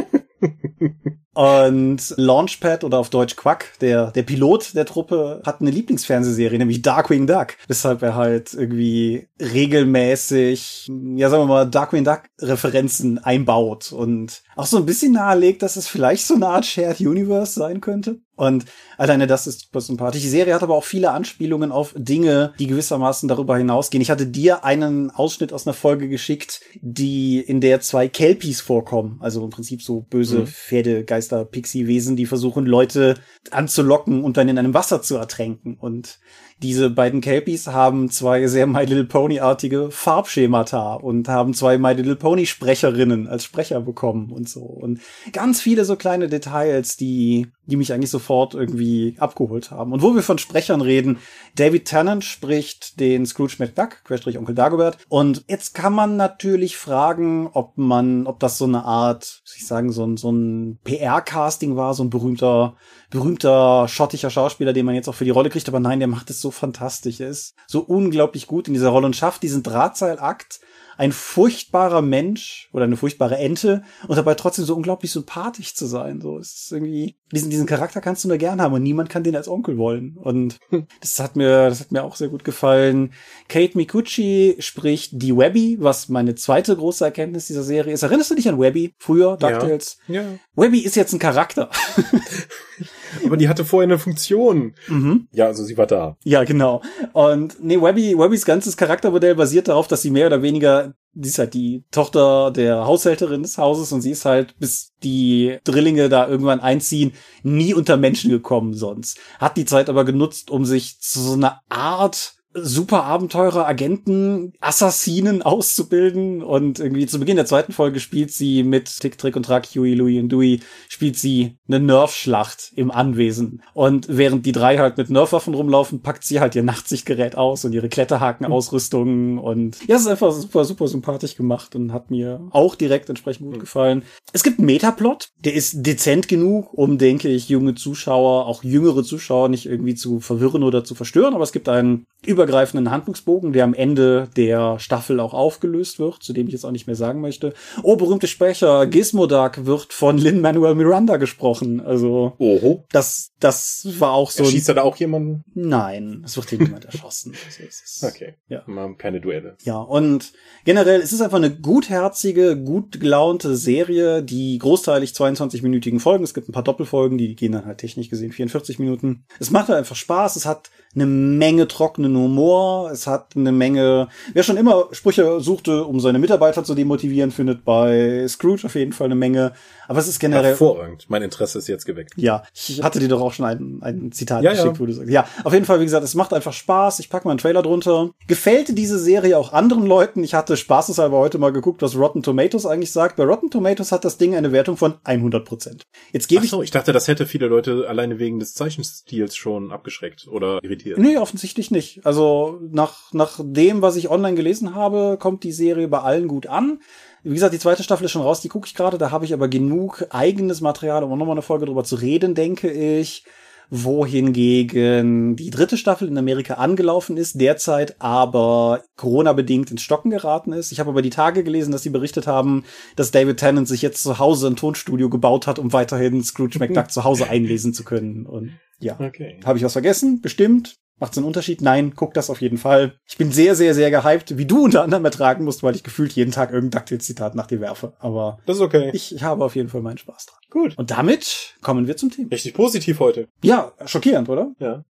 Und 1.37 2.15
Launchpad 2.17 2.83
oder 2.83 2.99
auf 2.99 3.11
Deutsch 3.11 3.37
Quack, 3.37 3.75
der, 3.83 4.11
der 4.11 4.23
Pilot 4.23 4.75
der 4.75 4.87
Truppe, 4.87 5.43
hat 5.45 5.61
eine 5.61 5.71
Lieblingsfernsehserie, 5.71 6.57
nämlich 6.57 6.81
Darkwing 6.81 7.27
Duck. 7.27 7.49
Weshalb 7.69 8.01
er 8.01 8.15
halt 8.15 8.55
irgendwie 8.55 9.29
regelmäßig, 9.39 10.91
ja 11.15 11.29
sagen 11.29 11.43
wir 11.43 11.47
mal, 11.49 11.67
Darkwing 11.67 12.05
Duck 12.05 12.23
Referenzen 12.41 13.19
einbaut 13.19 13.93
und 13.93 14.45
auch 14.57 14.65
so 14.65 14.79
ein 14.79 14.87
bisschen 14.87 15.13
nahelegt, 15.13 15.63
dass 15.63 15.77
es 15.77 15.89
vielleicht 15.89 16.27
so 16.27 16.37
eine 16.37 16.49
Art 16.49 16.65
Shared 16.65 17.01
Universe 17.01 17.53
sein 17.53 17.83
könnte. 17.83 18.21
Und 18.37 18.67
alleine 18.99 19.27
das 19.27 19.47
ist 19.47 19.63
super 19.63 19.81
sympathisch. 19.81 20.23
Die 20.23 20.29
Serie 20.29 20.55
hat 20.55 20.63
aber 20.63 20.75
auch 20.75 20.85
viele 20.85 21.11
Anspielungen 21.11 21.73
auf 21.73 21.95
Dinge, 21.97 22.53
die 22.59 22.67
gewissermaßen 22.67 23.29
darüber 23.29 23.57
hinausgehen. 23.57 24.03
Ich 24.03 24.11
hatte 24.11 24.27
dir 24.27 24.63
einen 24.65 25.11
Ausschnitt 25.11 25.55
aus 25.55 25.67
einer 25.67 25.75
Folge 25.75 26.09
geschickt, 26.09 26.61
die 26.81 27.41
in 27.41 27.63
der 27.63 27.81
zwei 27.81 28.09
Kelpies 28.09 28.61
vorkommen. 28.61 29.19
Also 29.21 29.43
im 29.43 29.51
Prinzip 29.51 29.83
so 29.83 30.03
böse 30.03 30.41
mhm. 30.41 30.47
Pferdegeister, 30.47 31.26
Pixie-Wesen, 31.29 32.17
die 32.17 32.27
versuchen, 32.27 32.67
Leute 32.67 33.15
anzulocken 33.51 34.25
und 34.25 34.37
dann 34.37 34.49
in 34.49 34.59
einem 34.59 34.75
Wasser 34.75 35.03
zu 35.03 35.17
ertränken. 35.17 35.77
Und 35.79 36.19
diese 36.63 36.89
beiden 36.89 37.21
Kelpies 37.21 37.67
haben 37.67 38.11
zwei 38.11 38.47
sehr 38.47 38.67
My 38.67 38.85
Little 38.85 39.05
Pony-artige 39.05 39.91
Farbschemata 39.91 40.95
und 40.95 41.29
haben 41.29 41.53
zwei 41.53 41.77
My 41.77 41.93
Little 41.93 42.17
Pony-Sprecherinnen 42.17 43.29
als 43.29 43.45
Sprecher 43.45 43.83
bekommen 43.83 44.33
und 44.33 44.49
so. 44.49 44.63
Und 44.63 45.01
ganz 45.33 45.61
viele 45.61 45.85
so 45.85 45.97
kleine 45.97 46.29
Details, 46.29 46.97
die, 46.97 47.49
die 47.67 47.77
mich 47.77 47.93
eigentlich 47.93 48.11
sofort 48.11 48.55
irgendwie 48.55 49.17
abgeholt 49.19 49.71
haben. 49.71 49.93
Und 49.93 50.01
wo 50.01 50.15
wir 50.15 50.23
von 50.23 50.39
Sprechern 50.39 50.81
reden, 50.81 51.19
David 51.57 51.85
Tennant 51.85 52.25
spricht 52.25 53.01
den 53.01 53.27
Scrooge 53.27 53.57
McDuck, 53.59 54.03
Querstrich 54.05 54.39
Onkel 54.39 54.55
Dagobert. 54.55 54.97
Und 55.11 55.45
jetzt 55.49 55.75
kann 55.75 55.93
man 55.93 56.17
natürlich 56.17 56.79
fragen, 56.79 57.51
ob 57.53 57.77
man, 57.77 58.27
ob 58.27 58.41
das 58.41 58.57
so 58.57 58.65
eine 58.65 58.85
Art, 58.85 59.43
ich 59.55 59.67
sagen, 59.67 59.93
so 59.93 60.07
ein, 60.07 60.17
so 60.17 60.33
ein 60.33 60.79
PR-Casting 61.17 61.77
war, 61.77 61.95
so 61.95 62.05
ein 62.05 62.11
berühmter 62.11 62.75
berühmter 63.11 63.87
schottischer 63.89 64.31
Schauspieler, 64.31 64.73
den 64.73 64.87
man 64.87 64.95
jetzt 64.95 65.09
auch 65.09 65.15
für 65.15 65.25
die 65.25 65.31
Rolle 65.31 65.51
kriegt, 65.51 65.69
aber 65.69 65.81
nein, 65.81 65.99
der 65.99 66.09
macht 66.09 66.31
es 66.31 66.41
so 66.41 66.51
fantastisch. 66.51 67.21
Er 67.21 67.29
ist 67.29 67.55
so 67.67 67.81
unglaublich 67.81 68.47
gut 68.47 68.69
in 68.69 68.75
dieser 68.75 68.89
Rolle 68.89 69.07
und 69.07 69.17
schafft 69.17 69.43
diesen 69.43 69.63
Drahtseilakt 69.63 70.61
ein 70.99 71.13
furchtbarer 71.13 72.03
Mensch 72.03 72.69
oder 72.73 72.85
eine 72.85 72.97
furchtbare 72.97 73.37
Ente 73.37 73.83
und 74.09 74.17
dabei 74.17 74.35
trotzdem 74.35 74.65
so 74.65 74.75
unglaublich 74.75 75.13
sympathisch 75.13 75.75
zu 75.75 75.87
sein. 75.87 76.21
So, 76.21 76.39
es 76.39 76.55
ist 76.55 76.73
irgendwie, 76.73 77.17
diesen, 77.33 77.51
diesen 77.51 77.67
Charakter 77.67 78.01
kannst 78.01 78.25
du 78.25 78.29
nur 78.29 78.39
gern 78.39 78.61
haben 78.61 78.75
und 78.75 78.83
niemand 78.83 79.11
kann 79.11 79.23
den 79.23 79.37
als 79.37 79.49
Onkel 79.49 79.77
wollen. 79.77 80.17
Und 80.17 80.59
das 81.01 81.21
hat 81.21 81.37
mir, 81.37 81.69
das 81.69 81.81
hat 81.81 81.93
mir 81.93 82.03
auch 82.03 82.17
sehr 82.17 82.29
gut 82.29 82.45
gefallen. 82.45 83.13
Kate 83.49 83.77
Mikuchi 83.77 84.57
spricht 84.59 85.11
die 85.15 85.37
Webby, 85.37 85.77
was 85.81 86.09
meine 86.09 86.35
zweite 86.35 86.75
große 86.75 87.05
Erkenntnis 87.05 87.47
dieser 87.47 87.63
Serie 87.63 87.93
ist. 87.93 88.03
Erinnerst 88.03 88.31
du 88.31 88.35
dich 88.35 88.49
an 88.49 88.59
Webby? 88.59 88.95
Früher, 88.99 89.37
DuckTales? 89.37 89.99
Ja. 90.09 90.23
ja. 90.23 90.29
Webby 90.55 90.81
ist 90.81 90.97
jetzt 90.97 91.13
ein 91.13 91.19
Charakter. 91.19 91.71
Aber 93.25 93.37
die 93.37 93.49
hatte 93.49 93.65
vorher 93.65 93.87
eine 93.87 93.99
Funktion. 93.99 94.75
Mhm. 94.89 95.29
Ja, 95.33 95.47
also 95.47 95.65
sie 95.65 95.77
war 95.77 95.87
da. 95.87 96.17
Ja, 96.25 96.45
genau. 96.45 96.83
Und 97.13 97.63
nee, 97.63 97.81
Webby, 97.81 98.17
Webbys 98.19 98.45
ganzes 98.45 98.77
Charaktermodell 98.77 99.35
basiert 99.35 99.69
darauf, 99.69 99.89
dass 99.89 100.03
sie 100.03 100.11
mehr 100.11 100.27
oder 100.27 100.43
weniger 100.43 100.95
sie 101.19 101.29
ist 101.29 101.39
halt 101.39 101.55
die 101.55 101.85
Tochter 101.91 102.51
der 102.51 102.87
Haushälterin 102.87 103.43
des 103.43 103.59
Hauses 103.59 103.91
und 103.93 104.03
sie 104.03 104.11
ist 104.11 104.25
halt, 104.25 104.59
bis 104.59 104.93
die 105.03 105.59
Drillinge 105.65 106.09
da 106.09 106.29
irgendwann 106.29 106.61
einziehen, 106.61 107.13
nie 107.43 107.75
unter 107.75 107.97
Menschen 107.97 108.31
gekommen 108.31 108.75
sonst. 108.75 109.19
Hat 109.39 109.57
die 109.57 109.65
Zeit 109.65 109.89
aber 109.89 110.05
genutzt, 110.05 110.51
um 110.51 110.65
sich 110.65 111.01
zu 111.01 111.21
so 111.21 111.33
einer 111.33 111.61
Art 111.69 112.35
super 112.57 113.05
Abenteurer, 113.05 113.67
Agenten, 113.67 114.53
Assassinen 114.61 115.43
auszubilden. 115.43 116.43
Und 116.43 116.79
irgendwie 116.81 117.07
zu 117.07 117.19
Beginn 117.19 117.37
der 117.37 117.47
zweiten 117.47 117.73
Folge 117.73 118.01
spielt 118.01 118.33
sie 118.33 118.63
mit 118.63 119.01
Tick, 119.01 119.19
Trick 119.19 119.37
und 119.37 119.45
Track, 119.45 119.67
Huey, 119.75 119.95
Louie 119.95 120.21
und 120.21 120.31
Dewey, 120.31 120.61
spielt 120.89 121.17
sie 121.17 121.59
eine 121.69 121.81
Nerf-Schlacht 121.81 122.73
im 122.77 122.91
Anwesen. 122.91 123.63
Und 123.75 124.07
während 124.09 124.47
die 124.47 124.53
drei 124.53 124.79
halt 124.79 124.97
mit 124.97 125.11
Nerfwaffen 125.11 125.55
rumlaufen, 125.55 126.03
packt 126.03 126.25
sie 126.25 126.41
halt 126.41 126.55
ihr 126.55 126.63
Nachtsichtgerät 126.63 127.37
aus 127.37 127.65
und 127.65 127.73
ihre 127.73 127.89
Kletterhakenausrüstung. 127.89 129.39
Und 129.39 129.79
ja, 129.87 129.97
es 129.97 130.03
ist 130.03 130.09
einfach 130.09 130.33
super, 130.33 130.65
super 130.65 130.89
sympathisch 130.89 131.37
gemacht 131.37 131.75
und 131.77 131.93
hat 131.93 132.11
mir 132.11 132.41
auch 132.51 132.75
direkt 132.75 133.09
entsprechend 133.09 133.51
gut 133.51 133.61
gefallen. 133.61 134.03
Es 134.33 134.43
gibt 134.43 134.59
einen 134.59 134.67
Metaplot, 134.67 135.29
der 135.45 135.55
ist 135.55 135.87
dezent 135.87 136.29
genug, 136.29 136.73
um, 136.73 136.99
denke 136.99 137.29
ich, 137.29 137.49
junge 137.49 137.75
Zuschauer, 137.75 138.47
auch 138.47 138.65
jüngere 138.65 139.03
Zuschauer 139.03 139.49
nicht 139.49 139.67
irgendwie 139.67 139.95
zu 139.95 140.21
verwirren 140.21 140.63
oder 140.63 140.85
zu 140.85 140.95
verstören, 140.95 141.35
aber 141.35 141.45
es 141.45 141.53
gibt 141.53 141.69
einen 141.69 142.07
übergreifenden 142.47 142.91
Handlungsbogen, 142.91 143.53
der 143.53 143.65
am 143.65 143.75
Ende 143.75 144.29
der 144.37 144.79
Staffel 144.79 145.21
auch 145.21 145.35
aufgelöst 145.35 145.99
wird, 145.99 146.23
zu 146.23 146.33
dem 146.33 146.47
ich 146.47 146.53
jetzt 146.53 146.65
auch 146.65 146.71
nicht 146.71 146.87
mehr 146.87 146.97
sagen 146.97 147.21
möchte. 147.21 147.53
Oh, 147.83 147.97
berühmte 147.97 148.29
Sprecher, 148.29 148.87
Gizmodak 148.87 149.67
wird 149.67 149.93
von 149.93 150.17
Lin-Manuel 150.17 150.75
Miranda 150.75 151.17
gesprochen. 151.17 151.81
Also, 151.81 152.35
Oho. 152.39 152.85
das, 152.91 153.33
das 153.41 153.87
war 153.99 154.13
auch 154.13 154.31
so. 154.31 154.45
Schießt 154.45 154.69
er 154.69 154.77
da 154.77 154.83
auch 154.83 154.97
jemanden? 154.97 155.43
Nein, 155.55 156.23
es 156.25 156.37
wird 156.37 156.51
hier 156.51 156.59
niemand 156.59 156.85
erschossen. 156.87 157.35
Also, 157.45 157.65
ist, 157.65 158.05
okay. 158.05 158.35
Ja. 158.49 158.63
Mal 158.67 158.95
keine 158.97 159.21
Duelle. 159.21 159.57
Ja, 159.65 159.79
und 159.79 160.33
generell, 160.65 161.01
es 161.01 161.13
ist 161.13 161.21
einfach 161.21 161.39
eine 161.39 161.55
gutherzige, 161.55 162.57
gut 162.57 163.01
gelaunte 163.01 163.57
Serie, 163.57 164.23
die 164.23 164.59
großteilig 164.59 165.11
22-minütigen 165.11 165.99
Folgen. 165.99 166.25
Es 166.25 166.35
gibt 166.35 166.49
ein 166.49 166.53
paar 166.53 166.65
Doppelfolgen, 166.65 167.19
die 167.19 167.35
gehen 167.35 167.53
dann 167.53 167.67
halt 167.67 167.79
technisch 167.79 168.09
gesehen 168.09 168.33
44 168.33 168.79
Minuten. 168.79 169.25
Es 169.41 169.51
macht 169.51 169.69
halt 169.69 169.79
einfach 169.79 169.97
Spaß. 169.97 170.37
Es 170.37 170.47
hat 170.47 170.71
eine 170.97 171.07
Menge 171.07 171.69
trockenen 171.69 172.17
Humor. 172.17 172.91
Es 172.91 173.07
hat 173.07 173.37
eine 173.37 173.53
Menge, 173.53 174.09
wer 174.33 174.43
schon 174.43 174.57
immer 174.57 174.89
Sprüche 174.93 175.41
suchte, 175.41 175.85
um 175.85 176.01
seine 176.01 176.19
Mitarbeiter 176.19 176.65
zu 176.65 176.75
demotivieren, 176.75 177.31
findet 177.31 177.65
bei 177.65 178.27
Scrooge 178.29 178.65
auf 178.65 178.75
jeden 178.75 178.93
Fall 178.93 179.07
eine 179.07 179.15
Menge. 179.15 179.53
Aber 179.89 180.01
es 180.01 180.09
ist 180.09 180.19
generell. 180.19 180.51
Hervorragend. 180.51 181.07
Mein 181.09 181.23
Interesse 181.23 181.59
ist 181.59 181.69
jetzt 181.69 181.85
geweckt. 181.85 182.15
Ja, 182.17 182.43
ich 182.55 182.83
hatte 182.83 182.99
dir 182.99 183.09
doch 183.09 183.21
auch 183.21 183.33
schon 183.33 183.47
ein, 183.47 183.79
ein 183.83 184.13
Zitat 184.13 184.43
ja, 184.43 184.51
geschickt, 184.51 184.75
ja. 184.75 184.81
wo 184.81 184.87
du 184.87 184.93
sagst. 184.93 185.11
Ja, 185.11 185.29
auf 185.45 185.53
jeden 185.53 185.65
Fall, 185.65 185.81
wie 185.81 185.85
gesagt, 185.85 186.05
es 186.05 186.15
macht 186.15 186.33
einfach 186.33 186.53
Spaß. 186.53 186.99
Ich 186.99 187.11
packe 187.11 187.29
mal 187.29 187.33
einen 187.33 187.39
Trailer 187.39 187.63
drunter. 187.63 188.11
Gefällt 188.27 188.77
diese 188.77 188.99
Serie 188.99 189.39
auch 189.39 189.53
anderen 189.53 189.87
Leuten? 189.87 190.25
Ich 190.25 190.35
hatte 190.35 190.57
spaßeshalber 190.57 191.17
heute 191.19 191.39
mal 191.39 191.53
geguckt, 191.53 191.83
was 191.83 191.97
Rotten 191.97 192.23
Tomatoes 192.23 192.67
eigentlich 192.67 192.91
sagt. 192.91 193.17
Bei 193.17 193.25
Rotten 193.25 193.51
Tomatoes 193.51 193.93
hat 193.93 194.05
das 194.05 194.19
Ding 194.19 194.35
eine 194.35 194.53
Wertung 194.53 194.77
von 194.77 194.95
100 195.05 195.45
Prozent. 195.45 195.83
Jetzt 196.13 196.29
gebe 196.29 196.45
ich. 196.45 196.53
ich 196.53 196.71
dachte, 196.71 196.93
das 196.93 197.07
hätte 197.07 197.27
viele 197.27 197.47
Leute 197.47 197.87
alleine 197.89 198.19
wegen 198.19 198.39
des 198.39 198.55
Zeichenstils 198.55 199.37
schon 199.37 199.71
abgeschreckt 199.71 200.27
oder 200.29 200.59
irritiert. 200.63 200.86
Nee, 200.97 201.19
offensichtlich 201.19 201.71
nicht. 201.71 202.07
Also 202.07 202.61
nach, 202.71 203.13
nach 203.13 203.41
dem, 203.43 203.83
was 203.83 203.97
ich 203.97 204.11
online 204.11 204.37
gelesen 204.37 204.75
habe, 204.75 205.17
kommt 205.21 205.45
die 205.45 205.53
Serie 205.53 205.89
bei 205.89 206.01
allen 206.01 206.29
gut 206.29 206.47
an. 206.47 206.81
Wie 207.23 207.35
gesagt, 207.35 207.55
die 207.55 207.59
zweite 207.59 207.83
Staffel 207.83 208.05
ist 208.05 208.13
schon 208.13 208.23
raus, 208.23 208.41
die 208.41 208.49
gucke 208.49 208.67
ich 208.67 208.75
gerade. 208.75 208.99
Da 208.99 209.11
habe 209.11 209.25
ich 209.25 209.35
aber 209.35 209.49
genug 209.49 210.07
eigenes 210.11 210.61
Material, 210.61 211.03
um 211.03 211.11
nochmal 211.19 211.35
eine 211.35 211.43
Folge 211.43 211.67
drüber 211.67 211.83
zu 211.83 211.97
reden, 211.97 212.35
denke 212.35 212.71
ich. 212.71 213.25
Wohingegen 213.71 215.37
die 215.37 215.51
dritte 215.51 215.77
Staffel 215.77 216.09
in 216.09 216.19
Amerika 216.19 216.55
angelaufen 216.55 217.17
ist, 217.17 217.41
derzeit 217.41 217.97
aber 218.01 218.83
Corona-bedingt 218.97 219.71
ins 219.71 219.83
Stocken 219.83 220.11
geraten 220.11 220.53
ist. 220.53 220.73
Ich 220.73 220.81
habe 220.81 220.91
aber 220.91 221.03
die 221.03 221.11
Tage 221.11 221.43
gelesen, 221.45 221.73
dass 221.73 221.83
sie 221.83 221.91
berichtet 221.91 222.27
haben, 222.27 222.65
dass 222.95 223.11
David 223.11 223.39
Tennant 223.39 223.69
sich 223.69 223.83
jetzt 223.83 224.03
zu 224.03 224.19
Hause 224.19 224.49
ein 224.49 224.57
Tonstudio 224.57 225.11
gebaut 225.11 225.47
hat, 225.47 225.59
um 225.59 225.73
weiterhin 225.73 226.23
Scrooge 226.23 226.59
McDuck 226.59 226.91
zu 226.91 227.05
Hause 227.05 227.29
einlesen 227.29 227.75
zu 227.75 227.85
können. 227.85 228.27
Und 228.27 228.53
ja, 228.79 228.99
okay. 229.01 229.41
habe 229.45 229.59
ich 229.59 229.65
was 229.65 229.73
vergessen? 229.73 230.21
Bestimmt. 230.21 230.77
Macht 230.99 231.13
es 231.13 231.19
einen 231.19 231.27
Unterschied? 231.27 231.61
Nein, 231.61 231.93
guck 231.95 232.15
das 232.15 232.31
auf 232.31 232.41
jeden 232.41 232.57
Fall. 232.57 232.95
Ich 233.07 233.19
bin 233.19 233.31
sehr, 233.31 233.55
sehr, 233.55 233.75
sehr 233.75 233.91
gehypt, 233.91 234.39
wie 234.39 234.47
du 234.47 234.65
unter 234.65 234.83
anderem 234.83 235.05
ertragen 235.05 235.45
musst, 235.45 235.63
weil 235.63 235.75
ich 235.75 235.83
gefühlt 235.83 236.13
jeden 236.13 236.33
Tag 236.33 236.53
irgendein 236.53 236.81
DuckTales-Zitat 236.81 237.35
nach 237.35 237.47
dir 237.47 237.61
werfe. 237.61 237.93
Aber 237.99 238.39
das 238.47 238.57
ist 238.57 238.63
okay. 238.63 238.91
Ich, 238.95 239.15
ich 239.15 239.23
habe 239.23 239.45
auf 239.45 239.57
jeden 239.57 239.69
Fall 239.69 239.83
meinen 239.83 239.99
Spaß 239.99 240.27
dran. 240.27 240.39
Gut. 240.51 240.79
Und 240.79 240.91
damit 240.91 241.57
kommen 241.61 241.87
wir 241.87 241.97
zum 241.97 242.11
Thema. 242.11 242.29
Richtig 242.31 242.55
positiv 242.55 242.99
heute. 243.01 243.29
Ja, 243.43 243.73
schockierend, 243.85 244.29
oder? 244.31 244.53
Ja. 244.59 244.85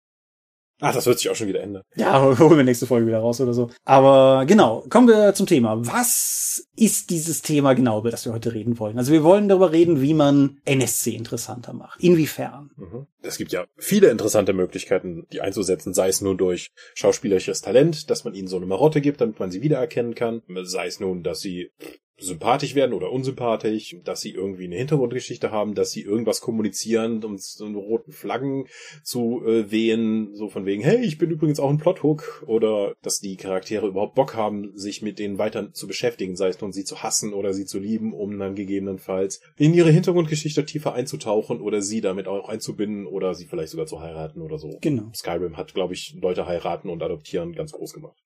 Ach, 0.80 0.94
das 0.94 1.06
wird 1.06 1.18
sich 1.18 1.30
auch 1.30 1.34
schon 1.34 1.48
wieder 1.48 1.62
ändern. 1.62 1.82
Ja, 1.94 2.22
holen 2.38 2.56
wir 2.56 2.64
nächste 2.64 2.86
Folge 2.86 3.06
wieder 3.06 3.18
raus 3.18 3.40
oder 3.40 3.54
so. 3.54 3.70
Aber 3.84 4.44
genau, 4.46 4.84
kommen 4.90 5.08
wir 5.08 5.34
zum 5.34 5.46
Thema. 5.46 5.86
Was 5.86 6.68
ist 6.76 7.10
dieses 7.10 7.42
Thema 7.42 7.74
genau, 7.74 8.00
über 8.00 8.10
das 8.10 8.26
wir 8.26 8.32
heute 8.32 8.52
reden 8.52 8.78
wollen? 8.78 8.98
Also 8.98 9.12
wir 9.12 9.24
wollen 9.24 9.48
darüber 9.48 9.72
reden, 9.72 10.02
wie 10.02 10.14
man 10.14 10.58
NSC 10.64 11.14
interessanter 11.14 11.72
macht. 11.72 12.02
Inwiefern? 12.02 12.70
Mhm. 12.76 13.06
Es 13.22 13.38
gibt 13.38 13.52
ja 13.52 13.66
viele 13.76 14.08
interessante 14.08 14.52
Möglichkeiten, 14.52 15.26
die 15.32 15.40
einzusetzen, 15.40 15.94
sei 15.94 16.08
es 16.08 16.20
nun 16.20 16.36
durch 16.36 16.70
schauspielerisches 16.94 17.62
Talent, 17.62 18.10
dass 18.10 18.24
man 18.24 18.34
ihnen 18.34 18.48
so 18.48 18.56
eine 18.56 18.66
Marotte 18.66 19.00
gibt, 19.00 19.20
damit 19.20 19.40
man 19.40 19.50
sie 19.50 19.62
wiedererkennen 19.62 20.14
kann, 20.14 20.42
sei 20.62 20.86
es 20.86 21.00
nun, 21.00 21.22
dass 21.22 21.40
sie 21.40 21.70
sympathisch 22.18 22.74
werden 22.74 22.94
oder 22.94 23.12
unsympathisch, 23.12 23.96
dass 24.04 24.20
sie 24.20 24.30
irgendwie 24.30 24.64
eine 24.64 24.76
Hintergrundgeschichte 24.76 25.50
haben, 25.50 25.74
dass 25.74 25.90
sie 25.90 26.02
irgendwas 26.02 26.40
kommunizieren, 26.40 27.22
um 27.24 27.36
so 27.38 27.66
roten 27.66 28.12
Flaggen 28.12 28.66
zu 29.02 29.42
äh, 29.46 29.70
wehen, 29.70 30.34
so 30.34 30.48
von 30.48 30.64
wegen, 30.64 30.82
hey, 30.82 31.04
ich 31.04 31.18
bin 31.18 31.30
übrigens 31.30 31.60
auch 31.60 31.70
ein 31.70 31.78
Plothook, 31.78 32.44
oder 32.46 32.94
dass 33.02 33.20
die 33.20 33.36
Charaktere 33.36 33.86
überhaupt 33.86 34.14
Bock 34.14 34.34
haben, 34.34 34.72
sich 34.76 35.02
mit 35.02 35.18
denen 35.18 35.38
weiter 35.38 35.72
zu 35.72 35.86
beschäftigen, 35.86 36.36
sei 36.36 36.48
es 36.48 36.60
nun 36.60 36.72
sie 36.72 36.84
zu 36.84 37.02
hassen 37.02 37.34
oder 37.34 37.52
sie 37.52 37.66
zu 37.66 37.78
lieben, 37.78 38.12
um 38.12 38.38
dann 38.38 38.54
gegebenenfalls 38.54 39.40
in 39.56 39.74
ihre 39.74 39.90
Hintergrundgeschichte 39.90 40.64
tiefer 40.64 40.94
einzutauchen 40.94 41.60
oder 41.60 41.82
sie 41.82 42.00
damit 42.00 42.28
auch 42.28 42.48
einzubinden 42.48 43.06
oder 43.06 43.34
sie 43.34 43.46
vielleicht 43.46 43.70
sogar 43.70 43.86
zu 43.86 44.00
heiraten 44.00 44.40
oder 44.40 44.58
so. 44.58 44.78
Genau. 44.80 45.10
Skyrim 45.14 45.56
hat, 45.56 45.74
glaube 45.74 45.94
ich, 45.94 46.16
Leute 46.20 46.46
heiraten 46.46 46.88
und 46.88 47.02
adoptieren 47.02 47.52
ganz 47.52 47.72
groß 47.72 47.92
gemacht. 47.92 48.16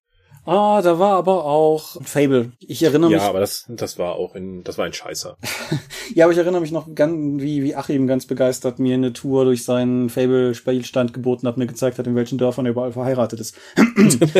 Ah, 0.46 0.81
da 0.83 0.98
war 0.98 1.16
aber 1.16 1.44
auch 1.44 2.03
Fable. 2.03 2.53
Ich 2.61 2.83
erinnere 2.83 3.11
Ja, 3.11 3.18
mich. 3.18 3.26
aber 3.26 3.40
das, 3.40 3.66
das 3.68 3.98
war 3.98 4.14
auch 4.14 4.35
in, 4.35 4.64
das 4.64 4.79
war 4.79 4.87
ein 4.87 4.92
Scheißer. 4.92 5.37
Ja, 6.12 6.24
aber 6.24 6.33
ich 6.33 6.38
erinnere 6.38 6.61
mich 6.61 6.72
noch 6.72 6.92
ganz, 6.96 7.40
wie, 7.40 7.62
wie 7.62 7.76
Achim 7.76 8.09
ganz 8.09 8.26
begeistert 8.26 8.81
mir 8.81 8.94
eine 8.94 9.12
Tour 9.12 9.44
durch 9.44 9.62
seinen 9.64 10.09
Fable-Spielstand 10.11 11.12
geboten 11.12 11.46
hat, 11.46 11.57
mir 11.57 11.68
gezeigt 11.68 12.00
hat, 12.00 12.07
in 12.09 12.16
welchen 12.16 12.37
Dörfern 12.37 12.66
er 12.66 12.72
überall 12.72 12.90
verheiratet 12.90 13.38
ist. 13.38 13.55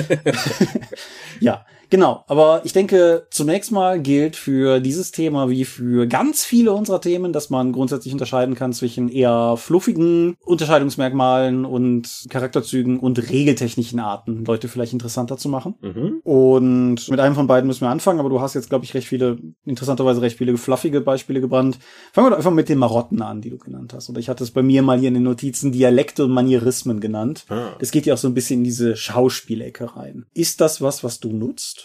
ja, 1.40 1.64
genau. 1.90 2.24
Aber 2.26 2.62
ich 2.64 2.72
denke, 2.72 3.26
zunächst 3.31 3.72
mal 3.72 4.00
gilt 4.00 4.37
für 4.37 4.81
dieses 4.81 5.12
Thema 5.12 5.48
wie 5.50 5.64
für 5.64 6.07
ganz 6.07 6.44
viele 6.44 6.72
unserer 6.72 7.00
Themen, 7.00 7.33
dass 7.33 7.50
man 7.50 7.72
grundsätzlich 7.72 8.12
unterscheiden 8.12 8.55
kann 8.55 8.72
zwischen 8.72 9.09
eher 9.09 9.57
fluffigen 9.57 10.37
Unterscheidungsmerkmalen 10.44 11.64
und 11.64 12.26
Charakterzügen 12.31 12.98
und 12.98 13.31
regeltechnischen 13.31 14.00
Arten, 14.00 14.44
Leute 14.44 14.68
vielleicht 14.68 14.92
interessanter 14.92 15.37
zu 15.37 15.48
machen. 15.48 15.74
Mhm. 15.81 16.20
Und 16.24 17.09
mit 17.09 17.20
einem 17.20 17.35
von 17.35 17.46
beiden 17.46 17.66
müssen 17.66 17.83
wir 17.83 17.90
anfangen, 17.90 18.20
aber 18.20 18.29
du 18.29 18.40
hast 18.40 18.55
jetzt, 18.55 18.68
glaube 18.68 18.85
ich, 18.85 18.94
recht 18.94 19.09
viele, 19.09 19.38
interessanterweise 19.64 20.22
recht 20.22 20.38
viele 20.38 20.57
fluffige 20.57 21.00
Beispiele 21.00 21.40
gebrannt. 21.40 21.79
Fangen 22.12 22.26
wir 22.26 22.31
doch 22.31 22.38
einfach 22.38 22.50
mit 22.50 22.68
den 22.68 22.79
Marotten 22.79 23.22
an, 23.22 23.40
die 23.40 23.50
du 23.50 23.59
genannt 23.59 23.92
hast. 23.94 24.09
Oder 24.09 24.20
ich 24.20 24.29
hatte 24.29 24.44
es 24.44 24.50
bei 24.50 24.62
mir 24.62 24.83
mal 24.83 24.98
hier 24.98 25.09
in 25.09 25.14
den 25.14 25.22
Notizen 25.22 25.72
Dialekte 25.72 26.24
und 26.24 26.31
Manierismen 26.31 27.00
genannt. 27.00 27.44
Ah. 27.48 27.70
Es 27.79 27.90
geht 27.90 28.07
ja 28.07 28.14
auch 28.14 28.18
so 28.18 28.29
ein 28.29 28.35
bisschen 28.35 28.61
in 28.61 28.64
diese 28.64 28.96
Schauspielecke 28.96 29.96
rein. 29.96 30.26
Ist 30.35 30.61
das 30.61 30.81
was, 30.81 31.03
was 31.05 31.20
du 31.20 31.33
nutzt? 31.33 31.79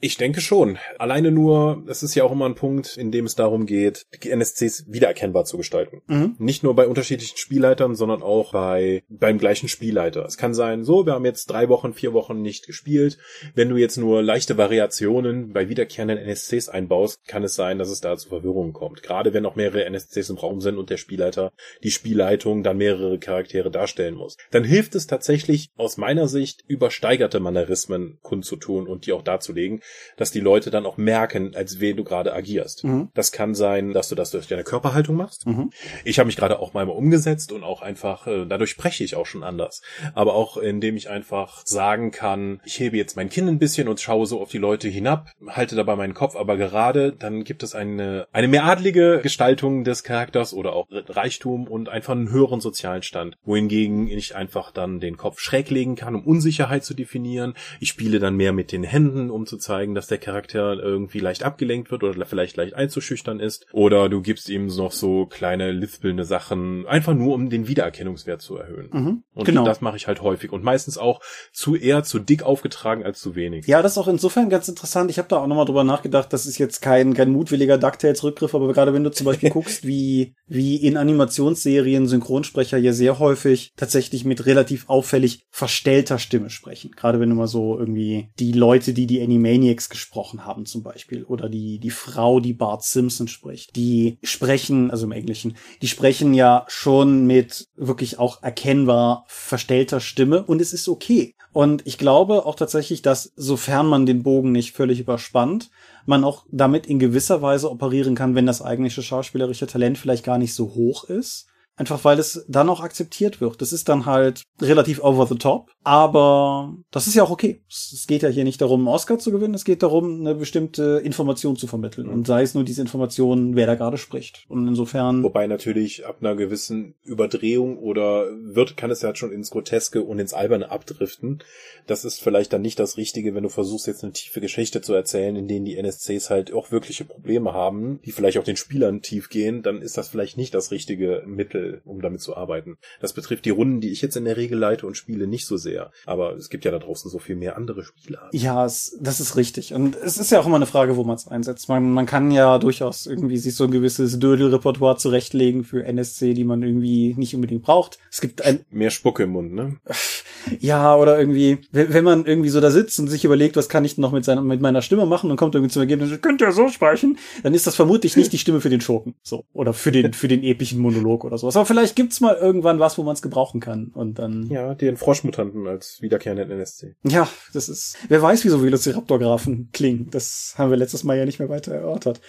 Ich 0.00 0.16
denke 0.16 0.40
schon. 0.40 0.78
Alleine 0.98 1.30
nur, 1.30 1.84
es 1.88 2.02
ist 2.02 2.14
ja 2.14 2.24
auch 2.24 2.32
immer 2.32 2.46
ein 2.46 2.54
Punkt, 2.54 2.96
in 2.96 3.10
dem 3.10 3.26
es 3.26 3.34
darum 3.34 3.66
geht, 3.66 4.06
die 4.22 4.30
NSCs 4.30 4.84
wiedererkennbar 4.88 5.44
zu 5.44 5.56
gestalten. 5.56 6.02
Mhm. 6.06 6.36
Nicht 6.38 6.62
nur 6.62 6.74
bei 6.74 6.86
unterschiedlichen 6.86 7.36
Spielleitern, 7.36 7.94
sondern 7.94 8.22
auch 8.22 8.52
bei 8.52 9.02
beim 9.08 9.38
gleichen 9.38 9.68
Spielleiter. 9.68 10.24
Es 10.24 10.36
kann 10.36 10.54
sein, 10.54 10.84
so, 10.84 11.06
wir 11.06 11.14
haben 11.14 11.24
jetzt 11.24 11.46
drei 11.46 11.68
Wochen, 11.68 11.92
vier 11.92 12.12
Wochen 12.12 12.42
nicht 12.42 12.66
gespielt. 12.66 13.18
Wenn 13.54 13.68
du 13.68 13.76
jetzt 13.76 13.96
nur 13.96 14.22
leichte 14.22 14.56
Variationen 14.56 15.52
bei 15.52 15.68
wiederkehrenden 15.68 16.18
NSCs 16.18 16.68
einbaust, 16.68 17.26
kann 17.26 17.44
es 17.44 17.54
sein, 17.54 17.78
dass 17.78 17.88
es 17.88 18.00
da 18.00 18.16
zu 18.16 18.28
Verwirrungen 18.28 18.72
kommt. 18.72 19.02
Gerade 19.02 19.32
wenn 19.32 19.42
noch 19.42 19.56
mehrere 19.56 19.84
NSCs 19.84 20.30
im 20.30 20.38
Raum 20.38 20.60
sind 20.60 20.78
und 20.78 20.90
der 20.90 20.96
Spielleiter 20.96 21.52
die 21.82 21.90
Spielleitung 21.90 22.62
dann 22.62 22.78
mehrere 22.78 23.18
Charaktere 23.18 23.70
darstellen 23.70 24.14
muss. 24.14 24.36
Dann 24.50 24.64
hilft 24.64 24.94
es 24.94 25.06
tatsächlich 25.06 25.70
aus 25.76 25.96
meiner 25.96 26.28
Sicht, 26.28 26.64
übersteigerte 26.66 27.40
Mannerismen 27.40 28.18
kundzutun 28.22 28.86
und 28.86 29.06
die 29.06 29.12
auch 29.12 29.22
darzulegen, 29.28 29.80
dass 30.16 30.30
die 30.30 30.40
Leute 30.40 30.70
dann 30.70 30.86
auch 30.86 30.96
merken, 30.96 31.54
als 31.54 31.80
wen 31.80 31.96
du 31.96 32.04
gerade 32.04 32.32
agierst. 32.34 32.84
Mhm. 32.84 33.10
Das 33.14 33.30
kann 33.30 33.54
sein, 33.54 33.92
dass 33.92 34.08
du 34.08 34.14
das 34.14 34.30
durch 34.30 34.48
deine 34.48 34.64
Körperhaltung 34.64 35.16
machst. 35.16 35.46
Mhm. 35.46 35.70
Ich 36.04 36.18
habe 36.18 36.26
mich 36.26 36.36
gerade 36.36 36.58
auch 36.58 36.74
mal 36.74 36.88
umgesetzt 36.88 37.52
und 37.52 37.64
auch 37.64 37.82
einfach, 37.82 38.26
äh, 38.26 38.46
dadurch 38.46 38.70
spreche 38.70 39.04
ich 39.04 39.14
auch 39.14 39.26
schon 39.26 39.42
anders. 39.42 39.82
Aber 40.14 40.34
auch 40.34 40.56
indem 40.56 40.96
ich 40.96 41.10
einfach 41.10 41.62
sagen 41.66 42.10
kann, 42.10 42.60
ich 42.64 42.80
hebe 42.80 42.96
jetzt 42.96 43.16
mein 43.16 43.28
Kinn 43.28 43.48
ein 43.48 43.58
bisschen 43.58 43.88
und 43.88 44.00
schaue 44.00 44.26
so 44.26 44.40
auf 44.40 44.50
die 44.50 44.58
Leute 44.58 44.88
hinab, 44.88 45.30
halte 45.48 45.76
dabei 45.76 45.96
meinen 45.96 46.14
Kopf 46.14 46.34
aber 46.34 46.56
gerade, 46.56 47.12
dann 47.12 47.44
gibt 47.44 47.62
es 47.62 47.74
eine, 47.74 48.26
eine 48.32 48.48
mehr 48.48 48.64
adlige 48.64 49.20
Gestaltung 49.22 49.84
des 49.84 50.04
Charakters 50.04 50.54
oder 50.54 50.72
auch 50.72 50.86
Reichtum 50.90 51.66
und 51.66 51.88
einfach 51.88 52.14
einen 52.14 52.30
höheren 52.30 52.60
sozialen 52.60 53.02
Stand. 53.02 53.36
Wohingegen 53.44 54.08
ich 54.08 54.34
einfach 54.34 54.70
dann 54.70 55.00
den 55.00 55.16
Kopf 55.16 55.40
schräg 55.40 55.70
legen 55.70 55.96
kann, 55.96 56.14
um 56.14 56.24
Unsicherheit 56.24 56.84
zu 56.84 56.94
definieren. 56.94 57.54
Ich 57.80 57.88
spiele 57.88 58.18
dann 58.20 58.36
mehr 58.36 58.52
mit 58.52 58.72
den 58.72 58.84
Händen, 58.84 59.17
um 59.30 59.46
zu 59.46 59.56
zeigen, 59.58 59.94
dass 59.94 60.06
der 60.06 60.18
Charakter 60.18 60.74
irgendwie 60.74 61.18
leicht 61.20 61.42
abgelenkt 61.42 61.90
wird 61.90 62.04
oder 62.04 62.24
vielleicht 62.26 62.56
leicht 62.56 62.74
einzuschüchtern 62.74 63.40
ist. 63.40 63.66
Oder 63.72 64.08
du 64.08 64.22
gibst 64.22 64.48
ihm 64.48 64.66
noch 64.66 64.92
so 64.92 65.26
kleine 65.26 65.72
lispelnde 65.72 66.24
Sachen, 66.24 66.86
einfach 66.86 67.14
nur 67.14 67.34
um 67.34 67.50
den 67.50 67.68
Wiedererkennungswert 67.68 68.40
zu 68.40 68.56
erhöhen. 68.56 68.88
Mhm. 68.92 69.22
Und 69.34 69.44
Genau. 69.44 69.64
das 69.64 69.80
mache 69.80 69.96
ich 69.96 70.06
halt 70.06 70.22
häufig 70.22 70.52
und 70.52 70.62
meistens 70.64 70.98
auch 70.98 71.20
zu 71.52 71.74
eher 71.76 72.02
zu 72.04 72.18
dick 72.18 72.42
aufgetragen 72.42 73.04
als 73.04 73.20
zu 73.20 73.34
wenig. 73.34 73.66
Ja, 73.66 73.82
das 73.82 73.92
ist 73.92 73.98
auch 73.98 74.08
insofern 74.08 74.48
ganz 74.50 74.68
interessant. 74.68 75.10
Ich 75.10 75.18
habe 75.18 75.28
da 75.28 75.38
auch 75.38 75.46
nochmal 75.46 75.64
drüber 75.66 75.84
nachgedacht. 75.84 76.32
Das 76.32 76.46
ist 76.46 76.58
jetzt 76.58 76.80
kein, 76.82 77.14
kein 77.14 77.30
mutwilliger 77.30 77.78
DuckTales-Rückgriff, 77.78 78.54
aber 78.54 78.72
gerade 78.72 78.92
wenn 78.94 79.04
du 79.04 79.10
zum 79.10 79.24
Beispiel 79.26 79.50
guckst, 79.58 79.86
wie, 79.86 80.34
wie 80.46 80.76
in 80.76 80.96
Animationsserien 80.96 82.06
Synchronsprecher 82.06 82.78
ja 82.78 82.92
sehr 82.92 83.18
häufig 83.18 83.72
tatsächlich 83.76 84.24
mit 84.24 84.46
relativ 84.46 84.88
auffällig 84.88 85.42
verstellter 85.50 86.18
Stimme 86.18 86.50
sprechen. 86.50 86.90
Gerade 86.96 87.20
wenn 87.20 87.30
du 87.30 87.34
mal 87.36 87.46
so 87.46 87.78
irgendwie 87.78 88.28
die 88.38 88.52
Leute, 88.52 88.92
die 88.98 89.06
die 89.06 89.22
Animaniacs 89.22 89.90
gesprochen 89.90 90.44
haben 90.44 90.66
zum 90.66 90.82
Beispiel 90.82 91.22
oder 91.22 91.48
die, 91.48 91.78
die 91.78 91.90
Frau, 91.90 92.40
die 92.40 92.52
Bart 92.52 92.82
Simpson 92.82 93.28
spricht, 93.28 93.76
die 93.76 94.18
sprechen, 94.24 94.90
also 94.90 95.06
im 95.06 95.12
Englischen, 95.12 95.56
die 95.82 95.86
sprechen 95.86 96.34
ja 96.34 96.64
schon 96.66 97.24
mit 97.24 97.68
wirklich 97.76 98.18
auch 98.18 98.42
erkennbar 98.42 99.24
verstellter 99.28 100.00
Stimme 100.00 100.42
und 100.42 100.60
es 100.60 100.72
ist 100.72 100.88
okay. 100.88 101.36
Und 101.52 101.86
ich 101.86 101.96
glaube 101.96 102.44
auch 102.44 102.56
tatsächlich, 102.56 103.00
dass 103.00 103.32
sofern 103.36 103.86
man 103.86 104.04
den 104.04 104.24
Bogen 104.24 104.50
nicht 104.50 104.72
völlig 104.72 104.98
überspannt, 104.98 105.70
man 106.04 106.24
auch 106.24 106.44
damit 106.50 106.86
in 106.86 106.98
gewisser 106.98 107.40
Weise 107.40 107.70
operieren 107.70 108.16
kann, 108.16 108.34
wenn 108.34 108.46
das 108.46 108.62
eigentliche 108.62 109.02
schauspielerische 109.02 109.68
Talent 109.68 109.96
vielleicht 109.96 110.24
gar 110.24 110.38
nicht 110.38 110.54
so 110.54 110.74
hoch 110.74 111.04
ist. 111.04 111.46
Einfach 111.78 112.04
weil 112.04 112.18
es 112.18 112.44
dann 112.48 112.68
auch 112.68 112.80
akzeptiert 112.80 113.40
wird. 113.40 113.62
Das 113.62 113.72
ist 113.72 113.88
dann 113.88 114.04
halt 114.04 114.42
relativ 114.60 115.02
over 115.02 115.26
the 115.26 115.36
top, 115.36 115.70
aber 115.84 116.76
das 116.90 117.06
ist 117.06 117.14
ja 117.14 117.22
auch 117.22 117.30
okay. 117.30 117.62
Es 117.68 118.04
geht 118.08 118.22
ja 118.22 118.28
hier 118.28 118.42
nicht 118.42 118.60
darum, 118.60 118.80
einen 118.80 118.94
Oscar 118.94 119.18
zu 119.18 119.30
gewinnen, 119.30 119.54
es 119.54 119.64
geht 119.64 119.84
darum, 119.84 120.20
eine 120.20 120.34
bestimmte 120.34 121.00
Information 121.04 121.56
zu 121.56 121.68
vermitteln. 121.68 122.08
Und 122.08 122.26
sei 122.26 122.42
es 122.42 122.54
nur 122.54 122.64
diese 122.64 122.82
Information, 122.82 123.54
wer 123.54 123.66
da 123.66 123.76
gerade 123.76 123.96
spricht. 123.96 124.44
Und 124.48 124.66
insofern. 124.66 125.22
Wobei 125.22 125.46
natürlich 125.46 126.04
ab 126.04 126.16
einer 126.20 126.34
gewissen 126.34 126.96
Überdrehung 127.04 127.78
oder 127.78 128.26
wird, 128.42 128.76
kann 128.76 128.90
es 128.90 129.02
ja 129.02 129.14
schon 129.14 129.32
ins 129.32 129.50
Groteske 129.50 130.02
und 130.02 130.18
ins 130.18 130.34
Alberne 130.34 130.70
abdriften. 130.70 131.44
Das 131.86 132.04
ist 132.04 132.20
vielleicht 132.20 132.52
dann 132.52 132.62
nicht 132.62 132.80
das 132.80 132.96
Richtige, 132.96 133.34
wenn 133.34 133.44
du 133.44 133.48
versuchst, 133.48 133.86
jetzt 133.86 134.02
eine 134.02 134.12
tiefe 134.12 134.40
Geschichte 134.40 134.80
zu 134.80 134.94
erzählen, 134.94 135.36
in 135.36 135.46
denen 135.46 135.64
die 135.64 135.76
NSCs 135.76 136.28
halt 136.28 136.52
auch 136.52 136.72
wirkliche 136.72 137.04
Probleme 137.04 137.52
haben, 137.52 138.00
die 138.04 138.12
vielleicht 138.12 138.38
auch 138.38 138.44
den 138.44 138.56
Spielern 138.56 139.00
tief 139.00 139.28
gehen, 139.28 139.62
dann 139.62 139.80
ist 139.80 139.96
das 139.96 140.08
vielleicht 140.08 140.36
nicht 140.36 140.54
das 140.54 140.70
richtige 140.70 141.22
Mittel, 141.26 141.67
um 141.84 142.00
damit 142.00 142.20
zu 142.20 142.36
arbeiten. 142.36 142.76
Das 143.00 143.12
betrifft 143.12 143.44
die 143.44 143.50
Runden, 143.50 143.80
die 143.80 143.90
ich 143.90 144.02
jetzt 144.02 144.16
in 144.16 144.24
der 144.24 144.36
Regel 144.36 144.58
leite 144.58 144.86
und 144.86 144.96
spiele, 144.96 145.26
nicht 145.26 145.46
so 145.46 145.56
sehr. 145.56 145.90
Aber 146.06 146.34
es 146.34 146.50
gibt 146.50 146.64
ja 146.64 146.70
da 146.70 146.78
draußen 146.78 147.10
so 147.10 147.18
viel 147.18 147.36
mehr 147.36 147.56
andere 147.56 147.84
Spieler. 147.84 148.28
Ja, 148.32 148.64
es, 148.64 148.96
das 149.00 149.20
ist 149.20 149.36
richtig. 149.36 149.74
Und 149.74 149.96
es 149.96 150.18
ist 150.18 150.30
ja 150.30 150.40
auch 150.40 150.46
immer 150.46 150.56
eine 150.56 150.66
Frage, 150.66 150.96
wo 150.96 151.04
man 151.04 151.16
es 151.16 151.28
einsetzt. 151.28 151.68
Man, 151.68 151.90
man 151.90 152.06
kann 152.06 152.30
ja 152.30 152.58
durchaus 152.58 153.06
irgendwie 153.06 153.38
sich 153.38 153.54
so 153.54 153.64
ein 153.64 153.70
gewisses 153.70 154.18
Dödel-Repertoire 154.18 154.96
zurechtlegen 154.96 155.64
für 155.64 155.84
NSC, 155.84 156.34
die 156.34 156.44
man 156.44 156.62
irgendwie 156.62 157.14
nicht 157.16 157.34
unbedingt 157.34 157.62
braucht. 157.62 157.98
Es 158.10 158.20
gibt 158.20 158.42
ein, 158.42 158.64
Mehr 158.70 158.90
Spucke 158.90 159.24
im 159.24 159.30
Mund, 159.30 159.54
ne? 159.54 159.76
ja, 160.60 160.96
oder 160.96 161.18
irgendwie, 161.18 161.58
wenn, 161.72 162.04
man 162.04 162.26
irgendwie 162.26 162.48
so 162.48 162.60
da 162.60 162.70
sitzt 162.70 162.98
und 162.98 163.08
sich 163.08 163.24
überlegt, 163.24 163.56
was 163.56 163.68
kann 163.68 163.84
ich 163.84 163.94
denn 163.94 164.02
noch 164.02 164.12
mit 164.12 164.24
seiner, 164.24 164.42
mit 164.42 164.60
meiner 164.60 164.82
Stimme 164.82 165.06
machen 165.06 165.30
und 165.30 165.36
kommt 165.36 165.54
irgendwie 165.54 165.72
zum 165.72 165.82
Ergebnis, 165.82 166.20
könnt 166.20 166.40
ihr 166.40 166.52
so 166.52 166.68
sprechen, 166.68 167.18
dann 167.42 167.54
ist 167.54 167.66
das 167.66 167.76
vermutlich 167.76 168.16
nicht 168.16 168.32
die 168.32 168.38
Stimme 168.38 168.60
für 168.60 168.70
den 168.70 168.80
Schurken. 168.80 169.14
So. 169.22 169.44
Oder 169.52 169.72
für 169.72 169.92
den, 169.92 170.12
für 170.12 170.28
den 170.28 170.42
epischen 170.42 170.80
Monolog 170.80 171.24
oder 171.24 171.38
sowas. 171.38 171.56
Aber 171.58 171.66
vielleicht 171.66 171.96
gibt's 171.96 172.20
mal 172.20 172.36
irgendwann 172.36 172.78
was, 172.78 172.98
wo 172.98 173.02
man 173.02 173.14
es 173.14 173.22
gebrauchen 173.22 173.60
kann. 173.60 173.88
Und 173.88 174.20
dann. 174.20 174.46
Ja, 174.46 174.76
den 174.76 174.96
Froschmutanten 174.96 175.66
als 175.66 176.00
wiederkehrenden 176.00 176.48
NSC. 176.52 176.94
Ja, 177.02 177.28
das 177.52 177.68
ist. 177.68 177.96
Wer 178.06 178.22
weiß, 178.22 178.44
wie 178.44 178.48
so 178.48 178.62
Velociraptor-Graphen 178.62 179.70
klingen. 179.72 180.08
Das 180.10 180.54
haben 180.56 180.70
wir 180.70 180.76
letztes 180.76 181.02
Mal 181.02 181.18
ja 181.18 181.24
nicht 181.24 181.40
mehr 181.40 181.48
weiter 181.48 181.74
erörtert. 181.74 182.20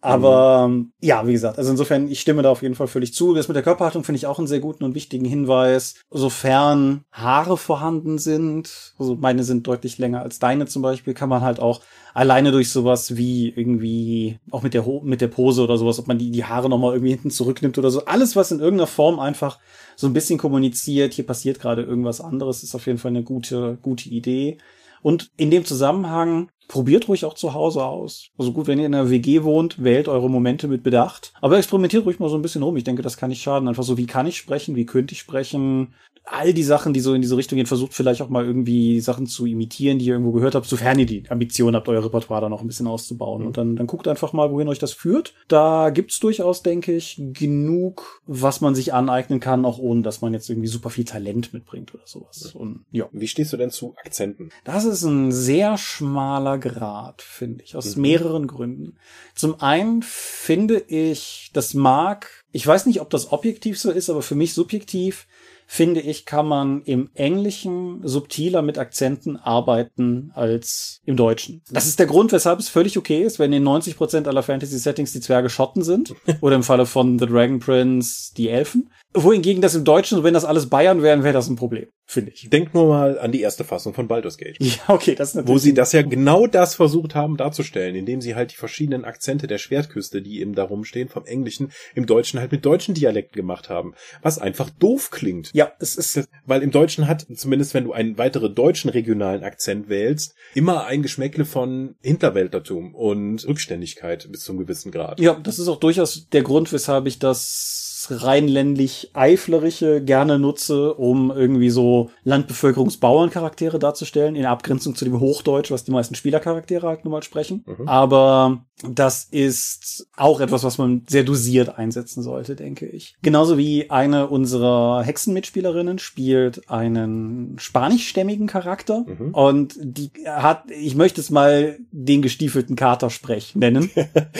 Aber 0.00 0.66
ähm, 0.68 0.92
ja, 1.00 1.26
wie 1.26 1.32
gesagt, 1.32 1.58
also 1.58 1.72
insofern, 1.72 2.08
ich 2.08 2.20
stimme 2.20 2.42
da 2.42 2.50
auf 2.50 2.62
jeden 2.62 2.76
Fall 2.76 2.86
völlig 2.86 3.14
zu. 3.14 3.34
Das 3.34 3.48
mit 3.48 3.56
der 3.56 3.64
Körperhaltung 3.64 4.04
finde 4.04 4.18
ich 4.18 4.26
auch 4.26 4.38
einen 4.38 4.46
sehr 4.46 4.60
guten 4.60 4.84
und 4.84 4.94
wichtigen 4.94 5.24
Hinweis. 5.24 5.96
Sofern 6.10 7.02
Haare 7.10 7.56
vorhanden 7.56 8.18
sind, 8.18 8.94
also 8.98 9.16
meine 9.16 9.42
sind 9.42 9.66
deutlich 9.66 9.98
länger 9.98 10.22
als 10.22 10.38
deine 10.38 10.66
zum 10.66 10.82
Beispiel, 10.82 11.14
kann 11.14 11.28
man 11.28 11.42
halt 11.42 11.58
auch 11.58 11.80
alleine 12.14 12.52
durch 12.52 12.70
sowas 12.70 13.16
wie 13.16 13.48
irgendwie, 13.48 14.38
auch 14.52 14.62
mit 14.62 14.72
der, 14.74 14.86
Ho 14.86 15.02
mit 15.04 15.20
der 15.20 15.28
Pose 15.28 15.62
oder 15.62 15.76
sowas, 15.76 15.98
ob 15.98 16.06
man 16.06 16.18
die, 16.18 16.30
die 16.30 16.44
Haare 16.44 16.68
nochmal 16.68 16.92
irgendwie 16.92 17.12
hinten 17.12 17.30
zurücknimmt 17.30 17.76
oder 17.76 17.90
so. 17.90 18.04
Alles, 18.04 18.36
was 18.36 18.52
in 18.52 18.60
irgendeiner 18.60 18.86
Form 18.86 19.18
einfach 19.18 19.58
so 19.96 20.06
ein 20.06 20.12
bisschen 20.12 20.38
kommuniziert, 20.38 21.12
hier 21.12 21.26
passiert 21.26 21.58
gerade 21.58 21.82
irgendwas 21.82 22.20
anderes, 22.20 22.62
ist 22.62 22.76
auf 22.76 22.86
jeden 22.86 22.98
Fall 22.98 23.10
eine 23.10 23.24
gute, 23.24 23.78
gute 23.82 24.08
Idee. 24.08 24.58
Und 25.02 25.30
in 25.36 25.50
dem 25.50 25.64
Zusammenhang 25.64 26.50
probiert 26.68 27.08
ruhig 27.08 27.24
auch 27.24 27.34
zu 27.34 27.54
Hause 27.54 27.84
aus. 27.84 28.28
Also 28.36 28.52
gut, 28.52 28.66
wenn 28.66 28.78
ihr 28.78 28.86
in 28.86 28.94
einer 28.94 29.10
WG 29.10 29.42
wohnt, 29.42 29.82
wählt 29.82 30.06
eure 30.06 30.30
Momente 30.30 30.68
mit 30.68 30.82
Bedacht. 30.82 31.32
Aber 31.40 31.56
experimentiert 31.56 32.04
ruhig 32.04 32.20
mal 32.20 32.28
so 32.28 32.36
ein 32.36 32.42
bisschen 32.42 32.62
rum. 32.62 32.76
Ich 32.76 32.84
denke, 32.84 33.02
das 33.02 33.16
kann 33.16 33.30
nicht 33.30 33.42
schaden. 33.42 33.68
Einfach 33.68 33.82
so, 33.82 33.96
wie 33.96 34.06
kann 34.06 34.26
ich 34.26 34.36
sprechen? 34.36 34.76
Wie 34.76 34.86
könnte 34.86 35.14
ich 35.14 35.18
sprechen? 35.18 35.94
All 36.30 36.52
die 36.52 36.62
Sachen, 36.62 36.92
die 36.92 37.00
so 37.00 37.14
in 37.14 37.22
diese 37.22 37.38
Richtung 37.38 37.56
gehen, 37.56 37.64
versucht 37.64 37.94
vielleicht 37.94 38.20
auch 38.20 38.28
mal 38.28 38.44
irgendwie 38.44 39.00
Sachen 39.00 39.26
zu 39.26 39.46
imitieren, 39.46 39.98
die 39.98 40.04
ihr 40.04 40.12
irgendwo 40.12 40.32
gehört 40.32 40.54
habt, 40.54 40.66
sofern 40.66 40.98
ihr 40.98 41.06
die 41.06 41.24
Ambition 41.30 41.74
habt, 41.74 41.88
euer 41.88 42.04
Repertoire 42.04 42.42
da 42.42 42.48
noch 42.50 42.60
ein 42.60 42.66
bisschen 42.66 42.86
auszubauen. 42.86 43.46
Und 43.46 43.56
dann, 43.56 43.76
dann 43.76 43.86
guckt 43.86 44.06
einfach 44.06 44.34
mal, 44.34 44.52
wohin 44.52 44.68
euch 44.68 44.78
das 44.78 44.92
führt. 44.92 45.32
Da 45.48 45.88
gibt's 45.88 46.20
durchaus, 46.20 46.62
denke 46.62 46.94
ich, 46.94 47.18
genug, 47.32 48.20
was 48.26 48.60
man 48.60 48.74
sich 48.74 48.92
aneignen 48.92 49.40
kann, 49.40 49.64
auch 49.64 49.78
ohne, 49.78 50.02
dass 50.02 50.20
man 50.20 50.34
jetzt 50.34 50.50
irgendwie 50.50 50.68
super 50.68 50.90
viel 50.90 51.04
Talent 51.04 51.54
mitbringt 51.54 51.94
oder 51.94 52.04
sowas. 52.04 52.54
Und 52.54 52.84
ja. 52.90 53.06
Wie 53.10 53.26
stehst 53.26 53.54
du 53.54 53.56
denn 53.56 53.70
zu 53.70 53.94
Akzenten? 54.04 54.50
Das 54.64 54.84
ist 54.84 55.04
ein 55.04 55.32
sehr 55.32 55.78
schmaler 55.78 56.57
Grad, 56.60 57.22
finde 57.22 57.64
ich, 57.64 57.76
aus 57.76 57.96
Mhm. 57.96 58.02
mehreren 58.02 58.46
Gründen. 58.46 58.96
Zum 59.34 59.60
einen 59.60 60.02
finde 60.02 60.78
ich, 60.80 61.50
das 61.52 61.74
mag, 61.74 62.28
ich 62.52 62.66
weiß 62.66 62.86
nicht, 62.86 63.00
ob 63.00 63.10
das 63.10 63.32
objektiv 63.32 63.78
so 63.78 63.90
ist, 63.90 64.10
aber 64.10 64.22
für 64.22 64.34
mich 64.34 64.54
subjektiv 64.54 65.26
finde 65.70 66.00
ich, 66.00 66.24
kann 66.24 66.48
man 66.48 66.82
im 66.84 67.10
Englischen 67.12 68.00
subtiler 68.02 68.62
mit 68.62 68.78
Akzenten 68.78 69.36
arbeiten 69.36 70.32
als 70.34 71.02
im 71.04 71.16
Deutschen. 71.16 71.60
Das 71.70 71.86
ist 71.86 71.98
der 71.98 72.06
Grund, 72.06 72.32
weshalb 72.32 72.58
es 72.58 72.70
völlig 72.70 72.96
okay 72.96 73.22
ist, 73.22 73.38
wenn 73.38 73.52
in 73.52 73.68
90% 73.68 74.26
aller 74.26 74.42
Fantasy-Settings 74.42 75.12
die 75.12 75.20
Zwerge 75.20 75.50
Schotten 75.50 75.82
sind. 75.82 76.14
oder 76.40 76.56
im 76.56 76.62
Falle 76.62 76.86
von 76.86 77.18
The 77.18 77.26
Dragon 77.26 77.58
Prince 77.60 78.32
die 78.34 78.48
Elfen 78.48 78.88
wohingegen 79.14 79.62
das 79.62 79.74
im 79.74 79.84
Deutschen, 79.84 80.22
wenn 80.22 80.34
das 80.34 80.44
alles 80.44 80.68
Bayern 80.68 81.02
wären, 81.02 81.24
wäre 81.24 81.32
das 81.32 81.48
ein 81.48 81.56
Problem, 81.56 81.86
finde 82.04 82.32
ich. 82.32 82.50
Denk 82.50 82.74
nur 82.74 82.88
mal 82.88 83.18
an 83.18 83.32
die 83.32 83.40
erste 83.40 83.64
Fassung 83.64 83.94
von 83.94 84.08
Baldur's 84.08 84.36
Gate. 84.36 84.58
Ja, 84.68 84.94
okay, 84.94 85.14
das 85.14 85.30
ist 85.30 85.34
natürlich. 85.36 85.54
Wo 85.54 85.58
sie 85.58 85.74
das 85.74 85.92
ja 85.92 86.02
genau 86.02 86.46
das 86.46 86.74
versucht 86.74 87.14
haben 87.14 87.36
darzustellen, 87.36 87.94
indem 87.94 88.20
sie 88.20 88.34
halt 88.34 88.52
die 88.52 88.56
verschiedenen 88.56 89.04
Akzente 89.04 89.46
der 89.46 89.58
Schwertküste, 89.58 90.20
die 90.20 90.40
eben 90.40 90.54
darum 90.54 90.84
stehen, 90.84 91.08
vom 91.08 91.24
Englischen 91.24 91.72
im 91.94 92.06
Deutschen 92.06 92.38
halt 92.38 92.52
mit 92.52 92.64
deutschen 92.66 92.94
Dialekten 92.94 93.34
gemacht 93.34 93.70
haben. 93.70 93.94
Was 94.22 94.38
einfach 94.38 94.68
doof 94.70 95.10
klingt. 95.10 95.50
Ja, 95.58 95.72
es 95.80 95.96
ist. 95.96 96.28
Weil 96.46 96.62
im 96.62 96.70
Deutschen 96.70 97.08
hat, 97.08 97.26
zumindest 97.34 97.74
wenn 97.74 97.82
du 97.82 97.92
einen 97.92 98.16
weiteren 98.16 98.54
deutschen 98.54 98.90
regionalen 98.90 99.42
Akzent 99.42 99.88
wählst, 99.88 100.36
immer 100.54 100.86
ein 100.86 101.02
Geschmäckle 101.02 101.44
von 101.44 101.96
Hinterwältertum 102.00 102.94
und 102.94 103.44
Rückständigkeit 103.44 104.30
bis 104.30 104.42
zum 104.42 104.56
gewissen 104.56 104.92
Grad. 104.92 105.18
Ja, 105.18 105.34
das 105.34 105.58
ist 105.58 105.66
auch 105.66 105.80
durchaus 105.80 106.28
der 106.28 106.42
Grund, 106.42 106.72
weshalb 106.72 107.06
ich 107.08 107.18
das 107.18 107.87
rheinländlich 108.10 109.10
Eiflerische 109.14 110.02
gerne 110.02 110.38
nutze, 110.38 110.94
um 110.94 111.30
irgendwie 111.30 111.70
so 111.70 112.10
Landbevölkerungsbauerncharaktere 112.24 113.78
darzustellen, 113.78 114.36
in 114.36 114.46
Abgrenzung 114.46 114.94
zu 114.94 115.04
dem 115.04 115.20
Hochdeutsch, 115.20 115.70
was 115.70 115.84
die 115.84 115.92
meisten 115.92 116.14
Spielercharaktere 116.14 116.86
halt 116.86 117.04
nun 117.04 117.12
mal 117.12 117.22
sprechen. 117.22 117.64
Mhm. 117.66 117.88
Aber 117.88 118.64
das 118.82 119.24
ist 119.24 120.06
auch 120.16 120.40
etwas, 120.40 120.62
was 120.62 120.78
man 120.78 121.02
sehr 121.08 121.24
dosiert 121.24 121.78
einsetzen 121.78 122.22
sollte, 122.22 122.54
denke 122.54 122.86
ich. 122.86 123.16
Genauso 123.22 123.58
wie 123.58 123.90
eine 123.90 124.28
unserer 124.28 125.02
Hexenmitspielerinnen 125.02 125.98
spielt 125.98 126.70
einen 126.70 127.56
spanischstämmigen 127.58 128.46
Charakter 128.46 129.04
mhm. 129.06 129.34
und 129.34 129.74
die 129.80 130.10
hat, 130.26 130.70
ich 130.70 130.94
möchte 130.94 131.20
es 131.20 131.30
mal 131.30 131.78
den 131.90 132.22
gestiefelten 132.22 132.76
Katersprech 132.76 133.56
nennen. 133.56 133.90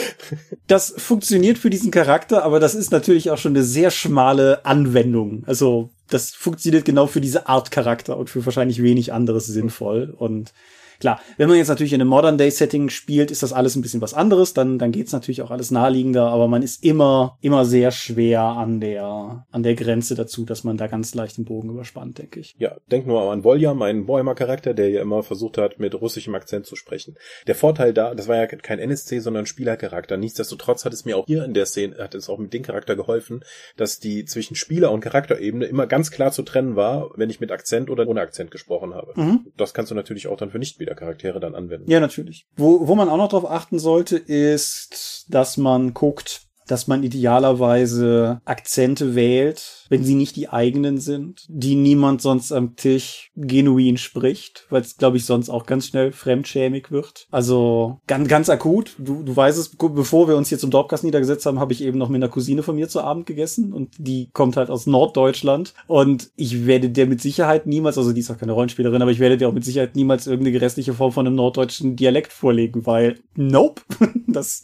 das 0.67 0.93
funktioniert 0.97 1.57
für 1.57 1.69
diesen 1.69 1.91
Charakter, 1.91 2.43
aber 2.43 2.59
das 2.59 2.75
ist 2.75 2.91
natürlich 2.91 3.31
auch 3.31 3.37
schon 3.37 3.53
eine 3.59 3.65
sehr 3.65 3.91
schmale 3.91 4.65
Anwendung. 4.65 5.43
Also 5.45 5.89
das 6.07 6.31
funktioniert 6.31 6.85
genau 6.85 7.07
für 7.07 7.21
diese 7.21 7.47
Art 7.47 7.71
Charakter 7.71 8.17
und 8.17 8.29
für 8.29 8.45
wahrscheinlich 8.45 8.81
wenig 8.81 9.13
anderes 9.13 9.45
sinnvoll 9.47 10.13
und 10.17 10.53
Klar, 10.99 11.21
wenn 11.37 11.47
man 11.47 11.57
jetzt 11.57 11.69
natürlich 11.69 11.93
in 11.93 12.01
einem 12.01 12.09
Modern-Day-Setting 12.09 12.89
spielt, 12.89 13.31
ist 13.31 13.43
das 13.43 13.53
alles 13.53 13.75
ein 13.75 13.81
bisschen 13.81 14.01
was 14.01 14.13
anderes, 14.13 14.53
dann, 14.53 14.79
dann 14.79 14.91
geht's 14.91 15.13
natürlich 15.13 15.41
auch 15.41 15.51
alles 15.51 15.71
naheliegender, 15.71 16.27
aber 16.27 16.47
man 16.47 16.61
ist 16.61 16.83
immer, 16.83 17.37
immer 17.41 17.65
sehr 17.65 17.91
schwer 17.91 18.41
an 18.41 18.81
der, 18.81 19.45
an 19.51 19.63
der 19.63 19.75
Grenze 19.75 20.15
dazu, 20.15 20.45
dass 20.45 20.63
man 20.63 20.77
da 20.77 20.87
ganz 20.87 21.15
leicht 21.15 21.37
den 21.37 21.45
Bogen 21.45 21.69
überspannt, 21.69 22.17
denke 22.17 22.39
ich. 22.39 22.55
Ja, 22.57 22.75
denk 22.91 23.07
nur 23.07 23.31
an 23.31 23.43
Volja, 23.43 23.73
meinen 23.73 24.05
Boheimer-Charakter, 24.05 24.73
der 24.73 24.89
ja 24.89 25.01
immer 25.01 25.23
versucht 25.23 25.57
hat, 25.57 25.79
mit 25.79 25.95
russischem 25.95 26.35
Akzent 26.35 26.65
zu 26.65 26.75
sprechen. 26.75 27.15
Der 27.47 27.55
Vorteil 27.55 27.93
da, 27.93 28.13
das 28.13 28.27
war 28.27 28.35
ja 28.35 28.47
kein 28.47 28.79
NSC, 28.79 29.19
sondern 29.19 29.45
Spielercharakter. 29.45 30.17
Nichtsdestotrotz 30.17 30.85
hat 30.85 30.93
es 30.93 31.05
mir 31.05 31.17
auch 31.17 31.25
hier 31.27 31.45
in 31.45 31.53
der 31.53 31.65
Szene, 31.65 31.97
hat 31.97 32.15
es 32.15 32.29
auch 32.29 32.37
mit 32.37 32.53
dem 32.53 32.63
Charakter 32.63 32.95
geholfen, 32.95 33.43
dass 33.77 33.99
die 33.99 34.25
zwischen 34.25 34.55
Spieler- 34.55 34.91
und 34.91 35.01
Charakterebene 35.01 35.65
immer 35.65 35.87
ganz 35.87 36.11
klar 36.11 36.31
zu 36.31 36.43
trennen 36.43 36.75
war, 36.75 37.09
wenn 37.15 37.29
ich 37.29 37.39
mit 37.39 37.51
Akzent 37.51 37.89
oder 37.89 38.07
ohne 38.07 38.21
Akzent 38.21 38.51
gesprochen 38.51 38.93
habe. 38.93 39.13
Mhm. 39.15 39.47
Das 39.55 39.73
kannst 39.73 39.91
du 39.91 39.95
natürlich 39.95 40.27
auch 40.27 40.37
dann 40.37 40.51
für 40.51 40.59
Nichtspieler 40.89 40.95
Charaktere 40.95 41.39
dann 41.39 41.55
anwenden. 41.55 41.89
Ja, 41.89 41.99
natürlich. 41.99 42.47
Wo, 42.55 42.87
wo 42.87 42.95
man 42.95 43.09
auch 43.09 43.17
noch 43.17 43.29
drauf 43.29 43.49
achten 43.49 43.79
sollte, 43.79 44.17
ist, 44.17 45.25
dass 45.29 45.57
man 45.57 45.93
guckt, 45.93 46.41
dass 46.69 46.87
man 46.87 47.03
idealerweise 47.03 48.41
Akzente 48.45 49.15
wählt, 49.15 49.85
wenn 49.89 50.03
sie 50.03 50.13
nicht 50.13 50.35
die 50.35 50.49
eigenen 50.49 50.99
sind, 50.99 51.45
die 51.49 51.75
niemand 51.75 52.21
sonst 52.21 52.51
am 52.51 52.75
Tisch 52.75 53.31
genuin 53.35 53.97
spricht, 53.97 54.67
weil 54.69 54.81
es, 54.81 54.97
glaube 54.97 55.17
ich, 55.17 55.25
sonst 55.25 55.49
auch 55.49 55.65
ganz 55.65 55.87
schnell 55.87 56.11
fremdschämig 56.11 56.91
wird. 56.91 57.27
Also 57.31 57.99
ganz, 58.05 58.27
ganz 58.27 58.49
akut. 58.49 58.95
Du, 58.99 59.23
du 59.23 59.35
weißt 59.35 59.57
es, 59.57 59.75
bevor 59.77 60.27
wir 60.27 60.37
uns 60.37 60.49
hier 60.49 60.59
zum 60.59 60.69
Dorfgast 60.69 61.03
niedergesetzt 61.03 61.45
haben, 61.47 61.59
habe 61.59 61.73
ich 61.73 61.83
eben 61.83 61.97
noch 61.97 62.09
mit 62.09 62.21
einer 62.21 62.31
Cousine 62.31 62.61
von 62.61 62.75
mir 62.75 62.87
zu 62.87 63.01
Abend 63.01 63.25
gegessen 63.25 63.73
und 63.73 63.95
die 63.97 64.29
kommt 64.33 64.55
halt 64.55 64.69
aus 64.69 64.85
Norddeutschland 64.85 65.73
und 65.87 66.29
ich 66.35 66.67
werde 66.67 66.89
der 66.89 67.07
mit 67.07 67.21
Sicherheit 67.21 67.65
niemals, 67.65 67.97
also 67.97 68.13
die 68.13 68.19
ist 68.19 68.29
auch 68.29 68.37
keine 68.37 68.51
Rollenspielerin, 68.51 69.01
aber 69.01 69.11
ich 69.11 69.19
werde 69.19 69.37
dir 69.37 69.49
auch 69.49 69.53
mit 69.53 69.65
Sicherheit 69.65 69.95
niemals 69.95 70.27
irgendeine 70.27 70.61
restliche 70.61 70.93
Form 70.93 71.11
von 71.11 71.25
einem 71.25 71.35
norddeutschen 71.35 71.95
Dialekt 71.95 72.31
vorlegen, 72.31 72.85
weil 72.85 73.19
nope, 73.35 73.81
das, 74.27 74.63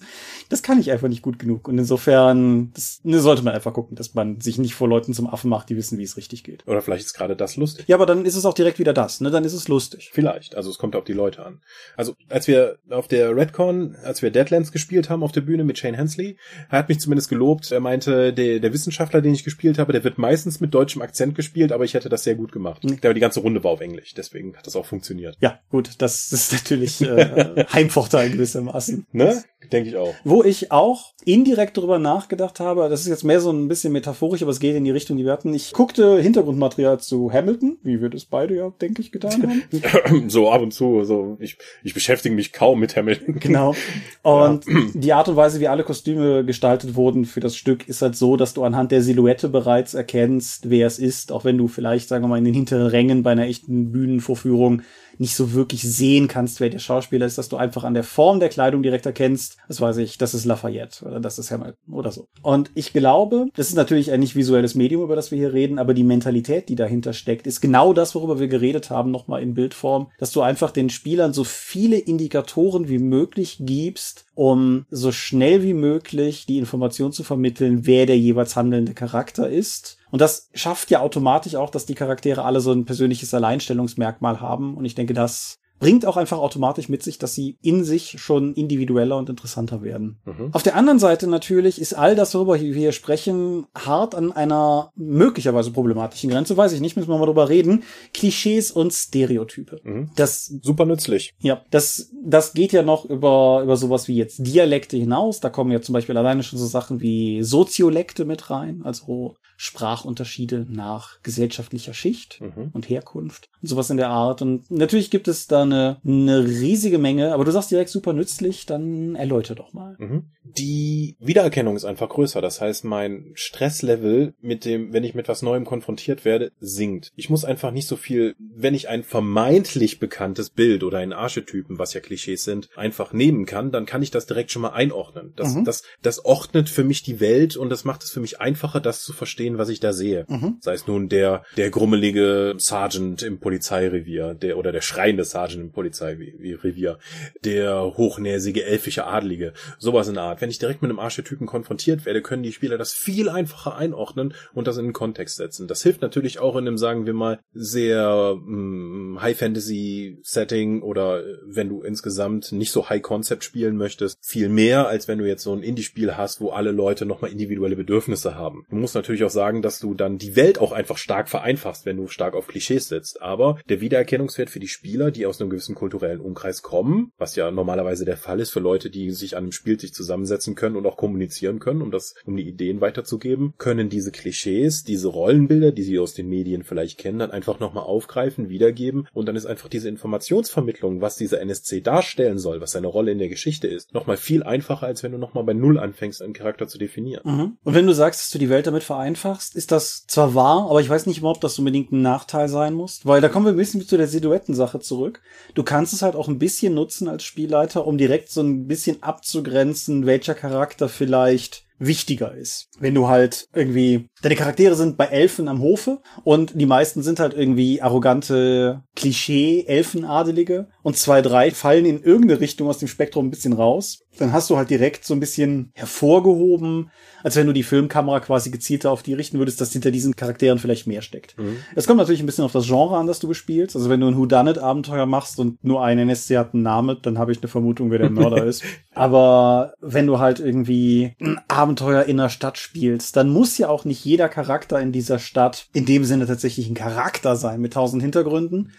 das 0.49 0.61
kann 0.61 0.79
ich 0.79 0.91
einfach 0.91 1.07
nicht 1.07 1.21
gut 1.21 1.39
genug. 1.39 1.67
Und 1.67 1.77
insofern, 1.77 1.94
das, 1.97 2.99
ne, 3.03 3.19
sollte 3.19 3.43
man 3.43 3.53
einfach 3.53 3.73
gucken, 3.73 3.95
dass 3.95 4.13
man 4.13 4.39
sich 4.41 4.57
nicht 4.57 4.75
vor 4.75 4.87
Leuten 4.87 5.13
zum 5.13 5.27
Affen 5.27 5.49
macht, 5.49 5.69
die 5.69 5.77
wissen, 5.77 5.97
wie 5.97 6.03
es 6.03 6.17
richtig 6.17 6.43
geht. 6.43 6.67
Oder 6.67 6.81
vielleicht 6.81 7.05
ist 7.05 7.13
gerade 7.13 7.35
das 7.35 7.55
lustig. 7.55 7.87
Ja, 7.87 7.95
aber 7.95 8.05
dann 8.05 8.25
ist 8.25 8.35
es 8.35 8.45
auch 8.45 8.53
direkt 8.53 8.79
wieder 8.79 8.93
das, 8.93 9.21
ne? 9.21 9.31
Dann 9.31 9.43
ist 9.43 9.53
es 9.53 9.67
lustig. 9.67 10.09
Vielleicht. 10.13 10.55
Also 10.55 10.69
es 10.69 10.77
kommt 10.77 10.95
auf 10.95 11.03
die 11.03 11.13
Leute 11.13 11.45
an. 11.45 11.61
Also 11.95 12.15
als 12.29 12.47
wir 12.47 12.77
auf 12.89 13.07
der 13.07 13.35
Redcon, 13.35 13.95
als 14.03 14.21
wir 14.21 14.31
Deadlands 14.31 14.71
gespielt 14.71 15.09
haben 15.09 15.23
auf 15.23 15.31
der 15.31 15.41
Bühne 15.41 15.63
mit 15.63 15.77
Shane 15.77 15.95
Hensley, 15.95 16.37
er 16.69 16.79
hat 16.79 16.89
mich 16.89 16.99
zumindest 16.99 17.29
gelobt. 17.29 17.71
Er 17.71 17.79
meinte, 17.79 18.33
der, 18.33 18.59
der 18.59 18.73
Wissenschaftler, 18.73 19.21
den 19.21 19.33
ich 19.33 19.43
gespielt 19.43 19.79
habe, 19.79 19.93
der 19.93 20.03
wird 20.03 20.17
meistens 20.17 20.59
mit 20.59 20.73
deutschem 20.73 21.01
Akzent 21.01 21.35
gespielt, 21.35 21.71
aber 21.71 21.83
ich 21.83 21.93
hätte 21.93 22.09
das 22.09 22.23
sehr 22.23 22.35
gut 22.35 22.51
gemacht. 22.51 22.83
Mhm. 22.83 22.99
Aber 23.03 23.13
die 23.13 23.19
ganze 23.19 23.39
Runde 23.39 23.63
war 23.63 23.71
auf 23.71 23.81
Englisch, 23.81 24.13
deswegen 24.13 24.55
hat 24.55 24.67
das 24.67 24.75
auch 24.75 24.85
funktioniert. 24.85 25.37
Ja, 25.39 25.59
gut, 25.69 25.91
das 25.99 26.31
ist 26.31 26.51
natürlich 26.53 27.01
äh, 27.01 27.65
Heimvorteil 27.73 28.31
gewissermaßen. 28.31 29.07
Ne? 29.11 29.43
Denke 29.71 29.89
ich 29.89 29.97
auch. 29.97 30.13
Wo 30.23 30.43
ich 30.43 30.71
auch 30.71 31.13
indirekt 31.23 31.77
darüber 31.85 31.99
nachgedacht 31.99 32.59
habe, 32.59 32.89
das 32.89 33.01
ist 33.01 33.07
jetzt 33.07 33.23
mehr 33.23 33.39
so 33.39 33.51
ein 33.51 33.67
bisschen 33.67 33.93
metaphorisch, 33.93 34.41
aber 34.41 34.51
es 34.51 34.59
geht 34.59 34.75
in 34.75 34.83
die 34.83 34.91
Richtung, 34.91 35.17
die 35.17 35.25
wir 35.25 35.31
hatten. 35.31 35.53
Ich 35.53 35.71
guckte 35.71 36.19
Hintergrundmaterial 36.19 36.99
zu 36.99 37.31
Hamilton, 37.31 37.77
wie 37.83 38.01
wir 38.01 38.09
das 38.09 38.25
beide 38.25 38.55
ja, 38.55 38.71
denke 38.81 39.01
ich, 39.01 39.11
getan 39.11 39.43
haben. 39.43 40.29
so 40.29 40.49
ab 40.49 40.61
und 40.61 40.73
zu, 40.73 41.03
so 41.03 41.37
ich, 41.39 41.57
ich 41.83 41.93
beschäftige 41.93 42.33
mich 42.33 42.53
kaum 42.53 42.79
mit 42.79 42.95
Hamilton. 42.95 43.39
Genau. 43.39 43.75
Und 44.23 44.65
ja. 44.65 44.73
die 44.93 45.13
Art 45.13 45.29
und 45.29 45.35
Weise, 45.35 45.59
wie 45.59 45.67
alle 45.67 45.83
Kostüme 45.83 46.43
gestaltet 46.43 46.95
wurden 46.95 47.25
für 47.25 47.39
das 47.39 47.55
Stück, 47.55 47.87
ist 47.87 48.01
halt 48.01 48.15
so, 48.15 48.35
dass 48.35 48.53
du 48.53 48.63
anhand 48.63 48.91
der 48.91 49.01
Silhouette 49.01 49.49
bereits 49.49 49.93
erkennst, 49.93 50.69
wer 50.69 50.87
es 50.87 50.99
ist, 50.99 51.31
auch 51.31 51.45
wenn 51.45 51.57
du 51.57 51.67
vielleicht, 51.67 52.09
sagen 52.09 52.23
wir 52.23 52.29
mal, 52.29 52.37
in 52.37 52.45
den 52.45 52.53
hinteren 52.53 52.87
Rängen 52.87 53.23
bei 53.23 53.31
einer 53.31 53.45
echten 53.45 53.91
Bühnenvorführung 53.91 54.81
nicht 55.19 55.35
so 55.35 55.53
wirklich 55.53 55.81
sehen 55.81 56.27
kannst, 56.27 56.59
wer 56.59 56.69
der 56.69 56.79
Schauspieler 56.79 57.25
ist, 57.25 57.37
dass 57.37 57.49
du 57.49 57.57
einfach 57.57 57.83
an 57.83 57.93
der 57.93 58.03
Form 58.03 58.39
der 58.39 58.49
Kleidung 58.49 58.83
direkt 58.83 59.05
erkennst, 59.05 59.57
das 59.67 59.81
weiß 59.81 59.97
ich, 59.97 60.17
das 60.17 60.33
ist 60.33 60.45
Lafayette 60.45 61.05
oder 61.05 61.19
das 61.19 61.39
ist 61.39 61.51
Hamilton 61.51 61.93
oder 61.93 62.11
so. 62.11 62.27
Und 62.41 62.71
ich 62.75 62.93
glaube, 62.93 63.47
das 63.55 63.69
ist 63.69 63.75
natürlich 63.75 64.11
ein 64.11 64.19
nicht 64.19 64.35
visuelles 64.35 64.75
Medium, 64.75 65.03
über 65.03 65.15
das 65.15 65.31
wir 65.31 65.37
hier 65.37 65.53
reden, 65.53 65.79
aber 65.79 65.93
die 65.93 66.03
Mentalität, 66.03 66.69
die 66.69 66.75
dahinter 66.75 67.13
steckt, 67.13 67.47
ist 67.47 67.61
genau 67.61 67.93
das, 67.93 68.15
worüber 68.15 68.39
wir 68.39 68.47
geredet 68.47 68.89
haben, 68.89 69.11
nochmal 69.11 69.41
in 69.41 69.53
Bildform, 69.53 70.11
dass 70.17 70.31
du 70.31 70.41
einfach 70.41 70.71
den 70.71 70.89
Spielern 70.89 71.33
so 71.33 71.43
viele 71.43 71.97
Indikatoren 71.97 72.89
wie 72.89 72.99
möglich 72.99 73.57
gibst, 73.59 74.24
um 74.35 74.85
so 74.89 75.11
schnell 75.11 75.63
wie 75.63 75.73
möglich 75.73 76.45
die 76.45 76.59
Information 76.59 77.11
zu 77.11 77.23
vermitteln, 77.23 77.85
wer 77.85 78.05
der 78.05 78.19
jeweils 78.19 78.55
handelnde 78.55 78.93
Charakter 78.93 79.49
ist 79.49 79.97
und 80.15 80.21
das 80.21 80.49
schafft 80.53 80.91
ja 80.91 81.01
automatisch 81.01 81.55
auch, 81.55 81.69
dass 81.69 81.85
die 81.85 81.93
Charaktere 81.93 82.45
alle 82.45 82.61
so 82.61 82.71
ein 82.71 82.85
persönliches 82.85 83.33
Alleinstellungsmerkmal 83.33 84.39
haben. 84.39 84.77
Und 84.77 84.85
ich 84.85 84.95
denke, 84.95 85.13
das 85.13 85.59
bringt 85.79 86.05
auch 86.05 86.17
einfach 86.17 86.37
automatisch 86.37 86.89
mit 86.89 87.03
sich, 87.03 87.17
dass 87.17 87.35
sie 87.35 87.57
in 87.61 87.83
sich 87.83 88.15
schon 88.19 88.53
individueller 88.53 89.17
und 89.17 89.29
interessanter 89.29 89.81
werden. 89.81 90.17
Mhm. 90.25 90.49
Auf 90.53 90.63
der 90.63 90.75
anderen 90.75 90.99
Seite 90.99 91.27
natürlich 91.27 91.79
ist 91.81 91.93
all 91.93 92.15
das, 92.15 92.33
worüber 92.33 92.59
wir 92.59 92.73
hier 92.73 92.91
sprechen, 92.91 93.65
hart 93.75 94.15
an 94.15 94.31
einer 94.31 94.91
möglicherweise 94.95 95.71
problematischen 95.71 96.29
Grenze, 96.29 96.55
weiß 96.55 96.71
ich 96.73 96.81
nicht, 96.81 96.95
müssen 96.95 97.09
wir 97.09 97.17
mal 97.17 97.25
drüber 97.25 97.49
reden. 97.49 97.83
Klischees 98.13 98.71
und 98.71 98.93
Stereotype. 98.93 99.79
Mhm. 99.83 100.11
Das 100.15 100.45
super 100.61 100.85
nützlich. 100.85 101.33
Ja, 101.39 101.61
das 101.71 102.11
das 102.23 102.53
geht 102.53 102.71
ja 102.71 102.81
noch 102.81 103.05
über 103.05 103.61
über 103.63 103.77
sowas 103.77 104.07
wie 104.07 104.15
jetzt 104.15 104.45
Dialekte 104.45 104.97
hinaus. 104.97 105.39
Da 105.39 105.49
kommen 105.49 105.71
ja 105.71 105.81
zum 105.81 105.93
Beispiel 105.93 106.17
alleine 106.17 106.43
schon 106.43 106.59
so 106.59 106.65
Sachen 106.65 107.01
wie 107.01 107.43
Soziolekte 107.43 108.25
mit 108.25 108.49
rein, 108.49 108.81
also 108.83 109.35
Sprachunterschiede 109.57 110.65
nach 110.69 111.21
gesellschaftlicher 111.21 111.93
Schicht 111.93 112.41
mhm. 112.41 112.69
und 112.73 112.89
Herkunft 112.89 113.49
und 113.61 113.67
sowas 113.69 113.89
in 113.89 113.97
der 113.97 114.09
Art. 114.09 114.41
Und 114.41 114.69
natürlich 114.69 115.11
gibt 115.11 115.27
es 115.27 115.47
da 115.47 115.63
eine, 115.63 115.97
eine 116.05 116.45
riesige 116.45 116.97
Menge, 116.97 117.33
aber 117.33 117.45
du 117.45 117.51
sagst 117.51 117.71
direkt 117.71 117.89
super 117.89 118.13
nützlich, 118.13 118.65
dann 118.65 119.15
erläutere 119.15 119.55
doch 119.55 119.73
mal. 119.73 119.95
Mhm. 119.97 120.25
Die 120.43 121.15
Wiedererkennung 121.19 121.75
ist 121.75 121.85
einfach 121.85 122.09
größer. 122.09 122.41
Das 122.41 122.61
heißt, 122.61 122.83
mein 122.83 123.31
Stresslevel 123.33 124.33
mit 124.41 124.65
dem, 124.65 124.93
wenn 124.93 125.03
ich 125.03 125.15
mit 125.15 125.27
was 125.27 125.41
Neuem 125.41 125.65
konfrontiert 125.65 126.25
werde, 126.25 126.51
sinkt. 126.59 127.11
Ich 127.15 127.29
muss 127.29 127.45
einfach 127.45 127.71
nicht 127.71 127.87
so 127.87 127.95
viel, 127.95 128.35
wenn 128.39 128.73
ich 128.73 128.89
ein 128.89 129.03
vermeintlich 129.03 129.99
bekanntes 129.99 130.49
Bild 130.49 130.83
oder 130.83 130.99
einen 130.99 131.13
Archetypen, 131.13 131.79
was 131.79 131.93
ja 131.93 132.01
Klischees 132.01 132.43
sind, 132.43 132.69
einfach 132.75 133.13
nehmen 133.13 133.45
kann, 133.45 133.71
dann 133.71 133.85
kann 133.85 134.03
ich 134.03 134.11
das 134.11 134.25
direkt 134.25 134.51
schon 134.51 134.61
mal 134.61 134.69
einordnen. 134.69 135.33
Das, 135.35 135.55
mhm. 135.55 135.63
das, 135.63 135.83
das 136.01 136.23
ordnet 136.25 136.69
für 136.69 136.83
mich 136.83 137.03
die 137.03 137.19
Welt 137.19 137.57
und 137.57 137.69
das 137.69 137.85
macht 137.85 138.03
es 138.03 138.11
für 138.11 138.19
mich 138.19 138.41
einfacher, 138.41 138.79
das 138.79 139.01
zu 139.01 139.13
verstehen 139.13 139.44
verstehen, 139.45 139.57
was 139.57 139.69
ich 139.69 139.79
da 139.79 139.93
sehe. 139.93 140.25
Mhm. 140.27 140.57
Sei 140.59 140.73
es 140.73 140.87
nun 140.87 141.09
der, 141.09 141.43
der 141.57 141.69
grummelige 141.69 142.55
Sergeant 142.57 143.23
im 143.23 143.39
Polizeirevier, 143.39 144.33
der, 144.33 144.57
oder 144.57 144.71
der 144.71 144.81
schreiende 144.81 145.23
Sergeant 145.23 145.63
im 145.63 145.71
Polizeirevier, 145.71 146.97
der 147.43 147.93
hochnäsige 147.97 148.65
elfische 148.65 149.05
Adlige, 149.05 149.53
sowas 149.77 150.07
in 150.07 150.15
der 150.15 150.23
Art. 150.23 150.41
wenn 150.41 150.49
ich 150.49 150.59
direkt 150.59 150.81
mit 150.81 150.89
einem 150.89 150.99
Archetypen 150.99 151.47
konfrontiert 151.47 152.05
werde, 152.05 152.21
können 152.21 152.43
die 152.43 152.51
Spieler 152.51 152.77
das 152.77 152.93
viel 152.93 153.29
einfacher 153.29 153.75
einordnen 153.75 154.33
und 154.53 154.67
das 154.67 154.77
in 154.77 154.85
den 154.85 154.93
Kontext 154.93 155.37
setzen. 155.37 155.67
Das 155.67 155.83
hilft 155.83 156.01
natürlich 156.01 156.39
auch 156.39 156.55
in 156.55 156.67
einem, 156.67 156.77
sagen 156.77 157.05
wir 157.05 157.13
mal, 157.13 157.39
sehr 157.53 158.35
mm, 158.35 159.19
High-Fantasy-Setting 159.21 160.81
oder 160.81 161.19
äh, 161.19 161.37
wenn 161.45 161.69
du 161.69 161.81
insgesamt 161.81 162.51
nicht 162.51 162.71
so 162.71 162.89
High-Concept 162.89 163.43
spielen 163.43 163.77
möchtest, 163.77 164.17
viel 164.21 164.49
mehr, 164.49 164.87
als 164.87 165.07
wenn 165.07 165.19
du 165.19 165.27
jetzt 165.27 165.43
so 165.43 165.53
ein 165.53 165.63
Indie-Spiel 165.63 166.17
hast, 166.17 166.41
wo 166.41 166.49
alle 166.49 166.71
Leute 166.71 167.05
nochmal 167.05 167.31
individuelle 167.31 167.75
Bedürfnisse 167.75 168.35
haben. 168.35 168.65
Du 168.69 168.75
musst 168.75 168.95
natürlich 168.95 169.23
auch 169.23 169.29
sagen, 169.35 169.61
dass 169.61 169.79
du 169.79 169.93
dann 169.93 170.17
die 170.17 170.35
Welt 170.35 170.57
auch 170.57 170.71
einfach 170.71 170.97
stark 170.97 171.29
vereinfachst, 171.29 171.85
wenn 171.85 171.97
du 171.97 172.07
stark 172.07 172.33
auf 172.33 172.47
Klischees 172.47 172.87
setzt. 172.87 173.21
Aber 173.21 173.59
der 173.69 173.81
Wiedererkennungswert 173.81 174.49
für 174.49 174.59
die 174.59 174.67
Spieler, 174.67 175.11
die 175.11 175.27
aus 175.27 175.39
einem 175.39 175.51
gewissen 175.51 175.75
kulturellen 175.75 176.19
Umkreis 176.19 176.63
kommen, 176.63 177.11
was 177.19 177.35
ja 177.35 177.51
normalerweise 177.51 178.05
der 178.05 178.17
Fall 178.17 178.39
ist 178.39 178.49
für 178.49 178.59
Leute, 178.59 178.89
die 178.89 179.11
sich 179.11 179.37
an 179.37 179.43
einem 179.43 179.51
Spiel 179.51 179.79
sich 179.79 179.93
zusammensetzen 179.93 180.55
können 180.55 180.75
und 180.75 180.87
auch 180.87 180.97
kommunizieren 180.97 181.59
können, 181.59 181.83
um 181.83 181.91
das, 181.91 182.15
um 182.25 182.35
die 182.35 182.47
Ideen 182.47 182.81
weiterzugeben, 182.81 183.53
können 183.57 183.89
diese 183.89 184.11
Klischees, 184.11 184.83
diese 184.83 185.09
Rollenbilder, 185.09 185.71
die 185.71 185.83
sie 185.83 185.99
aus 185.99 186.13
den 186.13 186.29
Medien 186.29 186.63
vielleicht 186.63 186.97
kennen, 186.97 187.19
dann 187.19 187.31
einfach 187.31 187.59
nochmal 187.59 187.83
aufgreifen, 187.83 188.49
wiedergeben 188.49 189.07
und 189.13 189.27
dann 189.27 189.35
ist 189.35 189.45
einfach 189.45 189.69
diese 189.69 189.89
Informationsvermittlung, 189.89 191.01
was 191.01 191.17
dieser 191.17 191.41
NSC 191.41 191.81
darstellen 191.81 192.39
soll, 192.39 192.61
was 192.61 192.71
seine 192.71 192.87
Rolle 192.87 193.11
in 193.11 193.19
der 193.19 193.29
Geschichte 193.29 193.67
ist, 193.67 193.93
nochmal 193.93 194.17
viel 194.17 194.43
einfacher, 194.43 194.87
als 194.87 195.03
wenn 195.03 195.11
du 195.11 195.17
nochmal 195.17 195.43
bei 195.43 195.53
Null 195.53 195.77
anfängst, 195.77 196.21
einen 196.21 196.33
Charakter 196.33 196.67
zu 196.67 196.77
definieren. 196.77 197.21
Mhm. 197.25 197.57
Und 197.63 197.73
wenn 197.73 197.85
du 197.85 197.93
sagst, 197.93 198.21
dass 198.21 198.31
du 198.31 198.39
die 198.39 198.49
Welt 198.49 198.67
damit 198.67 198.83
vereinfachst, 198.83 199.24
ist 199.25 199.71
das 199.71 200.05
zwar 200.07 200.35
wahr, 200.35 200.67
aber 200.69 200.81
ich 200.81 200.89
weiß 200.89 201.05
nicht 201.05 201.19
überhaupt, 201.19 201.43
dass 201.43 201.59
unbedingt 201.59 201.91
ein 201.91 202.01
Nachteil 202.01 202.47
sein 202.47 202.73
muss, 202.73 203.01
weil 203.03 203.21
da 203.21 203.29
kommen 203.29 203.45
wir 203.45 203.53
ein 203.53 203.57
bisschen 203.57 203.85
zu 203.85 203.97
der 203.97 204.07
Silhouettensache 204.07 204.79
zurück. 204.79 205.21
Du 205.53 205.63
kannst 205.63 205.93
es 205.93 206.01
halt 206.01 206.15
auch 206.15 206.27
ein 206.27 206.39
bisschen 206.39 206.73
nutzen 206.73 207.07
als 207.07 207.23
Spielleiter, 207.23 207.87
um 207.87 207.97
direkt 207.97 208.29
so 208.29 208.41
ein 208.41 208.67
bisschen 208.67 209.03
abzugrenzen, 209.03 210.05
welcher 210.05 210.35
Charakter 210.35 210.89
vielleicht 210.89 211.65
wichtiger 211.77 212.33
ist. 212.33 212.69
Wenn 212.79 212.95
du 212.95 213.07
halt 213.07 213.47
irgendwie, 213.53 214.07
deine 214.21 214.35
Charaktere 214.35 214.75
sind 214.75 214.97
bei 214.97 215.05
Elfen 215.05 215.47
am 215.47 215.59
Hofe 215.61 216.01
und 216.23 216.53
die 216.55 216.65
meisten 216.65 217.03
sind 217.03 217.19
halt 217.19 217.33
irgendwie 217.33 217.81
arrogante 217.81 218.83
Klischee-Elfenadelige 218.95 220.69
und 220.83 220.97
zwei, 220.97 221.21
drei 221.21 221.51
fallen 221.51 221.85
in 221.85 222.01
irgendeine 222.01 222.39
Richtung 222.39 222.69
aus 222.69 222.77
dem 222.77 222.87
Spektrum 222.87 223.27
ein 223.27 223.31
bisschen 223.31 223.53
raus, 223.53 224.04
dann 224.15 224.33
hast 224.33 224.49
du 224.49 224.57
halt 224.57 224.69
direkt 224.69 225.05
so 225.05 225.13
ein 225.13 225.19
bisschen 225.19 225.71
hervorgehoben, 225.73 226.91
als 227.23 227.35
wenn 227.35 227.47
du 227.47 227.53
die 227.53 227.63
Filmkamera 227.63 228.19
quasi 228.19 228.51
gezielter 228.51 228.91
auf 228.91 229.03
die 229.03 229.13
richten 229.13 229.39
würdest, 229.39 229.59
dass 229.59 229.71
hinter 229.71 229.91
diesen 229.91 230.15
Charakteren 230.15 230.59
vielleicht 230.59 230.87
mehr 230.87 231.01
steckt. 231.01 231.37
Mhm. 231.37 231.57
Es 231.75 231.87
kommt 231.87 231.97
natürlich 231.97 232.21
ein 232.21 232.25
bisschen 232.25 232.45
auf 232.45 232.51
das 232.51 232.67
Genre 232.67 232.97
an, 232.97 233.07
das 233.07 233.19
du 233.19 233.27
bespielst. 233.27 233.75
Also 233.75 233.89
wenn 233.89 233.99
du 233.99 234.07
ein 234.07 234.17
Whodunit-Abenteuer 234.17 235.05
machst 235.05 235.39
und 235.39 235.63
nur 235.63 235.83
ein 235.83 235.97
NSC 235.97 236.37
hat 236.37 236.53
einen 236.53 236.63
Namen, 236.63 236.97
dann 237.01 237.17
habe 237.17 237.31
ich 237.31 237.41
eine 237.41 237.47
Vermutung, 237.47 237.91
wer 237.91 237.99
der 237.99 238.09
Mörder 238.09 238.45
ist. 238.45 238.63
Aber 238.93 239.73
wenn 239.81 240.07
du 240.07 240.19
halt 240.19 240.39
irgendwie 240.39 241.15
ein 241.19 241.39
Abenteuer 241.47 242.03
in 242.03 242.17
der 242.17 242.29
Stadt 242.29 242.57
spielst, 242.57 243.15
dann 243.15 243.29
muss 243.29 243.57
ja 243.57 243.69
auch 243.69 243.85
nicht 243.85 244.05
jeder 244.05 244.29
Charakter 244.29 244.79
in 244.79 244.91
dieser 244.91 245.19
Stadt 245.19 245.67
in 245.73 245.85
dem 245.85 246.05
Sinne 246.05 246.27
tatsächlich 246.27 246.69
ein 246.69 246.75
Charakter 246.75 247.35
sein 247.35 247.59
mit 247.59 247.73
tausend 247.73 248.01
Hintergründen, 248.01 248.71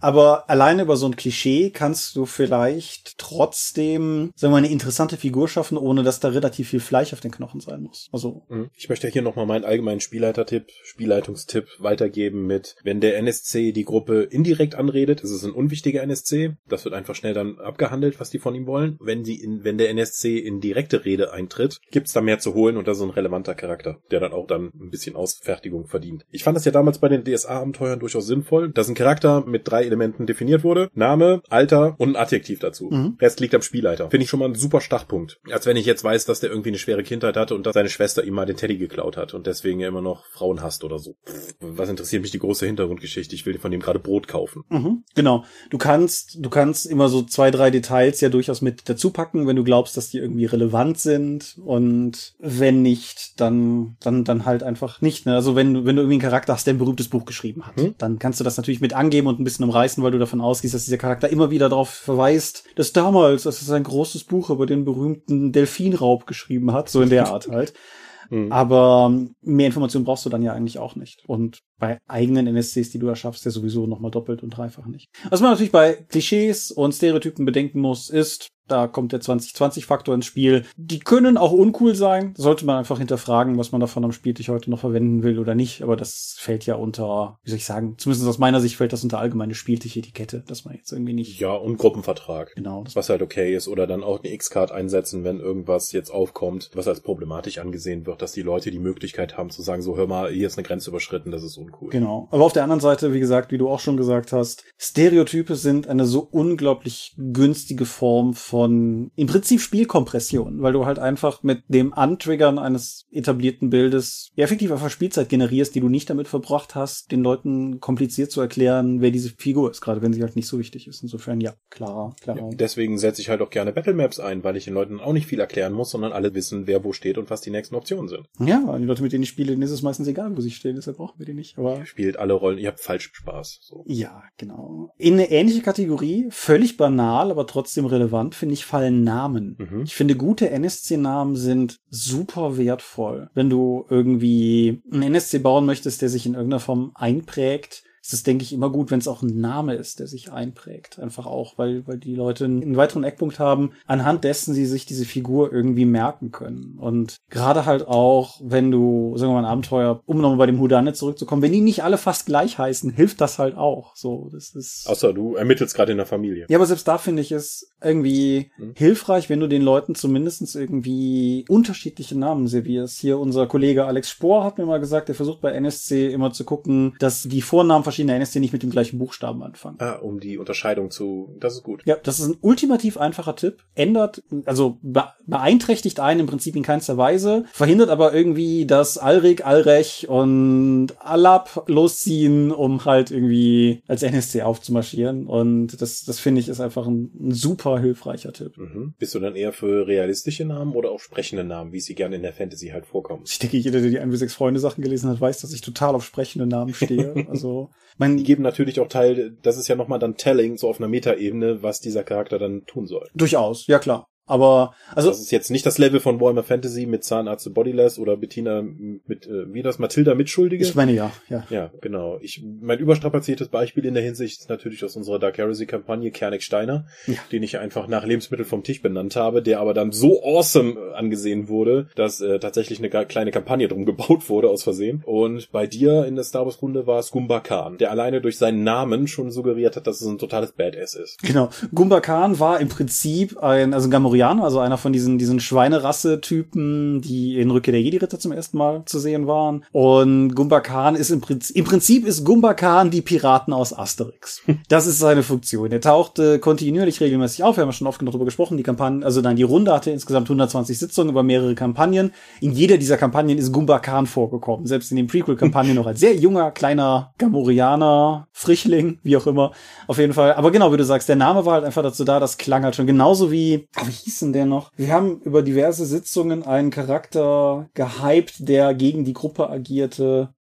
aber 0.00 0.48
alleine 0.48 0.82
über 0.82 0.96
so 0.96 1.06
ein 1.06 1.16
Klischee 1.16 1.70
kannst 1.70 2.16
du 2.16 2.26
vielleicht 2.26 3.18
trotzdem, 3.18 4.30
sagen 4.34 4.52
wir 4.52 4.60
mal, 4.60 4.64
eine 4.64 4.72
interessante 4.72 5.16
Figur 5.16 5.48
schaffen, 5.48 5.78
ohne 5.78 6.02
dass 6.02 6.20
da 6.20 6.28
relativ 6.28 6.68
viel 6.68 6.80
Fleisch 6.80 7.12
auf 7.12 7.20
den 7.20 7.30
Knochen 7.30 7.60
sein 7.60 7.82
muss. 7.82 8.08
Also. 8.12 8.42
Mhm. 8.48 8.70
Ich 8.76 8.88
möchte 8.88 9.08
hier 9.08 9.22
nochmal 9.22 9.46
meinen 9.46 9.64
allgemeinen 9.64 10.00
Spielleitertipp, 10.00 10.66
Spielleitungstipp 10.84 11.66
weitergeben 11.78 12.46
mit, 12.46 12.76
wenn 12.82 13.00
der 13.00 13.16
NSC 13.18 13.72
die 13.72 13.84
Gruppe 13.84 14.22
indirekt 14.22 14.74
anredet, 14.74 15.20
ist 15.20 15.30
es 15.30 15.44
ein 15.44 15.52
unwichtiger 15.52 16.02
NSC. 16.02 16.54
Das 16.68 16.84
wird 16.84 16.94
einfach 16.94 17.14
schnell 17.14 17.34
dann 17.34 17.58
abgehandelt, 17.58 18.20
was 18.20 18.30
die 18.30 18.38
von 18.38 18.54
ihm 18.54 18.66
wollen. 18.66 18.96
Wenn 19.00 19.24
die 19.24 19.42
in, 19.42 19.64
wenn 19.64 19.78
der 19.78 19.90
NSC 19.90 20.38
in 20.38 20.60
direkte 20.60 21.04
Rede 21.04 21.32
eintritt, 21.32 21.80
gibt's 21.90 22.12
da 22.12 22.20
mehr 22.20 22.38
zu 22.38 22.54
holen 22.54 22.76
und 22.76 22.86
das 22.86 22.98
ist 22.98 23.02
ein 23.02 23.10
relevanter 23.10 23.54
Charakter, 23.54 23.98
der 24.10 24.20
dann 24.20 24.32
auch 24.32 24.46
dann 24.46 24.70
ein 24.80 24.90
bisschen 24.90 25.16
Ausfertigung 25.16 25.86
verdient. 25.86 26.24
Ich 26.30 26.44
fand 26.44 26.56
das 26.56 26.64
ja 26.64 26.72
damals 26.72 26.98
bei 26.98 27.08
den 27.08 27.24
DSA-Abenteuern 27.24 27.98
durchaus 27.98 28.26
sinnvoll, 28.26 28.70
dass 28.70 28.88
ein 28.88 28.94
Charakter 28.94 29.44
mit 29.46 29.66
drei 29.66 29.87
Elementen 29.88 30.26
definiert 30.26 30.64
wurde. 30.64 30.90
Name, 30.94 31.42
Alter 31.48 31.96
und 31.98 32.10
ein 32.10 32.16
Adjektiv 32.16 32.60
dazu. 32.60 32.88
Mhm. 32.90 33.16
Rest 33.20 33.40
liegt 33.40 33.54
am 33.54 33.62
Spielleiter. 33.62 34.10
Finde 34.10 34.24
ich 34.24 34.30
schon 34.30 34.40
mal 34.40 34.48
ein 34.48 34.54
super 34.54 34.80
Startpunkt. 34.80 35.40
Als 35.50 35.66
wenn 35.66 35.76
ich 35.76 35.86
jetzt 35.86 36.04
weiß, 36.04 36.24
dass 36.24 36.40
der 36.40 36.50
irgendwie 36.50 36.70
eine 36.70 36.78
schwere 36.78 37.02
Kindheit 37.02 37.36
hatte 37.36 37.54
und 37.54 37.66
dass 37.66 37.74
seine 37.74 37.88
Schwester 37.88 38.24
ihm 38.24 38.34
mal 38.34 38.46
den 38.46 38.56
Teddy 38.56 38.78
geklaut 38.78 39.16
hat 39.16 39.34
und 39.34 39.46
deswegen 39.46 39.80
er 39.80 39.88
immer 39.88 40.02
noch 40.02 40.26
Frauen 40.26 40.62
hasst 40.62 40.84
oder 40.84 40.98
so. 40.98 41.16
Was 41.60 41.88
interessiert 41.88 42.22
mich 42.22 42.30
die 42.30 42.38
große 42.38 42.66
Hintergrundgeschichte? 42.66 43.34
Ich 43.34 43.46
will 43.46 43.58
von 43.58 43.70
dem 43.70 43.80
gerade 43.80 43.98
Brot 43.98 44.28
kaufen. 44.28 44.64
Mhm. 44.68 45.04
Genau. 45.14 45.44
Du 45.70 45.78
kannst, 45.78 46.38
du 46.40 46.50
kannst 46.50 46.86
immer 46.86 47.08
so 47.08 47.22
zwei, 47.22 47.50
drei 47.50 47.70
Details 47.70 48.20
ja 48.20 48.28
durchaus 48.28 48.62
mit 48.62 48.88
dazu 48.88 49.10
packen, 49.10 49.46
wenn 49.46 49.56
du 49.56 49.64
glaubst, 49.64 49.96
dass 49.96 50.10
die 50.10 50.18
irgendwie 50.18 50.46
relevant 50.46 50.98
sind 50.98 51.56
und 51.64 52.34
wenn 52.38 52.82
nicht, 52.82 53.40
dann, 53.40 53.96
dann, 54.00 54.24
dann 54.24 54.44
halt 54.44 54.62
einfach 54.62 55.00
nicht. 55.00 55.26
Ne? 55.26 55.34
Also 55.34 55.56
wenn, 55.56 55.86
wenn 55.86 55.96
du 55.96 56.02
irgendwie 56.02 56.14
einen 56.14 56.22
Charakter 56.22 56.52
hast, 56.52 56.66
der 56.66 56.74
ein 56.74 56.78
berühmtes 56.78 57.08
Buch 57.08 57.24
geschrieben 57.24 57.66
hat, 57.66 57.76
mhm. 57.76 57.94
dann 57.98 58.18
kannst 58.18 58.40
du 58.40 58.44
das 58.44 58.56
natürlich 58.56 58.80
mit 58.80 58.92
angeben 58.92 59.26
und 59.26 59.40
ein 59.40 59.44
bisschen 59.44 59.64
umreißen 59.64 59.77
umreißen, 59.78 60.02
weil 60.02 60.10
du 60.10 60.18
davon 60.18 60.40
ausgehst, 60.40 60.74
dass 60.74 60.84
dieser 60.84 60.98
Charakter 60.98 61.28
immer 61.28 61.50
wieder 61.50 61.68
darauf 61.68 61.90
verweist, 61.90 62.64
dass 62.74 62.92
damals, 62.92 63.44
dass 63.44 63.62
es 63.62 63.70
ein 63.70 63.84
großes 63.84 64.24
Buch 64.24 64.50
über 64.50 64.66
den 64.66 64.84
berühmten 64.84 65.52
Delfinraub 65.52 66.26
geschrieben 66.26 66.72
hat, 66.72 66.88
so 66.88 67.00
in 67.00 67.10
der 67.10 67.28
Art 67.28 67.48
halt. 67.48 67.72
Mhm. 68.30 68.52
Aber 68.52 69.10
mehr 69.40 69.68
Informationen 69.68 70.04
brauchst 70.04 70.26
du 70.26 70.28
dann 70.28 70.42
ja 70.42 70.52
eigentlich 70.52 70.78
auch 70.78 70.96
nicht. 70.96 71.24
Und 71.26 71.60
bei 71.78 71.96
eigenen 72.06 72.46
NSCs, 72.46 72.90
die 72.90 72.98
du 72.98 73.06
erschaffst, 73.06 73.46
ja 73.46 73.50
sowieso 73.50 73.86
nochmal 73.86 74.10
doppelt 74.10 74.42
und 74.42 74.50
dreifach 74.50 74.84
nicht. 74.84 75.08
Was 75.30 75.40
man 75.40 75.52
natürlich 75.52 75.72
bei 75.72 75.94
Klischees 75.94 76.70
und 76.70 76.92
Stereotypen 76.92 77.46
bedenken 77.46 77.80
muss, 77.80 78.10
ist, 78.10 78.48
da 78.68 78.86
kommt 78.86 79.12
der 79.12 79.20
2020-Faktor 79.20 80.14
ins 80.14 80.26
Spiel. 80.26 80.64
Die 80.76 80.98
können 80.98 81.36
auch 81.36 81.52
uncool 81.52 81.94
sein. 81.94 82.34
Sollte 82.36 82.66
man 82.66 82.76
einfach 82.76 82.98
hinterfragen, 82.98 83.58
was 83.58 83.72
man 83.72 83.80
davon 83.80 84.04
am 84.04 84.12
Spieltisch 84.12 84.48
heute 84.48 84.70
noch 84.70 84.80
verwenden 84.80 85.22
will 85.22 85.38
oder 85.38 85.54
nicht. 85.54 85.82
Aber 85.82 85.96
das 85.96 86.36
fällt 86.38 86.66
ja 86.66 86.74
unter, 86.74 87.38
wie 87.44 87.50
soll 87.50 87.58
ich 87.58 87.64
sagen, 87.64 87.94
zumindest 87.98 88.28
aus 88.28 88.38
meiner 88.38 88.60
Sicht 88.60 88.76
fällt 88.76 88.92
das 88.92 89.02
unter 89.02 89.18
allgemeine 89.18 89.54
Spieltischetikette, 89.54 90.44
dass 90.46 90.64
man 90.64 90.74
jetzt 90.74 90.92
irgendwie 90.92 91.14
nicht. 91.14 91.40
Ja, 91.40 91.52
und 91.52 91.78
Gruppenvertrag. 91.78 92.54
Genau. 92.54 92.84
Was 92.94 93.08
halt 93.08 93.22
okay 93.22 93.54
ist. 93.54 93.68
Oder 93.68 93.86
dann 93.86 94.02
auch 94.02 94.22
eine 94.22 94.32
X-Card 94.32 94.70
einsetzen, 94.70 95.24
wenn 95.24 95.40
irgendwas 95.40 95.92
jetzt 95.92 96.10
aufkommt, 96.10 96.70
was 96.74 96.88
als 96.88 97.00
problematisch 97.00 97.58
angesehen 97.58 98.06
wird, 98.06 98.22
dass 98.22 98.32
die 98.32 98.42
Leute 98.42 98.70
die 98.70 98.78
Möglichkeit 98.78 99.36
haben 99.36 99.50
zu 99.50 99.62
sagen, 99.62 99.82
so 99.82 99.96
hör 99.96 100.06
mal, 100.06 100.30
hier 100.30 100.46
ist 100.46 100.58
eine 100.58 100.66
Grenze 100.66 100.90
überschritten, 100.90 101.30
das 101.30 101.42
ist 101.42 101.56
uncool. 101.56 101.90
Genau. 101.90 102.28
Aber 102.30 102.44
auf 102.44 102.52
der 102.52 102.62
anderen 102.62 102.80
Seite, 102.80 103.12
wie 103.12 103.20
gesagt, 103.20 103.52
wie 103.52 103.58
du 103.58 103.68
auch 103.68 103.80
schon 103.80 103.96
gesagt 103.96 104.32
hast, 104.32 104.64
Stereotype 104.76 105.54
sind 105.54 105.88
eine 105.88 106.04
so 106.04 106.20
unglaublich 106.20 107.14
günstige 107.16 107.84
Form 107.84 108.34
von 108.34 108.57
von 108.58 109.12
im 109.14 109.28
Prinzip 109.28 109.60
Spielkompression, 109.60 110.62
weil 110.62 110.72
du 110.72 110.84
halt 110.84 110.98
einfach 110.98 111.44
mit 111.44 111.62
dem 111.68 111.94
Antriggern 111.94 112.58
eines 112.58 113.06
etablierten 113.12 113.70
Bildes 113.70 114.32
ja, 114.34 114.42
effektiv 114.42 114.72
einfach 114.72 114.90
Spielzeit 114.90 115.28
generierst, 115.28 115.76
die 115.76 115.80
du 115.80 115.88
nicht 115.88 116.10
damit 116.10 116.26
verbracht 116.26 116.74
hast, 116.74 117.12
den 117.12 117.22
Leuten 117.22 117.78
kompliziert 117.78 118.32
zu 118.32 118.40
erklären, 118.40 119.00
wer 119.00 119.12
diese 119.12 119.30
Figur 119.30 119.70
ist, 119.70 119.80
gerade 119.80 120.02
wenn 120.02 120.12
sie 120.12 120.22
halt 120.22 120.34
nicht 120.34 120.48
so 120.48 120.58
wichtig 120.58 120.88
ist. 120.88 121.04
Insofern 121.04 121.40
ja, 121.40 121.54
klar, 121.70 122.16
klar. 122.20 122.36
Ja, 122.36 122.48
deswegen 122.52 122.98
setze 122.98 123.22
ich 123.22 123.28
halt 123.28 123.42
auch 123.42 123.50
gerne 123.50 123.72
Battlemaps 123.72 124.18
ein, 124.18 124.42
weil 124.42 124.56
ich 124.56 124.64
den 124.64 124.74
Leuten 124.74 124.98
auch 124.98 125.12
nicht 125.12 125.28
viel 125.28 125.38
erklären 125.38 125.72
muss, 125.72 125.90
sondern 125.90 126.10
alle 126.10 126.34
wissen, 126.34 126.66
wer 126.66 126.82
wo 126.82 126.92
steht 126.92 127.16
und 127.16 127.30
was 127.30 127.40
die 127.40 127.50
nächsten 127.50 127.76
Optionen 127.76 128.08
sind. 128.08 128.26
Ja, 128.40 128.76
die 128.76 128.86
Leute, 128.86 129.04
mit 129.04 129.12
denen 129.12 129.22
ich 129.22 129.28
spiele, 129.28 129.52
denen 129.52 129.62
ist 129.62 129.70
es 129.70 129.82
meistens 129.82 130.08
egal, 130.08 130.36
wo 130.36 130.40
sie 130.40 130.50
stehen, 130.50 130.74
deshalb 130.74 130.96
brauchen 130.96 131.20
wir 131.20 131.26
die 131.26 131.34
nicht. 131.34 131.56
Aber 131.58 131.86
spielt 131.86 132.18
alle 132.18 132.32
Rollen, 132.32 132.58
ihr 132.58 132.66
habt 132.66 132.80
falsch 132.80 133.12
Spaß. 133.12 133.60
So. 133.62 133.84
Ja, 133.86 134.24
genau. 134.36 134.92
In 134.98 135.12
eine 135.12 135.30
ähnliche 135.30 135.62
Kategorie, 135.62 136.26
völlig 136.30 136.76
banal, 136.76 137.30
aber 137.30 137.46
trotzdem 137.46 137.86
relevant, 137.86 138.34
finde 138.34 138.47
finde 138.48 138.54
ich, 138.54 138.64
fallen 138.64 139.04
Namen. 139.04 139.56
Mhm. 139.58 139.82
Ich 139.82 139.94
finde, 139.94 140.16
gute 140.16 140.48
NSC-Namen 140.48 141.36
sind 141.36 141.80
super 141.90 142.56
wertvoll. 142.56 143.28
Wenn 143.34 143.50
du 143.50 143.84
irgendwie 143.90 144.82
einen 144.90 145.02
NSC 145.02 145.38
bauen 145.40 145.66
möchtest, 145.66 146.00
der 146.00 146.08
sich 146.08 146.24
in 146.24 146.32
irgendeiner 146.32 146.60
Form 146.60 146.92
einprägt, 146.94 147.82
ist 148.08 148.14
es, 148.14 148.22
denke 148.22 148.42
ich, 148.42 148.54
immer 148.54 148.70
gut, 148.70 148.90
wenn 148.90 149.00
es 149.00 149.06
auch 149.06 149.20
ein 149.20 149.38
Name 149.38 149.74
ist, 149.74 150.00
der 150.00 150.06
sich 150.06 150.32
einprägt. 150.32 150.98
Einfach 150.98 151.26
auch, 151.26 151.58
weil, 151.58 151.86
weil 151.86 151.98
die 151.98 152.14
Leute 152.14 152.46
einen 152.46 152.78
weiteren 152.78 153.04
Eckpunkt 153.04 153.38
haben, 153.38 153.72
anhand 153.86 154.24
dessen 154.24 154.54
sie 154.54 154.64
sich 154.64 154.86
diese 154.86 155.04
Figur 155.04 155.52
irgendwie 155.52 155.84
merken 155.84 156.30
können. 156.30 156.78
Und 156.78 157.18
gerade 157.28 157.66
halt 157.66 157.86
auch, 157.86 158.40
wenn 158.42 158.70
du, 158.70 159.12
sagen 159.18 159.32
wir 159.32 159.34
mal, 159.34 159.44
ein 159.44 159.52
Abenteuer, 159.52 160.00
um 160.06 160.22
nochmal 160.22 160.38
bei 160.38 160.46
dem 160.46 160.58
Houdanet 160.58 160.96
zurückzukommen, 160.96 161.42
wenn 161.42 161.52
die 161.52 161.60
nicht 161.60 161.84
alle 161.84 161.98
fast 161.98 162.24
gleich 162.24 162.56
heißen, 162.56 162.90
hilft 162.90 163.20
das 163.20 163.38
halt 163.38 163.58
auch. 163.58 163.94
So, 163.94 164.30
das 164.32 164.54
ist. 164.54 164.88
Außer 164.88 165.12
du 165.12 165.34
ermittelst 165.34 165.76
gerade 165.76 165.92
in 165.92 165.98
der 165.98 166.06
Familie. 166.06 166.46
Ja, 166.48 166.56
aber 166.56 166.64
selbst 166.66 166.88
da 166.88 166.96
finde 166.96 167.20
ich 167.20 167.30
es 167.30 167.74
irgendwie 167.82 168.50
hm. 168.56 168.72
hilfreich, 168.74 169.28
wenn 169.28 169.40
du 169.40 169.48
den 169.48 169.60
Leuten 169.60 169.94
zumindestens 169.94 170.54
irgendwie 170.54 171.44
unterschiedliche 171.50 172.18
Namen 172.18 172.48
servierst. 172.48 172.98
Hier 172.98 173.18
unser 173.18 173.46
Kollege 173.46 173.84
Alex 173.84 174.08
Spohr 174.08 174.44
hat 174.44 174.56
mir 174.56 174.64
mal 174.64 174.80
gesagt, 174.80 175.10
er 175.10 175.14
versucht 175.14 175.42
bei 175.42 175.52
NSC 175.52 176.10
immer 176.10 176.32
zu 176.32 176.44
gucken, 176.44 176.96
dass 177.00 177.24
die 177.24 177.42
Vornamen 177.42 177.84
verschieden 177.84 177.97
Der 178.06 178.16
NSC 178.16 178.40
nicht 178.40 178.52
mit 178.52 178.62
dem 178.62 178.70
gleichen 178.70 178.98
Buchstaben 178.98 179.42
anfangen. 179.42 179.76
Ah, 179.80 179.94
um 179.94 180.20
die 180.20 180.38
Unterscheidung 180.38 180.90
zu, 180.90 181.36
das 181.40 181.54
ist 181.54 181.62
gut. 181.62 181.82
Ja, 181.84 181.96
das 181.96 182.20
ist 182.20 182.28
ein 182.28 182.36
ultimativ 182.40 182.96
einfacher 182.96 183.36
Tipp. 183.36 183.64
Ändert, 183.74 184.22
also 184.44 184.78
beeinträchtigt 184.82 186.00
einen 186.00 186.20
im 186.20 186.26
Prinzip 186.26 186.56
in 186.56 186.62
keinster 186.62 186.96
Weise, 186.96 187.44
verhindert 187.52 187.90
aber 187.90 188.14
irgendwie, 188.14 188.66
dass 188.66 188.98
Alrik, 188.98 189.44
Alrech 189.44 190.08
und 190.08 190.92
Alap 190.98 191.64
losziehen, 191.66 192.52
um 192.52 192.84
halt 192.84 193.10
irgendwie 193.10 193.82
als 193.88 194.02
NSC 194.02 194.42
aufzumarschieren. 194.42 195.26
Und 195.26 195.80
das, 195.80 196.04
das 196.04 196.20
finde 196.20 196.40
ich 196.40 196.48
ist 196.48 196.60
einfach 196.60 196.86
ein, 196.86 197.10
ein 197.20 197.32
super 197.32 197.78
hilfreicher 197.78 198.32
Tipp. 198.32 198.56
Mhm. 198.56 198.94
Bist 198.98 199.14
du 199.14 199.18
dann 199.18 199.36
eher 199.36 199.52
für 199.52 199.86
realistische 199.86 200.44
Namen 200.44 200.74
oder 200.74 200.90
auch 200.90 201.00
sprechende 201.00 201.44
Namen, 201.44 201.72
wie 201.72 201.80
sie 201.80 201.94
gerne 201.94 202.16
in 202.16 202.22
der 202.22 202.32
Fantasy 202.32 202.68
halt 202.68 202.86
vorkommen? 202.86 203.24
Ich 203.26 203.38
denke, 203.38 203.56
jeder, 203.56 203.80
der 203.80 203.90
die 203.90 203.98
1 203.98 204.10
bis 204.10 204.20
6 204.20 204.34
Freunde 204.34 204.60
Sachen 204.60 204.82
gelesen 204.82 205.10
hat, 205.10 205.20
weiß, 205.20 205.40
dass 205.40 205.52
ich 205.52 205.60
total 205.60 205.94
auf 205.94 206.04
sprechende 206.04 206.46
Namen 206.46 206.74
stehe. 206.74 207.08
Also, 207.28 207.70
mein 207.98 208.16
die 208.16 208.24
geben 208.24 208.42
natürlich 208.42 208.80
auch 208.80 208.88
Teil, 208.88 209.36
das 209.42 209.58
ist 209.58 209.68
ja 209.68 209.76
nochmal 209.76 209.98
dann 209.98 210.16
Telling, 210.16 210.56
so 210.56 210.68
auf 210.68 210.78
einer 210.78 210.88
Metaebene, 210.88 211.62
was 211.62 211.80
dieser 211.80 212.04
Charakter 212.04 212.38
dann 212.38 212.64
tun 212.66 212.86
soll. 212.86 213.08
Durchaus, 213.14 213.66
ja 213.66 213.78
klar. 213.78 214.06
Aber 214.28 214.74
also 214.94 215.08
das 215.08 215.20
ist 215.20 215.30
jetzt 215.30 215.50
nicht 215.50 215.66
das 215.66 215.78
Level 215.78 216.00
von 216.00 216.20
Warhammer 216.20 216.42
Fantasy 216.42 216.86
mit 216.86 217.02
Zahnarzt 217.02 217.52
Bodyless 217.52 217.98
oder 217.98 218.16
Bettina 218.16 218.62
mit 218.62 219.26
äh, 219.26 219.52
wie 219.52 219.62
das 219.62 219.78
Matilda 219.78 220.14
Mitschuldige. 220.14 220.62
Ich 220.62 220.74
meine 220.74 220.92
ja, 220.92 221.10
ja. 221.28 221.46
Ja, 221.50 221.70
genau. 221.80 222.18
Ich 222.20 222.44
mein 222.60 222.78
überstrapaziertes 222.78 223.48
Beispiel 223.48 223.86
in 223.86 223.94
der 223.94 224.02
Hinsicht 224.02 224.40
ist 224.40 224.48
natürlich 224.50 224.84
aus 224.84 224.96
unserer 224.96 225.18
Dark 225.18 225.38
Heresy 225.38 225.66
Kampagne 225.66 226.10
Kernick 226.10 226.42
Steiner, 226.42 226.86
ja. 227.06 227.14
den 227.32 227.42
ich 227.42 227.58
einfach 227.58 227.88
nach 227.88 228.04
Lebensmittel 228.04 228.44
vom 228.44 228.62
Tisch 228.62 228.82
benannt 228.82 229.16
habe, 229.16 229.42
der 229.42 229.60
aber 229.60 229.72
dann 229.72 229.92
so 229.92 230.22
awesome 230.22 230.76
angesehen 230.94 231.48
wurde, 231.48 231.88
dass 231.96 232.20
äh, 232.20 232.38
tatsächlich 232.38 232.78
eine 232.78 232.90
kleine 233.06 233.30
Kampagne 233.30 233.66
drum 233.66 233.86
gebaut 233.86 234.28
wurde 234.28 234.50
aus 234.50 234.62
Versehen. 234.62 235.02
Und 235.06 235.50
bei 235.52 235.66
dir 235.66 236.04
in 236.04 236.16
der 236.16 236.24
Star 236.24 236.44
Wars 236.44 236.60
Runde 236.60 236.86
war 236.86 236.98
es 236.98 237.10
Gumba 237.10 237.40
Khan, 237.40 237.78
der 237.78 237.90
alleine 237.90 238.20
durch 238.20 238.36
seinen 238.36 238.62
Namen 238.62 239.08
schon 239.08 239.30
suggeriert 239.30 239.76
hat, 239.76 239.86
dass 239.86 240.02
es 240.02 240.06
ein 240.06 240.18
totales 240.18 240.52
Badass 240.52 240.94
ist. 240.94 241.22
Genau. 241.22 241.48
Gumba 241.74 242.00
Khan 242.00 242.38
war 242.38 242.60
im 242.60 242.68
Prinzip 242.68 243.38
ein 243.38 243.72
also 243.72 243.88
ein 243.88 243.90
Gamori 243.90 244.17
Gamorreaner, 244.18 244.44
also 244.44 244.60
einer 244.60 244.78
von 244.78 244.92
diesen, 244.92 245.18
diesen 245.18 245.40
Schweinerasse-Typen, 245.40 247.00
die 247.00 247.38
in 247.38 247.50
Rückkehr 247.50 247.72
der 247.72 247.82
Jedi-Ritter 247.82 248.18
zum 248.18 248.32
ersten 248.32 248.58
Mal 248.58 248.82
zu 248.84 248.98
sehen 248.98 249.26
waren. 249.26 249.64
Und 249.72 250.34
Gumba 250.34 250.60
Khan 250.60 250.96
ist 250.96 251.10
im 251.10 251.20
Prinzip, 251.20 251.56
im 251.56 251.64
Prinzip 251.64 252.06
ist 252.06 252.24
Gumba 252.24 252.54
Khan 252.54 252.90
die 252.90 253.02
Piraten 253.02 253.52
aus 253.52 253.76
Asterix. 253.76 254.42
Das 254.68 254.86
ist 254.86 254.98
seine 254.98 255.22
Funktion. 255.22 255.70
Er 255.72 255.80
tauchte 255.80 256.38
kontinuierlich 256.40 257.00
regelmäßig 257.00 257.42
auf. 257.42 257.56
Wir 257.56 257.62
haben 257.62 257.72
schon 257.72 257.86
oft 257.86 257.98
genug 257.98 258.12
darüber 258.12 258.26
gesprochen. 258.26 258.56
Die 258.56 258.62
Kampagne, 258.62 259.04
also 259.04 259.20
nein, 259.20 259.36
die 259.36 259.44
Runde 259.44 259.72
hatte 259.72 259.90
insgesamt 259.90 260.26
120 260.26 260.78
Sitzungen 260.78 261.10
über 261.10 261.22
mehrere 261.22 261.54
Kampagnen. 261.54 262.12
In 262.40 262.52
jeder 262.52 262.76
dieser 262.76 262.96
Kampagnen 262.96 263.38
ist 263.38 263.52
Gumba 263.52 263.78
Khan 263.78 264.06
vorgekommen. 264.06 264.66
Selbst 264.66 264.90
in 264.90 264.96
den 264.96 265.06
Prequel-Kampagnen 265.06 265.74
noch 265.74 265.86
als 265.86 266.00
sehr 266.00 266.14
junger, 266.16 266.50
kleiner 266.50 267.14
Gamorianer, 267.18 268.28
Frischling, 268.32 268.98
wie 269.02 269.16
auch 269.16 269.26
immer. 269.26 269.52
Auf 269.86 269.98
jeden 269.98 270.12
Fall. 270.12 270.34
Aber 270.34 270.50
genau, 270.50 270.72
wie 270.72 270.76
du 270.76 270.84
sagst, 270.84 271.08
der 271.08 271.16
Name 271.16 271.46
war 271.46 271.54
halt 271.54 271.64
einfach 271.64 271.82
dazu 271.82 272.04
da, 272.04 272.20
das 272.20 272.36
klang 272.36 272.64
halt 272.64 272.76
schon 272.76 272.86
genauso 272.86 273.30
wie, 273.32 273.68
wie 273.84 274.07
hieß 274.08 274.20
denn 274.20 274.32
der 274.32 274.46
noch? 274.46 274.72
Wir 274.76 274.92
haben 274.92 275.20
über 275.20 275.42
diverse 275.42 275.84
Sitzungen 275.84 276.42
einen 276.42 276.70
Charakter 276.70 277.68
gehypt, 277.74 278.48
der 278.48 278.72
gegen 278.72 279.04
die 279.04 279.12
Gruppe 279.12 279.50
agierte. 279.50 280.34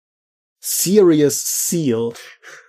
Serious 0.60 1.68
Seal. 1.68 2.14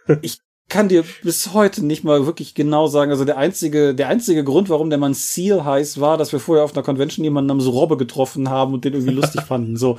Ich 0.23 0.39
kann 0.69 0.89
dir 0.89 1.05
bis 1.25 1.53
heute 1.53 1.85
nicht 1.85 2.05
mal 2.05 2.27
wirklich 2.27 2.55
genau 2.55 2.87
sagen. 2.87 3.11
Also 3.11 3.25
der 3.25 3.39
einzige, 3.39 3.93
der 3.93 4.07
einzige 4.07 4.45
Grund, 4.45 4.69
warum 4.69 4.89
der 4.89 5.01
Mann 5.01 5.15
Seal 5.15 5.65
heißt, 5.65 6.01
war, 6.01 6.17
dass 6.17 6.31
wir 6.33 6.39
vorher 6.39 6.65
auf 6.65 6.75
einer 6.75 6.85
Convention 6.85 7.25
jemanden 7.25 7.49
namens 7.49 7.67
Robbe 7.67 7.97
getroffen 7.97 8.49
haben 8.49 8.73
und 8.73 8.85
den 8.85 8.93
irgendwie 8.93 9.15
lustig 9.15 9.43
fanden. 9.49 9.77
So. 9.77 9.99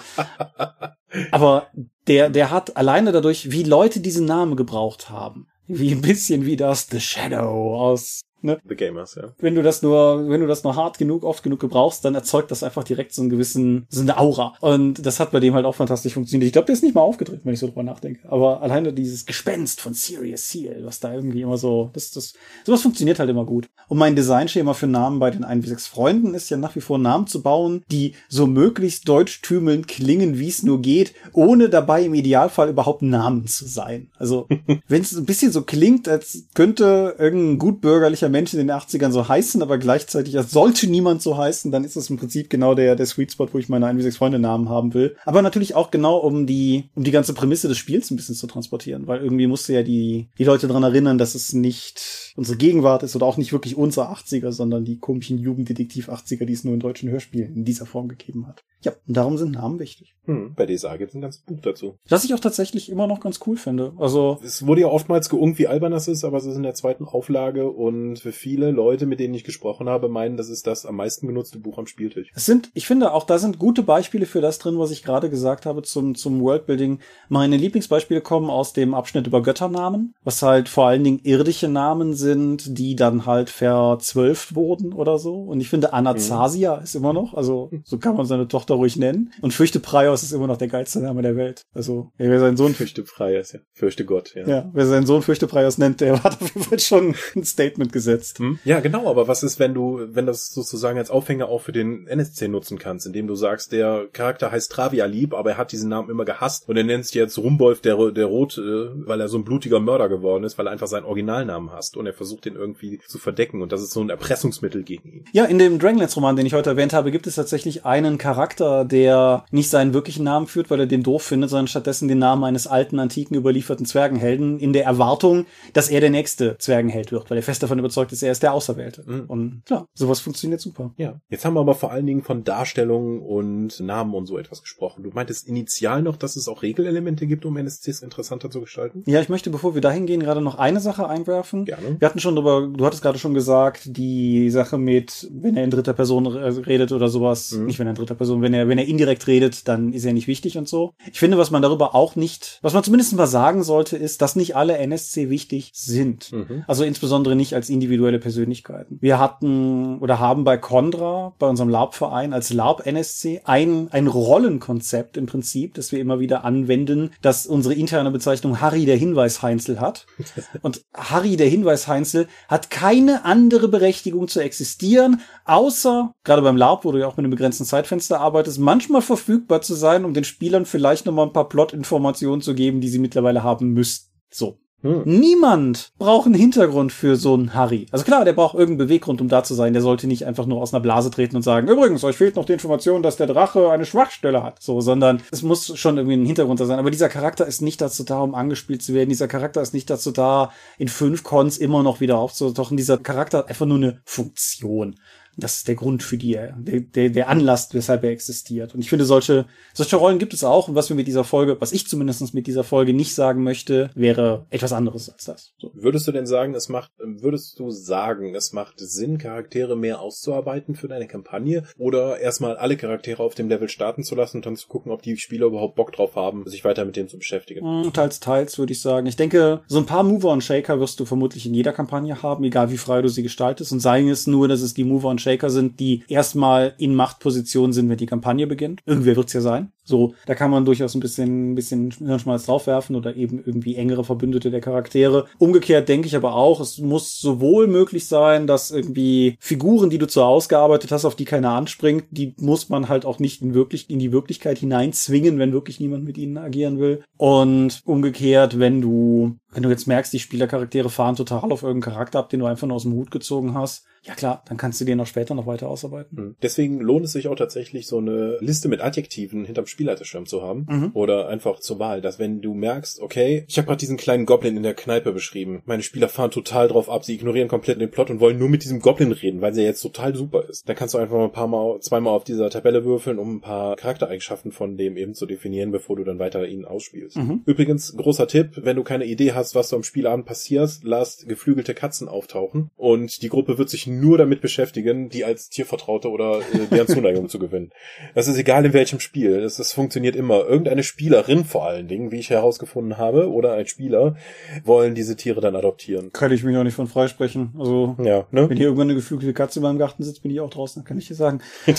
Aber 1.31 1.67
der, 2.07 2.29
der 2.29 2.51
hat 2.51 2.77
alleine 2.77 3.11
dadurch, 3.11 3.51
wie 3.51 3.63
Leute 3.63 3.99
diesen 3.99 4.25
Namen 4.25 4.55
gebraucht 4.55 5.09
haben, 5.09 5.47
wie 5.67 5.91
ein 5.91 6.01
bisschen 6.01 6.45
wie 6.45 6.55
das 6.55 6.87
The 6.89 7.01
Shadow 7.01 7.77
aus 7.77 8.21
Ne? 8.41 8.59
The 8.67 8.75
Gamers, 8.75 9.15
ja. 9.15 9.33
Wenn 9.39 9.55
du 9.55 9.63
das 9.63 9.81
nur, 9.81 10.29
wenn 10.29 10.41
du 10.41 10.47
das 10.47 10.63
nur 10.63 10.75
hart 10.75 10.97
genug, 10.97 11.23
oft 11.23 11.43
genug 11.43 11.59
gebrauchst, 11.59 12.05
dann 12.05 12.15
erzeugt 12.15 12.51
das 12.51 12.63
einfach 12.63 12.83
direkt 12.83 13.13
so 13.13 13.21
einen 13.21 13.29
gewissen, 13.29 13.87
so 13.89 14.01
eine 14.01 14.17
Aura. 14.17 14.53
Und 14.61 15.05
das 15.05 15.19
hat 15.19 15.31
bei 15.31 15.39
dem 15.39 15.53
halt 15.53 15.65
auch 15.65 15.75
fantastisch 15.75 16.13
funktioniert. 16.13 16.47
Ich 16.47 16.53
glaube, 16.53 16.67
der 16.67 16.73
ist 16.73 16.83
nicht 16.83 16.95
mal 16.95 17.01
aufgedreht, 17.01 17.41
wenn 17.43 17.53
ich 17.53 17.59
so 17.59 17.67
drüber 17.67 17.83
nachdenke. 17.83 18.19
Aber 18.29 18.61
alleine 18.61 18.93
dieses 18.93 19.25
Gespenst 19.25 19.81
von 19.81 19.93
Serious 19.93 20.49
Seal, 20.49 20.81
was 20.83 20.99
da 20.99 21.13
irgendwie 21.13 21.41
immer 21.41 21.57
so, 21.57 21.89
das, 21.93 22.11
das, 22.11 22.33
sowas 22.63 22.81
funktioniert 22.81 23.19
halt 23.19 23.29
immer 23.29 23.45
gut. 23.45 23.69
Und 23.87 23.97
mein 23.97 24.15
Designschema 24.15 24.73
für 24.73 24.87
Namen 24.87 25.19
bei 25.19 25.31
den 25.31 25.43
1 25.43 25.65
wie 25.65 25.69
6 25.69 25.87
Freunden 25.87 26.33
ist 26.33 26.49
ja 26.49 26.57
nach 26.57 26.75
wie 26.75 26.81
vor 26.81 26.99
Namen 26.99 27.27
zu 27.27 27.41
bauen, 27.41 27.83
die 27.91 28.13
so 28.29 28.45
möglichst 28.45 29.07
deutschtümelnd 29.07 29.87
klingen, 29.87 30.37
wie 30.37 30.49
es 30.49 30.63
nur 30.63 30.81
geht, 30.81 31.13
ohne 31.33 31.69
dabei 31.69 32.03
im 32.03 32.13
Idealfall 32.13 32.69
überhaupt 32.69 33.01
Namen 33.01 33.47
zu 33.47 33.65
sein. 33.65 34.09
Also, 34.17 34.47
wenn 34.87 35.01
es 35.01 35.13
ein 35.13 35.25
bisschen 35.25 35.51
so 35.51 35.63
klingt, 35.63 36.07
als 36.07 36.45
könnte 36.53 37.15
irgendein 37.17 37.57
gutbürgerlicher 37.57 38.26
mancher 38.29 38.37
Mensch 38.37 38.53
in 38.53 38.59
den 38.59 38.71
80ern 38.71 39.11
so 39.11 39.27
heißen, 39.27 39.61
aber 39.61 39.77
gleichzeitig 39.77 40.37
als 40.37 40.51
sollte 40.51 40.87
niemand 40.87 41.21
so 41.21 41.37
heißen, 41.37 41.71
dann 41.71 41.83
ist 41.83 41.95
das 41.95 42.09
im 42.09 42.17
Prinzip 42.17 42.49
genau 42.49 42.75
der, 42.75 42.95
der 42.95 43.05
Sweet 43.05 43.31
Spot, 43.31 43.47
wo 43.51 43.57
ich 43.57 43.69
meine 43.69 43.87
1 43.87 43.97
wie 43.97 44.03
6 44.03 44.17
Freunde 44.17 44.39
Namen 44.39 44.69
haben 44.69 44.93
will. 44.93 45.15
Aber 45.25 45.41
natürlich 45.41 45.75
auch 45.75 45.91
genau, 45.91 46.17
um 46.17 46.45
die, 46.45 46.89
um 46.95 47.03
die 47.03 47.11
ganze 47.11 47.33
Prämisse 47.33 47.67
des 47.67 47.77
Spiels 47.77 48.11
ein 48.11 48.15
bisschen 48.15 48.35
zu 48.35 48.47
transportieren, 48.47 49.07
weil 49.07 49.21
irgendwie 49.21 49.47
musste 49.47 49.73
ja 49.73 49.83
die, 49.83 50.27
die 50.37 50.43
Leute 50.43 50.67
dran 50.67 50.83
erinnern, 50.83 51.17
dass 51.17 51.35
es 51.35 51.53
nicht 51.53 52.33
unsere 52.35 52.57
Gegenwart 52.57 53.03
ist 53.03 53.15
oder 53.15 53.25
auch 53.25 53.37
nicht 53.37 53.51
wirklich 53.51 53.75
unser 53.75 54.11
80er, 54.11 54.51
sondern 54.51 54.85
die 54.85 54.99
komischen 54.99 55.39
Jugenddetektiv 55.39 56.09
80er, 56.09 56.45
die 56.45 56.53
es 56.53 56.63
nur 56.63 56.73
in 56.73 56.79
deutschen 56.79 57.09
Hörspielen 57.09 57.55
in 57.55 57.65
dieser 57.65 57.85
Form 57.85 58.07
gegeben 58.07 58.47
hat. 58.47 58.63
Ja, 58.81 58.93
und 59.07 59.17
darum 59.17 59.37
sind 59.37 59.53
Namen 59.53 59.79
wichtig. 59.79 60.15
Hm, 60.25 60.53
bei 60.55 60.65
DSA 60.65 60.97
gibt 60.97 61.11
es 61.11 61.15
ein 61.15 61.21
ganzes 61.21 61.41
Buch 61.41 61.59
dazu. 61.61 61.97
Was 62.09 62.25
ich 62.25 62.33
auch 62.33 62.39
tatsächlich 62.39 62.89
immer 62.89 63.07
noch 63.07 63.21
ganz 63.21 63.39
cool 63.47 63.55
finde. 63.55 63.93
Also 63.97 64.39
es 64.43 64.67
wurde 64.67 64.81
ja 64.81 64.87
oftmals 64.87 65.29
geungt, 65.29 65.57
wie 65.57 65.67
albern 65.67 65.93
das 65.93 66.09
ist, 66.09 66.25
aber 66.25 66.37
es 66.37 66.45
ist 66.45 66.57
in 66.57 66.63
der 66.63 66.73
zweiten 66.73 67.05
Auflage 67.05 67.69
und 67.69 68.19
für 68.19 68.33
viele 68.33 68.71
Leute, 68.71 69.05
mit 69.05 69.21
denen 69.21 69.33
ich 69.33 69.45
gesprochen 69.45 69.87
habe, 69.87 70.09
meinen, 70.09 70.35
das 70.35 70.49
ist 70.49 70.67
das 70.67 70.85
am 70.85 70.97
meisten 70.97 71.27
genutzte 71.27 71.59
Buch 71.59 71.77
am 71.77 71.87
Spieltisch. 71.87 72.31
Es 72.35 72.45
sind, 72.45 72.69
ich 72.73 72.87
finde, 72.87 73.13
auch 73.13 73.23
da 73.23 73.39
sind 73.39 73.57
gute 73.57 73.83
Beispiele 73.83 74.25
für 74.25 74.41
das 74.41 74.59
drin, 74.59 74.77
was 74.77 74.91
ich 74.91 75.01
gerade 75.01 75.29
gesagt 75.29 75.65
habe 75.65 75.81
zum 75.81 76.13
zum 76.15 76.41
Worldbuilding. 76.41 76.99
Meine 77.29 77.55
Lieblingsbeispiele 77.55 78.21
kommen 78.21 78.49
aus 78.49 78.73
dem 78.73 78.93
Abschnitt 78.93 79.27
über 79.27 79.41
Götternamen, 79.41 80.13
was 80.25 80.41
halt 80.41 80.67
vor 80.67 80.87
allen 80.87 81.05
Dingen 81.05 81.19
irdische 81.23 81.69
Namen 81.69 82.13
sind, 82.13 82.77
die 82.77 82.95
dann 82.97 83.25
halt 83.25 83.49
verzwölft 83.49 84.55
wurden 84.55 84.91
oder 84.91 85.17
so. 85.19 85.35
Und 85.35 85.61
ich 85.61 85.69
finde 85.69 85.93
Anastasia 85.93 86.77
mhm. 86.77 86.83
ist 86.83 86.95
immer 86.95 87.13
noch, 87.13 87.33
also 87.33 87.71
so 87.85 87.97
kann 87.97 88.17
man 88.17 88.25
seine 88.25 88.49
Tochter 88.49 88.66
Tochter 88.67 88.75
ruhig 88.75 88.97
nennen. 88.97 89.33
Und 89.41 89.53
Fürchte 89.53 89.79
Praios 89.79 90.23
ist 90.23 90.33
immer 90.33 90.47
noch 90.47 90.57
der 90.57 90.67
geilste 90.67 90.99
Name 90.99 91.21
der 91.21 91.35
Welt. 91.35 91.63
Also, 91.73 92.11
wer 92.17 92.39
seinen 92.39 92.57
Sohn 92.57 92.73
Fürchte 92.73 93.03
Praios, 93.03 93.53
ja. 93.53 93.59
Fürchte 93.73 94.05
Gott, 94.05 94.33
ja. 94.35 94.47
Ja, 94.47 94.69
wer 94.73 94.85
seinen 94.85 95.05
Sohn 95.05 95.21
Fürchte 95.21 95.47
Praios 95.47 95.77
nennt, 95.77 96.01
der 96.01 96.23
hat 96.23 96.41
auf 96.41 96.53
jeden 96.53 96.63
Fall 96.63 96.79
schon 96.79 97.15
ein 97.35 97.43
Statement 97.43 97.91
gesetzt. 97.91 98.39
Hm? 98.39 98.59
Ja, 98.65 98.79
genau, 98.81 99.09
aber 99.09 99.27
was 99.27 99.43
ist, 99.43 99.59
wenn 99.59 99.73
du, 99.73 100.01
wenn 100.09 100.25
das 100.25 100.49
sozusagen 100.49 100.97
als 100.97 101.09
Aufhänger 101.09 101.47
auch 101.47 101.61
für 101.61 101.71
den 101.71 102.07
NSC 102.07 102.47
nutzen 102.47 102.77
kannst, 102.77 103.07
indem 103.07 103.27
du 103.27 103.35
sagst, 103.35 103.71
der 103.71 104.07
Charakter 104.11 104.51
heißt 104.51 104.71
Travia 104.71 105.05
Lieb, 105.05 105.33
aber 105.33 105.51
er 105.51 105.57
hat 105.57 105.71
diesen 105.71 105.89
Namen 105.89 106.09
immer 106.09 106.25
gehasst 106.25 106.67
und 106.67 106.75
er 106.75 106.83
nennt 106.83 107.05
sich 107.05 107.15
jetzt 107.15 107.37
Rumbolf 107.37 107.81
der, 107.81 108.11
der 108.11 108.25
Rot, 108.25 108.57
äh, 108.57 108.89
weil 109.07 109.21
er 109.21 109.29
so 109.29 109.37
ein 109.37 109.45
blutiger 109.45 109.79
Mörder 109.79 110.09
geworden 110.09 110.43
ist, 110.43 110.57
weil 110.57 110.67
er 110.67 110.71
einfach 110.71 110.87
seinen 110.87 111.05
Originalnamen 111.05 111.71
hasst 111.71 111.95
und 111.95 112.05
er 112.05 112.13
versucht 112.13 112.45
den 112.45 112.55
irgendwie 112.55 112.99
zu 113.07 113.17
verdecken 113.17 113.61
und 113.61 113.71
das 113.71 113.81
ist 113.81 113.91
so 113.91 114.01
ein 114.01 114.09
Erpressungsmittel 114.09 114.83
gegen 114.83 115.09
ihn. 115.09 115.25
Ja, 115.31 115.45
in 115.45 115.59
dem 115.59 115.79
Dragonlance-Roman, 115.79 116.35
den 116.35 116.45
ich 116.45 116.53
heute 116.53 116.71
erwähnt 116.71 116.93
habe, 116.93 117.11
gibt 117.11 117.27
es 117.27 117.35
tatsächlich 117.35 117.85
einen 117.85 118.17
Charakter, 118.17 118.56
der 118.59 119.45
nicht 119.51 119.69
seinen 119.69 119.93
wirklichen 119.93 120.23
Namen 120.23 120.47
führt, 120.47 120.69
weil 120.69 120.79
er 120.79 120.85
den 120.85 121.03
doof 121.03 121.23
findet, 121.23 121.49
sondern 121.49 121.67
stattdessen 121.67 122.07
den 122.07 122.19
Namen 122.19 122.43
eines 122.43 122.67
alten, 122.67 122.99
antiken, 122.99 123.35
überlieferten 123.35 123.85
Zwergenhelden 123.85 124.59
in 124.59 124.73
der 124.73 124.85
Erwartung, 124.85 125.45
dass 125.73 125.89
er 125.89 126.01
der 126.01 126.09
nächste 126.09 126.57
Zwergenheld 126.57 127.11
wird, 127.11 127.29
weil 127.29 127.37
er 127.37 127.43
fest 127.43 127.63
davon 127.63 127.79
überzeugt 127.79 128.11
ist, 128.11 128.23
er 128.23 128.31
ist 128.31 128.43
der 128.43 128.53
Auserwählte. 128.53 129.03
Mhm. 129.05 129.25
Und 129.27 129.61
klar, 129.65 129.87
sowas 129.93 130.19
funktioniert 130.19 130.61
super. 130.61 130.93
Ja. 130.97 131.19
Jetzt 131.29 131.45
haben 131.45 131.53
wir 131.53 131.61
aber 131.61 131.75
vor 131.75 131.91
allen 131.91 132.05
Dingen 132.05 132.23
von 132.23 132.43
Darstellungen 132.43 133.21
und 133.21 133.79
Namen 133.79 134.13
und 134.13 134.25
so 134.25 134.37
etwas 134.37 134.61
gesprochen. 134.61 135.03
Du 135.03 135.09
meintest 135.09 135.47
initial 135.47 136.01
noch, 136.01 136.17
dass 136.17 136.35
es 136.35 136.47
auch 136.47 136.61
Regelelemente 136.61 137.27
gibt, 137.27 137.45
um 137.45 137.57
NSCs 137.57 138.01
interessanter 138.01 138.49
zu 138.49 138.61
gestalten? 138.61 139.03
Ja, 139.05 139.21
ich 139.21 139.29
möchte, 139.29 139.49
bevor 139.49 139.73
wir 139.73 139.81
dahin 139.81 140.05
gehen, 140.05 140.21
gerade 140.21 140.41
noch 140.41 140.57
eine 140.57 140.79
Sache 140.79 141.07
einwerfen. 141.07 141.65
Gerne. 141.65 141.97
Wir 141.99 142.07
hatten 142.07 142.19
schon 142.19 142.35
drüber, 142.35 142.67
du 142.67 142.85
hattest 142.85 143.01
gerade 143.01 143.19
schon 143.19 143.33
gesagt, 143.33 143.97
die 143.97 144.49
Sache 144.49 144.77
mit, 144.77 145.27
wenn 145.31 145.55
er 145.55 145.63
in 145.63 145.69
dritter 145.69 145.93
Person 145.93 146.27
redet 146.27 146.91
oder 146.91 147.09
sowas, 147.09 147.51
mhm. 147.51 147.65
nicht 147.65 147.79
wenn 147.79 147.87
er 147.87 147.91
in 147.91 147.97
dritter 147.97 148.15
Person, 148.15 148.41
wenn 148.47 148.53
er, 148.53 148.69
wenn 148.69 148.77
er 148.77 148.87
indirekt 148.87 149.27
redet, 149.27 149.67
dann 149.67 149.91
ist 149.91 150.05
er 150.05 150.13
nicht 150.13 150.29
wichtig 150.29 150.57
und 150.57 150.69
so. 150.69 150.93
Ich 151.11 151.19
finde, 151.19 151.37
was 151.37 151.51
man 151.51 151.61
darüber 151.61 151.93
auch 151.93 152.15
nicht, 152.15 152.59
was 152.61 152.73
man 152.73 152.81
zumindest 152.81 153.13
mal 153.13 153.27
sagen 153.27 153.61
sollte, 153.61 153.97
ist, 153.97 154.21
dass 154.21 154.37
nicht 154.37 154.55
alle 154.55 154.77
NSC 154.77 155.29
wichtig 155.29 155.71
sind. 155.73 156.31
Mhm. 156.31 156.63
Also 156.65 156.85
insbesondere 156.85 157.35
nicht 157.35 157.55
als 157.55 157.69
individuelle 157.69 158.19
Persönlichkeiten. 158.19 158.99
Wir 159.01 159.19
hatten 159.19 159.99
oder 159.99 160.19
haben 160.19 160.45
bei 160.45 160.57
Condra, 160.57 161.33
bei 161.39 161.47
unserem 161.47 161.67
LARP-Verein, 161.67 162.31
als 162.31 162.53
LARP-NSC 162.53 163.41
ein, 163.43 163.89
ein 163.91 164.07
Rollenkonzept 164.07 165.17
im 165.17 165.25
Prinzip, 165.25 165.73
das 165.73 165.91
wir 165.91 165.99
immer 165.99 166.21
wieder 166.21 166.45
anwenden, 166.45 167.11
das 167.21 167.47
unsere 167.47 167.73
interne 167.73 168.11
Bezeichnung 168.11 168.61
Harry 168.61 168.85
der 168.85 168.95
Hinweisheinzel 168.95 169.81
hat. 169.81 170.05
Und 170.61 170.85
Harry 170.95 171.35
der 171.35 171.49
Hinweisheinzel 171.49 172.29
hat 172.47 172.69
keine 172.69 173.25
andere 173.25 173.67
Berechtigung 173.67 174.29
zu 174.29 174.39
existieren, 174.39 175.19
außer, 175.43 176.13
gerade 176.23 176.41
beim 176.41 176.55
LARP, 176.55 176.85
wo 176.85 176.93
du 176.93 176.99
ja 176.99 177.07
auch 177.07 177.17
mit 177.17 177.25
einem 177.25 177.31
begrenzten 177.31 177.65
Zeitfenster 177.65 178.21
arbeitest, 178.21 178.36
manchmal 178.59 179.01
verfügbar 179.01 179.61
zu 179.61 179.73
sein, 179.73 180.05
um 180.05 180.13
den 180.13 180.23
Spielern 180.23 180.65
vielleicht 180.65 181.05
nochmal 181.05 181.27
ein 181.27 181.33
paar 181.33 181.49
Plot-Informationen 181.49 182.41
zu 182.41 182.55
geben, 182.55 182.81
die 182.81 182.89
sie 182.89 182.99
mittlerweile 182.99 183.43
haben 183.43 183.73
müssten. 183.73 184.11
So. 184.29 184.59
Hm. 184.83 185.01
Niemand 185.05 185.91
braucht 185.97 186.27
einen 186.27 186.35
Hintergrund 186.35 186.91
für 186.91 187.15
so 187.15 187.33
einen 187.33 187.55
Harry. 187.55 187.87
Also 187.91 188.05
klar, 188.05 188.25
der 188.25 188.33
braucht 188.33 188.53
irgendeinen 188.53 188.87
Beweggrund, 188.87 189.21
um 189.21 189.27
da 189.27 189.43
zu 189.43 189.55
sein. 189.55 189.73
Der 189.73 189.81
sollte 189.81 190.05
nicht 190.05 190.25
einfach 190.27 190.45
nur 190.45 190.61
aus 190.61 190.71
einer 190.71 190.81
Blase 190.81 191.09
treten 191.09 191.35
und 191.35 191.41
sagen, 191.41 191.67
übrigens, 191.67 192.03
euch 192.03 192.15
fehlt 192.15 192.35
noch 192.35 192.45
die 192.45 192.53
Information, 192.53 193.01
dass 193.01 193.17
der 193.17 193.25
Drache 193.25 193.71
eine 193.71 193.85
Schwachstelle 193.85 194.43
hat. 194.43 194.61
So, 194.61 194.79
sondern 194.79 195.21
es 195.31 195.41
muss 195.41 195.77
schon 195.79 195.97
irgendwie 195.97 196.15
ein 196.17 196.27
Hintergrund 196.27 196.59
da 196.59 196.65
sein. 196.65 196.77
Aber 196.77 196.91
dieser 196.91 197.09
Charakter 197.09 197.47
ist 197.47 197.61
nicht 197.61 197.81
dazu 197.81 198.03
da, 198.03 198.19
um 198.19 198.35
angespielt 198.35 198.83
zu 198.83 198.93
werden. 198.93 199.09
Dieser 199.09 199.27
Charakter 199.27 199.63
ist 199.63 199.73
nicht 199.73 199.89
dazu 199.89 200.11
da, 200.11 200.51
in 200.77 200.89
fünf 200.89 201.23
Cons 201.23 201.57
immer 201.57 201.81
noch 201.81 201.99
wieder 201.99 202.19
aufzutauchen. 202.19 202.77
Dieser 202.77 202.99
Charakter 202.99 203.39
hat 203.39 203.49
einfach 203.49 203.65
nur 203.65 203.77
eine 203.77 204.01
Funktion. 204.05 204.95
Das 205.39 205.57
ist 205.57 205.67
der 205.67 205.75
Grund 205.75 206.01
für 206.01 206.17
die, 206.17 206.33
der, 206.33 206.79
der, 206.81 207.09
der 207.09 207.29
Anlass, 207.29 207.71
weshalb 207.73 208.03
er 208.03 208.09
existiert. 208.09 208.73
Und 208.73 208.81
ich 208.81 208.89
finde, 208.89 209.05
solche, 209.05 209.45
solche 209.73 209.95
Rollen 209.95 210.17
gibt 210.17 210.33
es 210.33 210.43
auch. 210.43 210.67
Und 210.67 210.75
was 210.75 210.89
wir 210.89 210.95
mit 210.95 211.07
dieser 211.07 211.23
Folge, 211.23 211.57
was 211.59 211.71
ich 211.71 211.87
zumindest 211.87 212.33
mit 212.33 212.47
dieser 212.47 212.63
Folge 212.63 212.93
nicht 212.93 213.13
sagen 213.13 213.43
möchte, 213.43 213.91
wäre 213.93 214.47
etwas 214.49 214.73
anderes 214.73 215.09
als 215.09 215.25
das. 215.25 215.53
So. 215.59 215.71
Würdest 215.79 216.07
du 216.07 216.11
denn 216.11 216.25
sagen, 216.25 216.55
es 216.55 216.69
macht, 216.69 216.91
würdest 216.97 217.59
du 217.59 217.69
sagen, 217.69 218.33
es 218.33 218.51
macht 218.51 218.79
Sinn, 218.79 219.19
Charaktere 219.19 219.77
mehr 219.77 220.01
auszuarbeiten 220.01 220.75
für 220.75 220.87
deine 220.87 221.07
Kampagne? 221.07 221.63
Oder 221.77 222.19
erstmal 222.19 222.57
alle 222.57 222.77
Charaktere 222.77 223.21
auf 223.21 223.35
dem 223.35 223.47
Level 223.47 223.69
starten 223.69 224.03
zu 224.03 224.15
lassen 224.15 224.37
und 224.37 224.45
dann 224.47 224.55
zu 224.55 224.67
gucken, 224.67 224.91
ob 224.91 225.03
die 225.03 225.17
Spieler 225.17 225.45
überhaupt 225.45 225.75
Bock 225.75 225.91
drauf 225.91 226.15
haben, 226.15 226.47
sich 226.47 226.65
weiter 226.65 226.83
mit 226.83 226.95
denen 226.95 227.09
zu 227.09 227.19
beschäftigen? 227.19 227.61
Mm, 227.63 227.93
teils, 227.93 228.19
teils, 228.19 228.57
würde 228.57 228.73
ich 228.73 228.81
sagen. 228.81 229.05
Ich 229.05 229.17
denke, 229.17 229.61
so 229.67 229.77
ein 229.77 229.85
paar 229.85 230.03
Mover 230.03 230.31
und 230.31 230.43
Shaker 230.43 230.79
wirst 230.79 230.99
du 230.99 231.05
vermutlich 231.05 231.45
in 231.45 231.53
jeder 231.53 231.73
Kampagne 231.73 232.23
haben, 232.23 232.43
egal 232.43 232.71
wie 232.71 232.77
frei 232.77 233.03
du 233.03 233.09
sie 233.09 233.23
gestaltest. 233.23 233.71
Und 233.71 233.79
seien 233.79 234.09
es 234.09 234.25
nur, 234.25 234.47
dass 234.47 234.61
es 234.61 234.73
die 234.73 234.83
Mover 234.83 235.09
und 235.09 235.21
Shaker 235.21 235.51
sind, 235.51 235.79
die 235.79 236.03
erstmal 236.07 236.73
in 236.79 236.95
Machtposition 236.95 237.71
sind, 237.71 237.87
wenn 237.89 237.97
die 237.97 238.07
Kampagne 238.07 238.47
beginnt. 238.47 238.81
Irgendwer 238.87 239.15
wird's 239.15 239.33
ja 239.33 239.41
sein. 239.41 239.71
So, 239.87 240.15
da 240.25 240.35
kann 240.35 240.51
man 240.51 240.65
durchaus 240.65 240.95
ein 240.95 240.99
bisschen, 240.99 241.51
ein 241.51 241.55
bisschen 241.55 241.91
Hirnschmalz 241.91 242.45
draufwerfen 242.45 242.95
oder 242.95 243.15
eben 243.15 243.41
irgendwie 243.45 243.75
engere 243.75 244.03
Verbündete 244.03 244.51
der 244.51 244.59
Charaktere. 244.59 245.27
Umgekehrt 245.37 245.87
denke 245.87 246.07
ich 246.07 246.15
aber 246.15 246.35
auch, 246.35 246.59
es 246.59 246.77
muss 246.77 247.19
sowohl 247.19 247.67
möglich 247.67 248.05
sein, 248.07 248.47
dass 248.47 248.69
irgendwie 248.69 249.37
Figuren, 249.39 249.89
die 249.89 249.97
du 249.97 250.07
zu 250.07 250.23
ausgearbeitet 250.23 250.91
hast, 250.91 251.05
auf 251.05 251.15
die 251.15 251.25
keiner 251.25 251.51
anspringt, 251.51 252.03
die 252.11 252.35
muss 252.37 252.67
man 252.67 252.89
halt 252.89 253.05
auch 253.05 253.19
nicht 253.19 253.41
in 253.41 253.53
wirklich, 253.53 253.89
in 253.89 253.99
die 253.99 254.11
Wirklichkeit 254.11 254.57
hineinzwingen, 254.57 255.39
wenn 255.39 255.53
wirklich 255.53 255.79
niemand 255.79 256.03
mit 256.03 256.17
ihnen 256.17 256.37
agieren 256.37 256.79
will. 256.79 257.03
Und 257.15 257.81
umgekehrt, 257.85 258.59
wenn 258.59 258.81
du, 258.81 259.37
wenn 259.51 259.63
du 259.63 259.69
jetzt 259.69 259.87
merkst, 259.87 260.11
die 260.13 260.19
Spielercharaktere 260.19 260.89
fahren 260.89 261.15
total 261.15 261.51
auf 261.51 261.63
irgendeinen 261.63 261.93
Charakter 261.93 262.19
ab, 262.19 262.29
den 262.29 262.39
du 262.39 262.45
einfach 262.45 262.67
nur 262.67 262.75
aus 262.75 262.83
dem 262.83 262.93
Hut 262.93 263.11
gezogen 263.11 263.53
hast, 263.53 263.85
ja 264.07 264.15
klar, 264.15 264.43
dann 264.47 264.57
kannst 264.57 264.79
du 264.79 264.85
den 264.85 264.99
auch 264.99 265.05
später 265.05 265.35
noch 265.35 265.47
weiter 265.47 265.67
ausarbeiten. 265.67 266.17
Hm. 266.17 266.35
Deswegen 266.41 266.79
lohnt 266.79 267.05
es 267.05 267.11
sich 267.11 267.27
auch 267.27 267.35
tatsächlich, 267.35 267.87
so 267.87 267.97
eine 267.97 268.37
Liste 268.39 268.69
mit 268.69 268.81
Adjektiven 268.81 269.45
hinterm 269.45 269.65
Spielleiterschirm 269.65 270.25
zu 270.25 270.41
haben. 270.41 270.65
Mhm. 270.69 270.91
Oder 270.93 271.27
einfach 271.27 271.59
zur 271.59 271.79
Wahl, 271.79 272.01
dass 272.01 272.19
wenn 272.19 272.41
du 272.41 272.53
merkst, 272.53 273.01
okay, 273.01 273.45
ich 273.47 273.57
habe 273.57 273.67
gerade 273.67 273.79
diesen 273.79 273.97
kleinen 273.97 274.25
Goblin 274.25 274.55
in 274.55 274.63
der 274.63 274.75
Kneipe 274.75 275.11
beschrieben. 275.11 275.61
Meine 275.65 275.83
Spieler 275.83 276.07
fahren 276.07 276.31
total 276.31 276.69
drauf 276.69 276.89
ab, 276.89 277.03
sie 277.03 277.15
ignorieren 277.15 277.47
komplett 277.47 277.81
den 277.81 277.91
Plot 277.91 278.09
und 278.09 278.19
wollen 278.19 278.39
nur 278.39 278.49
mit 278.49 278.63
diesem 278.63 278.79
Goblin 278.79 279.11
reden, 279.11 279.41
weil 279.41 279.53
sie 279.53 279.63
jetzt 279.63 279.81
total 279.81 280.15
super 280.15 280.47
ist. 280.47 280.67
Dann 280.69 280.75
kannst 280.75 280.93
du 280.93 280.99
einfach 280.99 281.17
mal 281.17 281.25
ein 281.25 281.31
paar 281.31 281.47
Mal, 281.47 281.79
zweimal 281.81 282.13
auf 282.13 282.23
dieser 282.23 282.49
Tabelle 282.49 282.85
würfeln, 282.85 283.19
um 283.19 283.37
ein 283.37 283.41
paar 283.41 283.75
Charaktereigenschaften 283.75 284.51
von 284.51 284.77
dem 284.77 284.95
eben 284.95 285.15
zu 285.15 285.25
definieren, 285.25 285.71
bevor 285.71 285.97
du 285.97 286.03
dann 286.03 286.19
weiter 286.19 286.47
ihn 286.47 286.65
ausspielst. 286.65 287.17
Mhm. 287.17 287.41
Übrigens, 287.45 287.95
großer 287.95 288.27
Tipp, 288.27 288.51
wenn 288.63 288.77
du 288.77 288.83
keine 288.83 289.05
Idee 289.05 289.33
hast, 289.33 289.36
was 289.55 289.69
du 289.69 289.75
am 289.75 289.83
Spielabend 289.83 290.25
passiert, 290.25 290.79
lass 290.83 291.25
geflügelte 291.27 291.73
Katzen 291.73 292.07
auftauchen 292.07 292.71
und 292.75 293.21
die 293.21 293.29
Gruppe 293.29 293.57
wird 293.57 293.69
sich 293.69 293.87
nur 293.87 294.17
damit 294.17 294.41
beschäftigen, 294.41 295.09
die 295.09 295.25
als 295.25 295.49
Tiervertraute 295.49 296.09
oder 296.09 296.39
äh, 296.39 296.67
deren 296.71 296.87
Zuneigung 296.87 297.29
zu 297.29 297.39
gewinnen. 297.39 297.71
Das 298.15 298.27
ist 298.27 298.37
egal 298.37 298.65
in 298.65 298.73
welchem 298.73 298.99
Spiel. 298.99 299.41
Das, 299.41 299.57
das 299.57 299.73
funktioniert 299.73 300.15
immer. 300.15 300.45
Irgendeine 300.45 300.83
Spielerin 300.83 301.45
vor 301.45 301.65
allen 301.65 301.87
Dingen, 301.87 302.11
wie 302.11 302.19
ich 302.19 302.29
herausgefunden 302.29 302.97
habe, 302.97 303.31
oder 303.31 303.53
ein 303.53 303.67
Spieler, 303.67 304.15
wollen 304.63 304.95
diese 304.95 305.15
Tiere 305.15 305.41
dann 305.41 305.55
adoptieren. 305.55 306.11
Kann 306.11 306.31
ich 306.31 306.43
mich 306.43 306.57
auch 306.57 306.63
nicht 306.63 306.75
von 306.75 306.87
freisprechen. 306.87 307.53
Also, 307.57 307.95
ja, 308.03 308.25
ne? 308.31 308.49
wenn 308.49 308.57
hier 308.57 308.67
irgendwann 308.67 308.87
eine 308.87 308.95
geflügelte 308.95 309.33
Katze 309.33 309.61
beim 309.61 309.77
Garten 309.77 310.03
sitzt, 310.03 310.21
bin 310.21 310.31
ich 310.31 310.39
auch 310.39 310.49
draußen, 310.49 310.83
kann 310.83 310.97
ich 310.97 311.07
dir 311.07 311.15
sagen. 311.15 311.41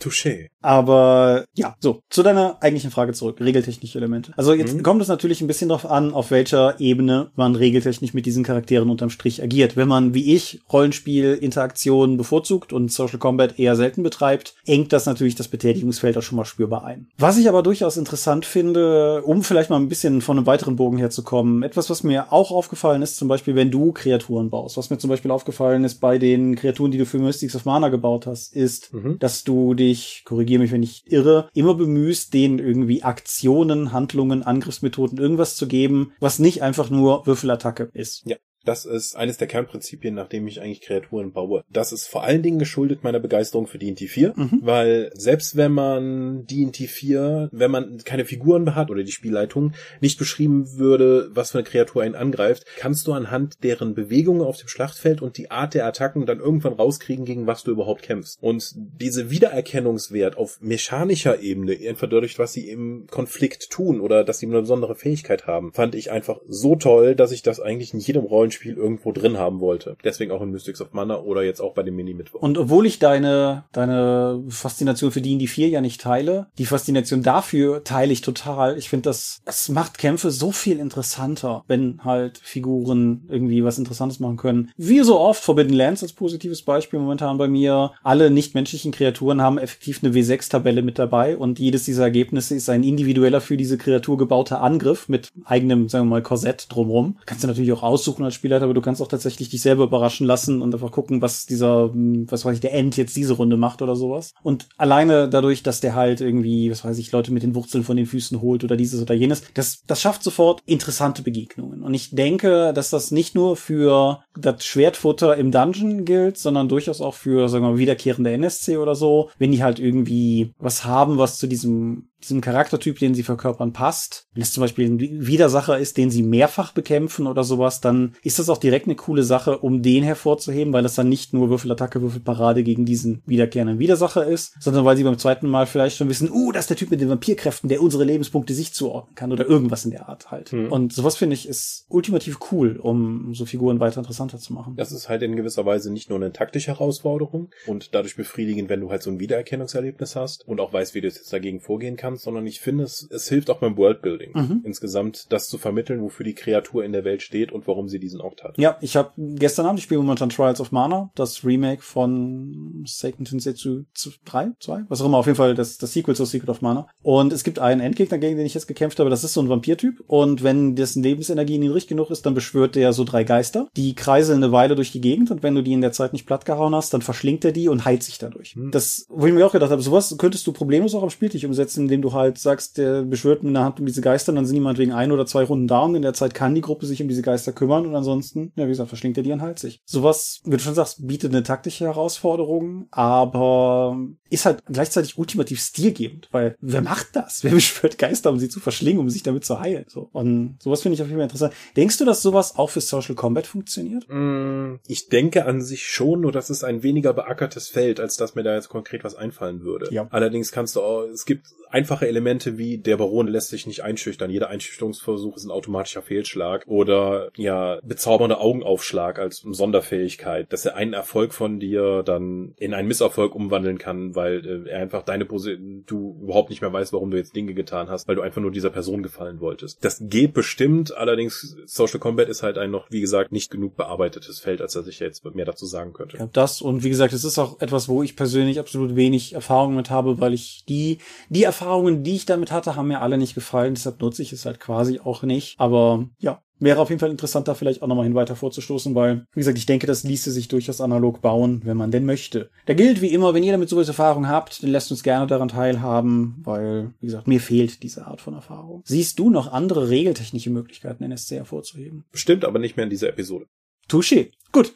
Touché. 0.00 0.48
Aber 0.60 1.44
ja, 1.54 1.76
so, 1.78 2.00
zu 2.10 2.24
deiner 2.24 2.56
eigentlichen 2.60 2.90
Frage 2.90 3.12
zurück, 3.12 3.40
regeltechnische 3.40 3.98
Elemente. 3.98 4.32
Also 4.36 4.52
jetzt 4.52 4.74
mhm. 4.74 4.82
kommt 4.82 5.00
es 5.00 5.06
natürlich 5.06 5.40
ein 5.40 5.46
bisschen 5.46 5.68
darauf 5.68 5.88
an, 5.88 6.12
auf 6.12 6.32
welcher 6.32 6.80
Ebene 6.80 7.30
man 7.36 7.54
regeltechnisch 7.54 8.14
mit 8.14 8.26
diesen 8.26 8.42
Charakteren 8.42 8.90
unterm 8.90 9.10
Strich 9.10 9.42
agiert. 9.42 9.76
Wenn 9.76 9.86
man, 9.86 10.12
wie 10.12 10.34
ich, 10.34 10.60
Rollenspiel, 10.72 11.34
Interaktion 11.34 12.16
bevorzugt 12.16 12.72
und 12.72 12.90
Social 12.90 13.18
Combat 13.18 13.60
eher 13.60 13.76
selten 13.76 14.02
betreibt, 14.02 14.54
engt 14.66 14.92
das 14.92 15.06
natürlich 15.06 15.36
das 15.36 15.46
Betätigungsfeld 15.46 16.18
auch 16.18 16.22
schon 16.22 16.36
mal 16.36 16.44
spürbar 16.44 16.84
ein. 16.84 17.06
Was 17.16 17.38
ich 17.38 17.48
aber 17.48 17.62
durchaus 17.62 17.96
interessant 17.96 18.44
finde, 18.44 19.22
um 19.22 19.44
vielleicht 19.44 19.70
mal 19.70 19.76
ein 19.76 19.88
bisschen 19.88 20.20
von 20.20 20.36
einem 20.36 20.46
weiteren 20.46 20.74
Bogen 20.74 20.98
herzukommen, 20.98 21.62
etwas, 21.62 21.90
was 21.90 22.02
mir 22.02 22.32
auch 22.32 22.50
aufgefallen 22.50 23.02
ist, 23.02 23.18
zum 23.18 23.28
Beispiel, 23.28 23.54
wenn 23.54 23.70
du 23.70 23.92
Kreaturen 23.92 24.50
baust. 24.50 24.76
Was 24.76 24.90
mir 24.90 24.98
zum 24.98 25.10
Beispiel 25.10 25.30
aufgefallen 25.30 25.84
ist 25.84 26.00
bei 26.00 26.18
den 26.18 26.56
Kreaturen, 26.56 26.90
die 26.90 26.98
du 26.98 27.06
für 27.06 27.18
Mystics 27.18 27.54
of 27.54 27.66
Mana 27.66 27.88
gebaut 27.88 28.26
hast, 28.26 28.52
ist, 28.52 28.92
mhm. 28.92 29.20
dass 29.20 29.44
du 29.44 29.74
die 29.74 29.85
dich, 29.86 30.22
korrigiere 30.24 30.60
mich, 30.62 30.72
wenn 30.72 30.82
ich 30.82 31.04
irre, 31.10 31.48
immer 31.54 31.74
bemühst, 31.74 32.34
denen 32.34 32.58
irgendwie 32.58 33.02
Aktionen, 33.02 33.92
Handlungen, 33.92 34.42
Angriffsmethoden, 34.42 35.18
irgendwas 35.18 35.56
zu 35.56 35.68
geben, 35.68 36.12
was 36.20 36.38
nicht 36.38 36.62
einfach 36.62 36.90
nur 36.90 37.26
Würfelattacke 37.26 37.90
ist. 37.92 38.22
Ja. 38.26 38.36
Das 38.66 38.84
ist 38.84 39.16
eines 39.16 39.38
der 39.38 39.46
Kernprinzipien, 39.46 40.14
nach 40.14 40.28
dem 40.28 40.46
ich 40.46 40.60
eigentlich 40.60 40.80
Kreaturen 40.80 41.32
baue. 41.32 41.64
Das 41.70 41.92
ist 41.92 42.06
vor 42.06 42.24
allen 42.24 42.42
Dingen 42.42 42.58
geschuldet 42.58 43.04
meiner 43.04 43.20
Begeisterung 43.20 43.66
für 43.66 43.78
D&T 43.78 44.06
4, 44.08 44.34
mhm. 44.36 44.60
weil 44.62 45.10
selbst 45.14 45.56
wenn 45.56 45.72
man 45.72 46.46
D&T 46.46 46.86
4, 46.86 47.48
wenn 47.52 47.70
man 47.70 47.98
keine 48.04 48.24
Figuren 48.24 48.74
hat 48.74 48.90
oder 48.90 49.04
die 49.04 49.12
Spielleitung 49.12 49.72
nicht 50.00 50.18
beschrieben 50.18 50.76
würde, 50.76 51.30
was 51.32 51.52
für 51.52 51.58
eine 51.58 51.66
Kreatur 51.66 52.02
einen 52.02 52.14
angreift, 52.14 52.64
kannst 52.76 53.06
du 53.06 53.12
anhand 53.12 53.62
deren 53.62 53.94
Bewegungen 53.94 54.42
auf 54.42 54.56
dem 54.56 54.68
Schlachtfeld 54.68 55.22
und 55.22 55.38
die 55.38 55.50
Art 55.50 55.74
der 55.74 55.86
Attacken 55.86 56.26
dann 56.26 56.40
irgendwann 56.40 56.72
rauskriegen, 56.72 57.24
gegen 57.24 57.46
was 57.46 57.62
du 57.62 57.70
überhaupt 57.70 58.02
kämpfst. 58.02 58.38
Und 58.42 58.74
diese 58.76 59.30
Wiedererkennungswert 59.30 60.36
auf 60.36 60.60
mechanischer 60.60 61.40
Ebene, 61.40 61.78
einfach 61.88 62.08
dadurch, 62.08 62.38
was 62.38 62.52
sie 62.52 62.68
im 62.68 63.06
Konflikt 63.10 63.70
tun 63.70 64.00
oder 64.00 64.24
dass 64.24 64.38
sie 64.38 64.46
eine 64.46 64.60
besondere 64.60 64.96
Fähigkeit 64.96 65.46
haben, 65.46 65.72
fand 65.72 65.94
ich 65.94 66.10
einfach 66.10 66.40
so 66.48 66.76
toll, 66.76 67.14
dass 67.14 67.32
ich 67.32 67.42
das 67.42 67.60
eigentlich 67.60 67.94
in 67.94 68.00
jedem 68.00 68.24
Rollenspiel 68.24 68.55
Spiel 68.56 68.76
irgendwo 68.76 69.12
drin 69.12 69.38
haben 69.38 69.60
wollte. 69.60 69.96
Deswegen 70.04 70.32
auch 70.32 70.42
in 70.42 70.50
Mystics 70.50 70.80
of 70.80 70.92
Mana 70.92 71.20
oder 71.20 71.42
jetzt 71.42 71.60
auch 71.60 71.74
bei 71.74 71.82
dem 71.82 71.96
Mini-Mittwoch. 71.96 72.40
Und 72.40 72.58
obwohl 72.58 72.86
ich 72.86 72.98
deine, 72.98 73.64
deine 73.72 74.42
Faszination 74.48 75.12
für 75.12 75.20
die 75.20 75.46
4 75.46 75.68
ja 75.68 75.80
nicht 75.80 76.00
teile, 76.00 76.46
die 76.58 76.66
Faszination 76.66 77.22
dafür 77.22 77.84
teile 77.84 78.12
ich 78.12 78.20
total. 78.20 78.76
Ich 78.78 78.88
finde, 78.88 79.10
das, 79.10 79.40
es 79.44 79.68
macht 79.68 79.98
Kämpfe 79.98 80.30
so 80.30 80.50
viel 80.50 80.78
interessanter, 80.78 81.64
wenn 81.68 82.00
halt 82.04 82.38
Figuren 82.38 83.26
irgendwie 83.28 83.62
was 83.62 83.78
Interessantes 83.78 84.20
machen 84.20 84.36
können. 84.36 84.70
Wie 84.76 85.00
so 85.00 85.18
oft, 85.18 85.42
Forbidden 85.42 85.74
Lands 85.74 86.02
als 86.02 86.12
positives 86.12 86.62
Beispiel 86.62 86.98
momentan 86.98 87.38
bei 87.38 87.48
mir. 87.48 87.92
Alle 88.02 88.30
nichtmenschlichen 88.30 88.92
Kreaturen 88.92 89.42
haben 89.42 89.58
effektiv 89.58 90.02
eine 90.02 90.14
W6-Tabelle 90.14 90.82
mit 90.82 90.98
dabei 90.98 91.36
und 91.36 91.58
jedes 91.58 91.84
dieser 91.84 92.04
Ergebnisse 92.04 92.54
ist 92.54 92.68
ein 92.68 92.82
individueller 92.82 93.40
für 93.40 93.56
diese 93.56 93.78
Kreatur 93.78 94.16
gebauter 94.16 94.62
Angriff 94.62 95.08
mit 95.08 95.28
eigenem, 95.44 95.88
sagen 95.88 96.06
wir 96.06 96.10
mal, 96.10 96.22
Korsett 96.22 96.66
drumrum. 96.68 97.18
Kannst 97.26 97.44
du 97.44 97.48
natürlich 97.48 97.72
auch 97.72 97.82
aussuchen 97.82 98.24
als 98.24 98.34
Spiel 98.34 98.45
Spielleiter, 98.46 98.64
aber 98.64 98.74
du 98.74 98.80
kannst 98.80 99.02
auch 99.02 99.08
tatsächlich 99.08 99.48
dich 99.48 99.60
selber 99.60 99.84
überraschen 99.84 100.26
lassen 100.26 100.62
und 100.62 100.72
einfach 100.72 100.92
gucken, 100.92 101.20
was 101.20 101.46
dieser, 101.46 101.90
was 101.92 102.44
weiß 102.44 102.54
ich, 102.54 102.60
der 102.60 102.74
End 102.74 102.96
jetzt 102.96 103.16
diese 103.16 103.34
Runde 103.34 103.56
macht 103.56 103.82
oder 103.82 103.96
sowas. 103.96 104.34
Und 104.42 104.68
alleine 104.76 105.28
dadurch, 105.28 105.64
dass 105.64 105.80
der 105.80 105.96
halt 105.96 106.20
irgendwie, 106.20 106.70
was 106.70 106.84
weiß 106.84 106.96
ich, 106.98 107.10
Leute 107.10 107.32
mit 107.32 107.42
den 107.42 107.56
Wurzeln 107.56 107.82
von 107.82 107.96
den 107.96 108.06
Füßen 108.06 108.40
holt 108.40 108.62
oder 108.62 108.76
dieses 108.76 109.02
oder 109.02 109.14
jenes, 109.14 109.42
das, 109.54 109.82
das 109.86 110.00
schafft 110.00 110.22
sofort 110.22 110.62
interessante 110.64 111.22
Begegnungen. 111.22 111.82
Und 111.82 111.94
ich 111.94 112.10
denke, 112.10 112.72
dass 112.72 112.90
das 112.90 113.10
nicht 113.10 113.34
nur 113.34 113.56
für 113.56 114.20
das 114.38 114.64
Schwertfutter 114.64 115.36
im 115.36 115.50
Dungeon 115.50 116.04
gilt, 116.04 116.38
sondern 116.38 116.68
durchaus 116.68 117.00
auch 117.00 117.14
für, 117.14 117.48
sagen 117.48 117.64
wir 117.64 117.72
mal, 117.72 117.78
wiederkehrende 117.78 118.30
NSC 118.32 118.76
oder 118.76 118.94
so, 118.94 119.30
wenn 119.38 119.50
die 119.50 119.62
halt 119.62 119.80
irgendwie 119.80 120.54
was 120.58 120.84
haben, 120.84 121.18
was 121.18 121.38
zu 121.38 121.48
diesem 121.48 122.08
diesem 122.26 122.40
Charaktertyp, 122.40 122.98
den 122.98 123.14
sie 123.14 123.22
verkörpern, 123.22 123.72
passt. 123.72 124.26
Wenn 124.34 124.42
es 124.42 124.52
zum 124.52 124.60
Beispiel 124.60 124.86
ein 124.86 125.26
Widersacher 125.26 125.78
ist, 125.78 125.96
den 125.96 126.10
sie 126.10 126.22
mehrfach 126.22 126.72
bekämpfen 126.72 127.26
oder 127.26 127.44
sowas, 127.44 127.80
dann 127.80 128.14
ist 128.22 128.38
das 128.38 128.48
auch 128.48 128.58
direkt 128.58 128.86
eine 128.86 128.96
coole 128.96 129.22
Sache, 129.22 129.58
um 129.58 129.82
den 129.82 130.02
hervorzuheben, 130.02 130.72
weil 130.72 130.82
das 130.82 130.94
dann 130.94 131.08
nicht 131.08 131.32
nur 131.32 131.50
Würfelattacke, 131.50 132.02
Würfelparade 132.02 132.62
gegen 132.62 132.84
diesen 132.84 133.22
wiederkehrenden 133.26 133.78
Widersacher 133.78 134.26
ist, 134.26 134.54
sondern 134.60 134.84
weil 134.84 134.96
sie 134.96 135.04
beim 135.04 135.18
zweiten 135.18 135.48
Mal 135.48 135.66
vielleicht 135.66 135.96
schon 135.96 136.08
wissen, 136.08 136.30
uh, 136.30 136.52
das 136.52 136.64
ist 136.64 136.70
der 136.70 136.76
Typ 136.76 136.90
mit 136.90 137.00
den 137.00 137.08
Vampirkräften, 137.08 137.68
der 137.68 137.82
unsere 137.82 138.04
Lebenspunkte 138.04 138.54
sich 138.54 138.72
zuordnen 138.72 139.14
kann 139.14 139.32
oder 139.32 139.46
irgendwas 139.46 139.84
in 139.84 139.90
der 139.90 140.08
Art 140.08 140.30
halt. 140.30 140.52
Mhm. 140.52 140.72
Und 140.72 140.92
sowas 140.92 141.16
finde 141.16 141.34
ich 141.34 141.48
ist 141.48 141.86
ultimativ 141.88 142.38
cool, 142.50 142.76
um 142.76 143.34
so 143.34 143.46
Figuren 143.46 143.80
weiter 143.80 143.98
interessanter 143.98 144.38
zu 144.38 144.52
machen. 144.52 144.74
Das 144.76 144.92
ist 144.92 145.08
halt 145.08 145.22
in 145.22 145.36
gewisser 145.36 145.66
Weise 145.66 145.92
nicht 145.92 146.10
nur 146.10 146.18
eine 146.18 146.32
taktische 146.32 146.68
Herausforderung 146.68 147.50
und 147.66 147.94
dadurch 147.94 148.16
befriedigend, 148.16 148.68
wenn 148.68 148.80
du 148.80 148.90
halt 148.90 149.02
so 149.02 149.10
ein 149.10 149.20
Wiedererkennungserlebnis 149.20 150.16
hast 150.16 150.46
und 150.46 150.60
auch 150.60 150.72
weißt, 150.72 150.94
wie 150.94 151.00
du 151.00 151.08
jetzt 151.08 151.32
dagegen 151.32 151.60
vorgehen 151.60 151.96
kannst, 151.96 152.15
kannst, 152.16 152.24
sondern 152.24 152.46
ich 152.46 152.60
finde, 152.60 152.84
es, 152.84 153.06
es 153.10 153.28
hilft 153.28 153.50
auch 153.50 153.58
beim 153.58 153.76
Worldbuilding 153.76 154.32
Mhm. 154.34 154.60
insgesamt, 154.64 155.26
das 155.30 155.48
zu 155.48 155.58
vermitteln, 155.58 156.02
wofür 156.02 156.24
die 156.24 156.34
Kreatur 156.34 156.84
in 156.84 156.92
der 156.92 157.04
Welt 157.04 157.22
steht 157.22 157.52
und 157.52 157.66
warum 157.66 157.88
sie 157.88 157.98
diesen 157.98 158.20
Ort 158.20 158.42
hat. 158.42 158.58
Ja, 158.58 158.76
ich 158.80 158.96
habe 158.96 159.12
gestern 159.16 159.66
Abend, 159.66 159.78
ich 159.78 159.84
spiele 159.84 160.00
momentan 160.00 160.28
Trials 160.30 160.60
of 160.60 160.72
Mana, 160.72 161.10
das 161.14 161.44
Remake 161.44 161.82
von 161.82 162.82
Seiken 162.86 163.24
Tensetsu 163.24 163.84
3, 164.24 164.52
2, 164.60 164.84
was 164.88 165.00
auch 165.00 165.06
immer, 165.06 165.18
auf 165.18 165.26
jeden 165.26 165.36
Fall 165.36 165.54
das, 165.54 165.78
das 165.78 165.92
Sequel 165.92 166.16
zu 166.16 166.24
Secret 166.24 166.48
of 166.48 166.62
Mana. 166.62 166.88
Und 167.02 167.32
es 167.32 167.44
gibt 167.44 167.58
einen 167.58 167.80
Endgegner, 167.80 168.18
gegen 168.18 168.36
den 168.36 168.46
ich 168.46 168.54
jetzt 168.54 168.66
gekämpft 168.66 168.98
habe, 168.98 169.10
das 169.10 169.24
ist 169.24 169.34
so 169.34 169.40
ein 169.40 169.48
Vampirtyp. 169.48 170.02
Und 170.06 170.42
wenn 170.42 170.74
dessen 170.74 171.02
Lebensenergie 171.02 171.58
niedrig 171.58 171.86
genug 171.86 172.10
ist, 172.10 172.26
dann 172.26 172.34
beschwört 172.34 172.74
der 172.74 172.92
so 172.92 173.04
drei 173.04 173.24
Geister. 173.24 173.68
Die 173.76 173.94
kreiseln 173.94 174.42
eine 174.42 174.52
Weile 174.52 174.74
durch 174.74 174.92
die 174.92 175.00
Gegend 175.00 175.30
und 175.30 175.42
wenn 175.42 175.54
du 175.54 175.62
die 175.62 175.72
in 175.72 175.80
der 175.80 175.92
Zeit 175.92 176.12
nicht 176.12 176.26
plattgehauen 176.26 176.74
hast, 176.74 176.92
dann 176.94 177.02
verschlingt 177.02 177.44
er 177.44 177.52
die 177.52 177.68
und 177.68 177.84
heilt 177.84 178.02
sich 178.02 178.18
dadurch. 178.18 178.54
Hm. 178.54 178.70
Das, 178.70 179.06
wo 179.08 179.26
ich 179.26 179.32
mir 179.32 179.46
auch 179.46 179.52
gedacht 179.52 179.70
habe, 179.70 179.82
sowas 179.82 180.14
könntest 180.18 180.46
du 180.46 180.52
problemlos 180.52 180.94
auch 180.94 181.02
am 181.02 181.10
Spieltisch 181.10 181.44
umsetzen, 181.44 181.88
indem 181.96 182.10
du 182.10 182.12
halt 182.12 182.38
sagst, 182.38 182.78
der 182.78 183.02
beschwört 183.02 183.42
mit 183.42 183.50
einer 183.56 183.64
Hand 183.64 183.80
um 183.80 183.86
diese 183.86 184.00
Geister, 184.00 184.32
dann 184.32 184.44
sind 184.46 184.54
die 184.54 184.60
meinetwegen 184.60 184.92
ein 184.92 185.12
oder 185.12 185.26
zwei 185.26 185.44
Runden 185.44 185.66
da 185.66 185.80
und 185.80 185.94
in 185.94 186.02
der 186.02 186.14
Zeit 186.14 186.34
kann 186.34 186.54
die 186.54 186.60
Gruppe 186.60 186.86
sich 186.86 187.00
um 187.02 187.08
diese 187.08 187.22
Geister 187.22 187.52
kümmern 187.52 187.86
und 187.86 187.94
ansonsten, 187.94 188.52
ja, 188.56 188.64
wie 188.66 188.70
gesagt, 188.70 188.88
verschlingt 188.88 189.16
er 189.16 189.22
die 189.22 189.32
und 189.32 189.42
heilt 189.42 189.58
sich. 189.58 189.80
Sowas, 189.84 190.40
wie 190.44 190.50
du 190.50 190.58
schon 190.58 190.74
sagst, 190.74 191.06
bietet 191.06 191.32
eine 191.32 191.42
taktische 191.42 191.86
Herausforderung, 191.86 192.86
aber 192.90 193.98
ist 194.28 194.44
halt 194.44 194.62
gleichzeitig 194.66 195.18
ultimativ 195.18 195.60
stilgebend, 195.60 196.28
weil 196.32 196.56
wer 196.60 196.82
macht 196.82 197.08
das? 197.14 197.42
Wer 197.44 197.50
beschwört 197.54 197.98
Geister, 197.98 198.30
um 198.30 198.38
sie 198.38 198.48
zu 198.48 198.60
verschlingen, 198.60 199.00
um 199.00 199.10
sich 199.10 199.22
damit 199.22 199.44
zu 199.44 199.60
heilen? 199.60 199.86
So. 199.88 200.08
Und 200.12 200.58
sowas 200.62 200.82
finde 200.82 200.94
ich 200.94 201.02
auf 201.02 201.08
jeden 201.08 201.18
Fall 201.18 201.24
interessant. 201.24 201.54
Denkst 201.76 201.98
du, 201.98 202.04
dass 202.04 202.22
sowas 202.22 202.56
auch 202.56 202.70
für 202.70 202.80
Social 202.80 203.14
Combat 203.14 203.46
funktioniert? 203.46 204.06
Mm, 204.08 204.76
Ich 204.86 205.08
denke 205.08 205.46
an 205.46 205.62
sich 205.62 205.86
schon, 205.86 206.20
nur 206.20 206.32
das 206.32 206.50
ist 206.50 206.64
ein 206.64 206.82
weniger 206.82 207.12
beackertes 207.12 207.68
Feld, 207.68 208.00
als 208.00 208.16
dass 208.16 208.34
mir 208.34 208.42
da 208.42 208.54
jetzt 208.54 208.68
konkret 208.68 209.04
was 209.04 209.14
einfallen 209.14 209.62
würde. 209.62 209.92
Ja. 209.92 210.06
Allerdings 210.10 210.52
kannst 210.52 210.76
du 210.76 210.82
auch, 210.82 211.02
es 211.02 211.24
gibt 211.24 211.46
einfache 211.86 212.08
Elemente 212.08 212.58
wie 212.58 212.78
der 212.78 212.96
Baron 212.96 213.28
lässt 213.28 213.50
sich 213.50 213.64
nicht 213.64 213.84
einschüchtern. 213.84 214.28
Jeder 214.28 214.48
Einschüchterungsversuch 214.48 215.36
ist 215.36 215.44
ein 215.44 215.52
automatischer 215.52 216.02
Fehlschlag 216.02 216.64
oder 216.66 217.30
ja, 217.36 217.78
bezaubernder 217.84 218.40
Augenaufschlag 218.40 219.20
als 219.20 219.44
Sonderfähigkeit, 219.48 220.52
dass 220.52 220.66
er 220.66 220.74
einen 220.74 220.94
Erfolg 220.94 221.32
von 221.32 221.60
dir 221.60 222.02
dann 222.02 222.54
in 222.56 222.74
einen 222.74 222.88
Misserfolg 222.88 223.36
umwandeln 223.36 223.78
kann, 223.78 224.16
weil 224.16 224.44
äh, 224.44 224.68
er 224.68 224.80
einfach 224.80 225.04
deine 225.04 225.26
Position, 225.26 225.84
du 225.86 226.18
überhaupt 226.20 226.50
nicht 226.50 226.60
mehr 226.60 226.72
weißt, 226.72 226.92
warum 226.92 227.12
du 227.12 227.18
jetzt 227.18 227.36
Dinge 227.36 227.54
getan 227.54 227.88
hast, 227.88 228.08
weil 228.08 228.16
du 228.16 228.22
einfach 228.22 228.42
nur 228.42 228.50
dieser 228.50 228.70
Person 228.70 229.04
gefallen 229.04 229.38
wolltest. 229.38 229.84
Das 229.84 229.98
geht 230.00 230.34
bestimmt, 230.34 230.96
allerdings 230.96 231.56
Social 231.66 232.00
Combat 232.00 232.28
ist 232.28 232.42
halt 232.42 232.58
ein 232.58 232.72
noch, 232.72 232.90
wie 232.90 233.00
gesagt, 233.00 233.30
nicht 233.30 233.52
genug 233.52 233.76
bearbeitetes 233.76 234.40
Feld, 234.40 234.60
als 234.60 234.72
dass 234.72 234.88
ich 234.88 234.98
jetzt 234.98 235.24
mehr 235.24 235.44
dazu 235.44 235.66
sagen 235.66 235.92
könnte. 235.92 236.16
Ja, 236.16 236.28
das 236.32 236.60
und 236.60 236.82
wie 236.82 236.90
gesagt, 236.90 237.12
es 237.12 237.22
ist 237.22 237.38
auch 237.38 237.60
etwas, 237.60 237.88
wo 237.88 238.02
ich 238.02 238.16
persönlich 238.16 238.58
absolut 238.58 238.96
wenig 238.96 239.34
Erfahrung 239.34 239.76
mit 239.76 239.90
habe, 239.90 240.20
weil 240.20 240.34
ich 240.34 240.64
die, 240.68 240.98
die 241.28 241.44
Erfahrungen, 241.76 242.02
die 242.02 242.16
ich 242.16 242.24
damit 242.24 242.52
hatte, 242.52 242.74
haben 242.74 242.88
mir 242.88 243.02
alle 243.02 243.18
nicht 243.18 243.34
gefallen, 243.34 243.74
deshalb 243.74 244.00
nutze 244.00 244.22
ich 244.22 244.32
es 244.32 244.46
halt 244.46 244.60
quasi 244.60 244.98
auch 244.98 245.22
nicht. 245.22 245.60
Aber 245.60 246.08
ja, 246.18 246.40
wäre 246.58 246.80
auf 246.80 246.88
jeden 246.88 247.00
Fall 247.00 247.10
interessant, 247.10 247.48
da 247.48 247.54
vielleicht 247.54 247.82
auch 247.82 247.86
nochmal 247.86 248.06
hin 248.06 248.14
weiter 248.14 248.34
vorzustoßen, 248.34 248.94
weil, 248.94 249.26
wie 249.34 249.40
gesagt, 249.40 249.58
ich 249.58 249.66
denke, 249.66 249.86
das 249.86 250.02
ließe 250.02 250.30
sich 250.30 250.48
durchaus 250.48 250.80
analog 250.80 251.20
bauen, 251.20 251.60
wenn 251.64 251.76
man 251.76 251.90
denn 251.90 252.06
möchte. 252.06 252.48
Da 252.64 252.72
gilt 252.72 253.02
wie 253.02 253.12
immer, 253.12 253.34
wenn 253.34 253.42
ihr 253.42 253.52
damit 253.52 253.68
sowas 253.68 253.88
Erfahrung 253.88 254.26
habt, 254.26 254.62
dann 254.62 254.70
lasst 254.70 254.90
uns 254.90 255.02
gerne 255.02 255.26
daran 255.26 255.48
teilhaben, 255.48 256.36
weil, 256.44 256.94
wie 257.00 257.06
gesagt, 257.06 257.28
mir 257.28 257.40
fehlt 257.40 257.82
diese 257.82 258.06
Art 258.06 258.22
von 258.22 258.32
Erfahrung. 258.32 258.80
Siehst 258.86 259.18
du 259.18 259.28
noch 259.28 259.52
andere 259.52 259.90
regeltechnische 259.90 260.48
Möglichkeiten, 260.48 261.04
NSC 261.04 261.36
hervorzuheben? 261.36 262.04
Bestimmt, 262.10 262.46
aber 262.46 262.58
nicht 262.58 262.78
mehr 262.78 262.84
in 262.84 262.90
dieser 262.90 263.10
Episode. 263.10 263.46
Touché. 263.86 264.30
Gut. 264.50 264.74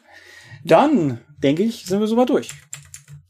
Dann, 0.63 1.19
denke 1.41 1.63
ich, 1.63 1.85
sind 1.85 1.99
wir 1.99 2.07
soweit 2.07 2.29
durch. 2.29 2.51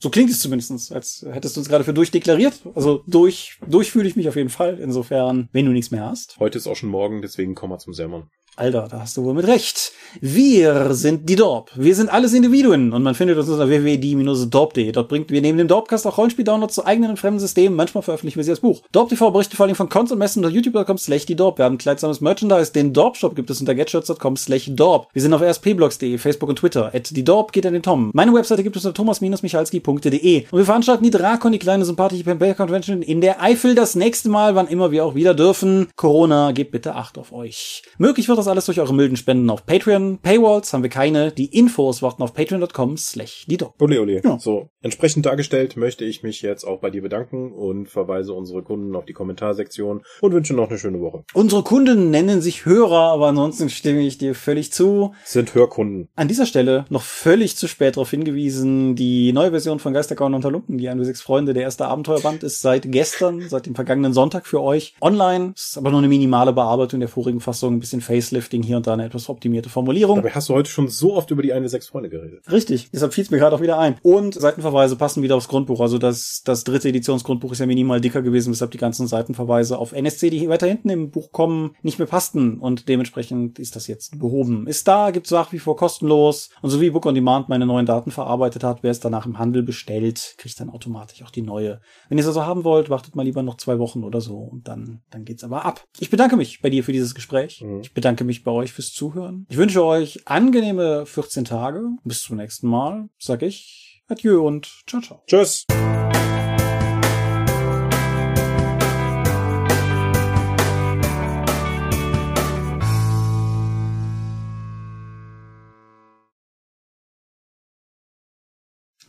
So 0.02 0.10
klingt 0.10 0.32
es 0.32 0.40
zumindest, 0.40 0.92
als 0.92 1.24
hättest 1.32 1.56
du 1.56 1.60
uns 1.60 1.70
gerade 1.70 1.84
für 1.84 1.94
durchdeklariert. 1.94 2.62
Also 2.74 3.04
durch, 3.06 3.60
durch 3.68 3.92
fühle 3.92 4.08
ich 4.08 4.16
mich 4.16 4.28
auf 4.28 4.36
jeden 4.36 4.50
Fall. 4.50 4.80
Insofern, 4.80 5.48
wenn 5.52 5.68
du 5.68 5.72
nichts 5.72 5.92
mehr 5.92 6.04
hast. 6.04 6.40
Heute 6.40 6.58
ist 6.58 6.66
auch 6.66 6.76
schon 6.76 6.90
morgen, 6.90 7.22
deswegen 7.22 7.54
kommen 7.54 7.72
wir 7.72 7.78
zum 7.78 7.94
Sermon. 7.94 8.24
Alter, 8.62 8.88
da 8.92 9.00
hast 9.00 9.18
du 9.18 9.24
wohl 9.24 9.34
mit 9.34 9.48
recht. 9.48 9.92
Wir 10.20 10.94
sind 10.94 11.28
die 11.28 11.36
Dorp. 11.36 11.72
Wir 11.74 11.96
sind 11.96 12.12
alles 12.12 12.32
Individuen 12.34 12.94
und 12.94 13.02
man 13.02 13.16
findet 13.16 13.40
uns 13.40 13.50
unter 13.50 13.68
www.die-dorp.de. 13.68 14.92
Dort 14.92 15.10
bringt 15.10 15.32
wir 15.32 15.42
neben 15.42 15.58
dem 15.58 15.68
Dorpcast 15.68 16.06
auch 16.06 16.20
Rollenspiel-Downloads 16.20 16.76
zu 16.76 16.86
eigenen 16.86 17.10
und 17.10 17.18
fremden 17.18 17.40
Systemen. 17.40 17.76
Manchmal 17.76 18.04
veröffentlichen 18.04 18.38
wir 18.38 18.44
sie 18.44 18.52
als 18.52 18.60
Buch. 18.60 18.84
Dorp 18.92 19.10
TV 19.10 19.32
berichtet 19.32 19.58
vor 19.58 19.66
allem 19.66 19.74
von 19.74 19.90
Cons 19.90 20.12
und 20.12 20.20
Messen 20.20 20.46
unter 20.46 20.56
youtube.com 20.56 21.00
slash 21.00 21.26
die 21.26 21.36
Dorp. 21.36 21.58
Wir 21.58 21.66
haben 21.66 21.80
kleidsames 21.80 22.22
Merchandise. 22.22 22.72
Den 22.72 22.94
Dorp-Shop 22.94 23.36
gibt 23.36 23.50
es 23.50 23.60
unter 23.62 23.74
getshirts.com 23.74 24.38
slash 24.38 24.70
Dorp. 24.76 25.08
Wir 25.12 25.24
sind 25.24 25.34
auf 25.34 25.42
rspblogs.de, 25.42 26.20
Facebook 26.20 26.50
und 26.50 26.58
Twitter. 26.58 26.94
At 26.94 27.10
die 27.10 27.24
Dorp 27.24 27.54
geht 27.54 27.66
an 27.66 27.74
den 27.74 27.82
Tom. 27.82 28.12
Meine 28.14 28.32
Webseite 28.32 28.62
gibt 28.62 28.76
es 28.76 28.86
unter 28.86 28.94
thomas-michalski.de. 28.94 30.46
Und 30.52 30.58
wir 30.60 30.66
veranstalten 30.66 31.04
die 31.04 31.10
Drakon, 31.10 31.52
die 31.52 31.58
kleine 31.58 31.84
sympathische 31.84 32.26
Pen 32.26 32.56
Convention 32.56 33.02
in 33.02 33.22
der 33.22 33.42
Eifel 33.42 33.74
das 33.74 33.96
nächste 33.96 34.30
Mal, 34.30 34.54
wann 34.54 34.68
immer 34.68 34.92
wir 34.92 35.04
auch 35.04 35.16
wieder 35.16 35.34
dürfen. 35.34 35.88
Corona, 35.96 36.52
gebt 36.52 36.70
bitte 36.72 36.94
Acht 36.94 37.18
auf 37.18 37.34
euch. 37.34 37.82
Möglich 37.98 38.28
wird 38.28 38.38
das 38.38 38.51
alles 38.52 38.66
durch 38.66 38.80
eure 38.80 38.94
milden 38.94 39.18
Spenden 39.18 39.50
auf 39.50 39.66
Patreon. 39.66 40.20
Paywalls 40.22 40.72
haben 40.74 40.84
wir 40.84 40.90
keine. 40.90 41.32
Die 41.32 41.58
Infos 41.58 42.02
warten 42.02 42.22
auf 42.22 42.34
patreon.com 42.34 42.98
slash. 42.98 43.48
Ole, 43.80 44.02
ole. 44.02 44.22
Ja. 44.24 44.38
So, 44.38 44.70
entsprechend 44.82 45.26
dargestellt 45.26 45.78
möchte 45.78 46.06
ich 46.06 46.22
mich 46.22 46.42
jetzt 46.42 46.64
auch 46.64 46.80
bei 46.80 46.92
dir 46.92 47.02
bedanken 47.02 47.52
und 47.52 47.88
verweise 47.90 48.34
unsere 48.34 48.62
Kunden 48.62 48.96
auf 48.96 49.06
die 49.06 49.14
Kommentarsektion 49.14 50.04
und 50.22 50.34
wünsche 50.34 50.54
noch 50.54 50.70
eine 50.70 50.78
schöne 50.78 51.02
Woche. 51.02 51.24
Unsere 51.34 51.64
Kunden 51.64 52.12
nennen 52.12 52.42
sich 52.42 52.66
Hörer, 52.66 53.12
aber 53.14 53.30
ansonsten 53.30 53.70
stimme 53.70 54.02
ich 54.02 54.18
dir 54.18 54.36
völlig 54.36 54.72
zu. 54.72 55.14
Sind 55.26 55.56
Hörkunden. 55.56 56.10
An 56.16 56.28
dieser 56.28 56.46
Stelle 56.46 56.86
noch 56.90 57.02
völlig 57.02 57.58
zu 57.58 57.68
spät 57.68 57.96
darauf 57.96 58.12
hingewiesen, 58.12 58.96
die 58.96 59.34
neue 59.34 59.52
Version 59.52 59.80
von 59.80 59.94
Geisterkauen 59.94 60.34
und 60.34 60.44
Lumpen, 60.44 60.78
die 60.78 60.90
1 60.90 61.06
sechs 61.06 61.22
Freunde, 61.22 61.54
der 61.54 61.64
erste 61.64 61.88
Abenteuerband, 61.88 62.44
ist 62.44 62.62
seit 62.62 62.92
gestern, 62.92 63.48
seit 63.48 63.66
dem 63.66 63.76
vergangenen 63.76 64.14
Sonntag 64.14 64.46
für 64.46 64.62
euch 64.62 64.96
online. 65.02 65.54
Ist 65.56 65.78
aber 65.78 65.90
nur 65.90 66.00
eine 66.00 66.10
minimale 66.10 66.54
Bearbeitung 66.54 67.00
der 67.00 67.10
vorigen 67.10 67.40
Fassung, 67.40 67.76
ein 67.76 67.80
bisschen 67.80 68.02
Facelifting, 68.32 68.64
hier 68.64 68.78
und 68.78 68.88
da 68.88 68.94
eine 68.94 69.06
etwas 69.06 69.30
optimierte 69.30 69.70
Formulierung. 69.70 70.18
Dabei 70.18 70.32
hast 70.32 70.50
du 70.50 70.54
heute 70.54 70.70
schon 70.70 70.88
so 70.88 71.16
oft 71.16 71.30
über 71.32 71.42
die 71.42 71.54
eine 71.54 71.68
sechs 71.70 71.88
Freunde 71.88 72.10
geredet. 72.10 72.50
Richtig, 72.52 72.90
deshalb 72.92 73.14
fiel 73.14 73.24
es 73.24 73.32
mir 73.32 73.38
gerade 73.38 73.56
auch 73.56 73.62
wieder 73.62 73.78
ein. 73.78 73.98
Und 74.02 74.34
Seitenverweise 74.34 74.96
passen 74.96 75.22
wieder 75.22 75.36
aufs 75.36 75.48
Grundbuch. 75.48 75.82
Also 75.82 75.98
das, 75.98 76.42
das 76.46 76.64
dritte 76.64 76.90
Editionsgrundbuch 76.90 77.52
ist 77.52 77.60
ja 77.60 77.66
minimal 77.66 78.00
dicker 78.02 78.22
gewesen, 78.22 78.52
weshalb 78.52 78.72
die 78.72 78.78
ganzen 78.78 79.08
Seitenverweise 79.08 79.78
auf 79.78 79.92
NSC, 79.92 80.30
die 80.30 80.50
weiter 80.50 80.68
hinten 80.68 80.90
im 80.90 81.12
Buch 81.12 81.32
kommen, 81.32 81.76
nicht 81.82 82.00
mehr 82.00 82.08
passten. 82.08 82.60
Und 82.60 82.88
dementsprechend 82.88 83.60
ist 83.60 83.76
das 83.76 83.88
jetzt 83.88 84.20
behoben. 84.20 84.68
Ist 84.68 84.88
da, 84.88 85.12
gibt's 85.12 85.32
nach 85.32 85.52
wie 85.52 85.60
vor 85.60 85.76
kostenlos. 85.76 86.50
Und 86.62 86.70
so 86.70 86.80
wie 86.80 86.90
Book 86.90 87.06
on 87.06 87.16
Demand 87.16 87.50
meine 87.50 87.66
neuen 87.66 87.86
Daten 87.86 88.12
verarbeitet 88.12 88.64
hat, 88.64 88.84
wer 88.84 88.92
es 88.92 89.00
danach 89.00 89.26
im 89.26 89.40
Handel 89.40 89.64
bestellt, 89.64 90.36
kriegt 90.38 90.60
dann 90.60 90.70
automatisch 90.70 91.24
auch 91.24 91.32
die 91.32 91.42
neue. 91.42 91.82
Wenn 92.10 92.18
ihr 92.18 92.22
es 92.22 92.28
also 92.28 92.46
haben 92.46 92.64
wollt, 92.64 92.90
wartet 92.90 93.16
mal 93.16 93.24
lieber 93.24 93.44
noch 93.44 93.58
zwei 93.58 93.80
Wochen 93.80 94.04
oder 94.04 94.22
so 94.22 94.38
und 94.38 94.68
dann, 94.68 95.02
dann 95.10 95.26
geht's 95.26 95.44
aber 95.44 95.66
ab. 95.66 95.84
Ich 96.00 96.10
bedanke 96.10 96.38
mich 96.38 96.62
bei 96.62 96.70
dir 96.70 96.84
für 96.84 96.92
dieses 96.92 97.16
Gespräch. 97.16 97.62
Mhm. 97.62 97.82
Ich 97.82 97.94
bedanke 97.94 98.21
mich 98.24 98.44
bei 98.44 98.52
euch 98.52 98.72
fürs 98.72 98.94
Zuhören. 98.94 99.46
Ich 99.50 99.58
wünsche 99.58 99.84
euch 99.84 100.28
angenehme 100.28 101.06
14 101.06 101.46
Tage. 101.46 101.84
Bis 102.04 102.22
zum 102.22 102.38
nächsten 102.38 102.68
Mal. 102.68 103.10
Sag 103.18 103.42
ich 103.42 104.04
Adieu 104.08 104.46
und 104.46 104.84
ciao, 104.88 105.02
ciao. 105.02 105.24
Tschüss! 105.28 105.66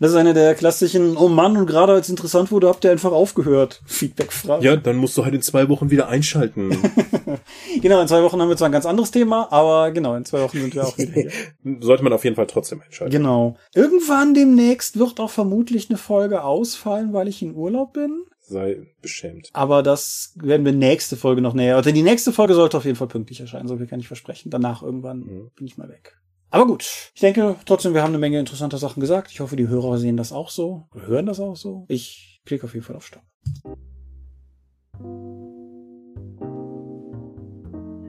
Das 0.02 0.10
ist 0.10 0.16
eine 0.16 0.34
der 0.34 0.54
klassischen, 0.56 1.16
oh 1.16 1.28
Mann, 1.28 1.56
und 1.56 1.66
gerade 1.66 1.92
als 1.92 2.08
interessant 2.08 2.50
wurde, 2.50 2.66
habt 2.68 2.84
ihr 2.84 2.90
einfach 2.90 3.12
aufgehört. 3.12 3.80
Feedback-Frage. 3.86 4.64
Ja, 4.64 4.74
dann 4.76 4.96
musst 4.96 5.16
du 5.16 5.24
halt 5.24 5.32
in 5.34 5.42
zwei 5.42 5.68
Wochen 5.68 5.90
wieder 5.90 6.08
einschalten. 6.08 6.76
Genau, 7.80 8.00
in 8.00 8.08
zwei 8.08 8.22
Wochen 8.22 8.40
haben 8.40 8.48
wir 8.48 8.56
zwar 8.56 8.68
ein 8.68 8.72
ganz 8.72 8.86
anderes 8.86 9.10
Thema, 9.10 9.50
aber 9.50 9.90
genau, 9.92 10.14
in 10.14 10.24
zwei 10.24 10.40
Wochen 10.42 10.60
sind 10.60 10.74
wir 10.74 10.84
auch 10.86 10.96
wieder 10.98 11.12
hier. 11.12 11.30
Sollte 11.80 12.04
man 12.04 12.12
auf 12.12 12.22
jeden 12.24 12.36
Fall 12.36 12.46
trotzdem 12.46 12.82
einschalten. 12.82 13.10
Genau. 13.12 13.56
Irgendwann 13.74 14.34
demnächst 14.34 14.98
wird 14.98 15.18
auch 15.20 15.30
vermutlich 15.30 15.88
eine 15.88 15.98
Folge 15.98 16.44
ausfallen, 16.44 17.12
weil 17.12 17.28
ich 17.28 17.42
in 17.42 17.54
Urlaub 17.54 17.92
bin. 17.94 18.24
Sei 18.40 18.86
beschämt. 19.00 19.48
Aber 19.52 19.82
das 19.82 20.34
werden 20.36 20.64
wir 20.66 20.72
nächste 20.72 21.16
Folge 21.16 21.40
noch 21.40 21.54
näher. 21.54 21.76
Also 21.76 21.90
die 21.92 22.02
nächste 22.02 22.32
Folge 22.32 22.54
sollte 22.54 22.76
auf 22.76 22.84
jeden 22.84 22.96
Fall 22.96 23.08
pünktlich 23.08 23.40
erscheinen, 23.40 23.68
so 23.68 23.76
viel 23.78 23.86
kann 23.86 24.00
ich 24.00 24.08
versprechen. 24.08 24.50
Danach 24.50 24.82
irgendwann 24.82 25.20
Mhm. 25.20 25.50
bin 25.56 25.66
ich 25.66 25.78
mal 25.78 25.88
weg. 25.88 26.18
Aber 26.52 26.66
gut, 26.66 27.12
ich 27.14 27.20
denke 27.22 27.56
trotzdem, 27.64 27.94
wir 27.94 28.02
haben 28.02 28.10
eine 28.10 28.18
Menge 28.18 28.38
interessanter 28.38 28.76
Sachen 28.76 29.00
gesagt. 29.00 29.30
Ich 29.32 29.40
hoffe, 29.40 29.56
die 29.56 29.68
Hörer 29.68 29.96
sehen 29.96 30.18
das 30.18 30.32
auch 30.32 30.50
so, 30.50 30.86
hören 30.92 31.24
das 31.24 31.40
auch 31.40 31.56
so. 31.56 31.86
Ich 31.88 32.42
klicke 32.44 32.66
auf 32.66 32.74
jeden 32.74 32.84
Fall 32.84 32.94
auf 32.94 33.06
Stopp. 33.06 33.22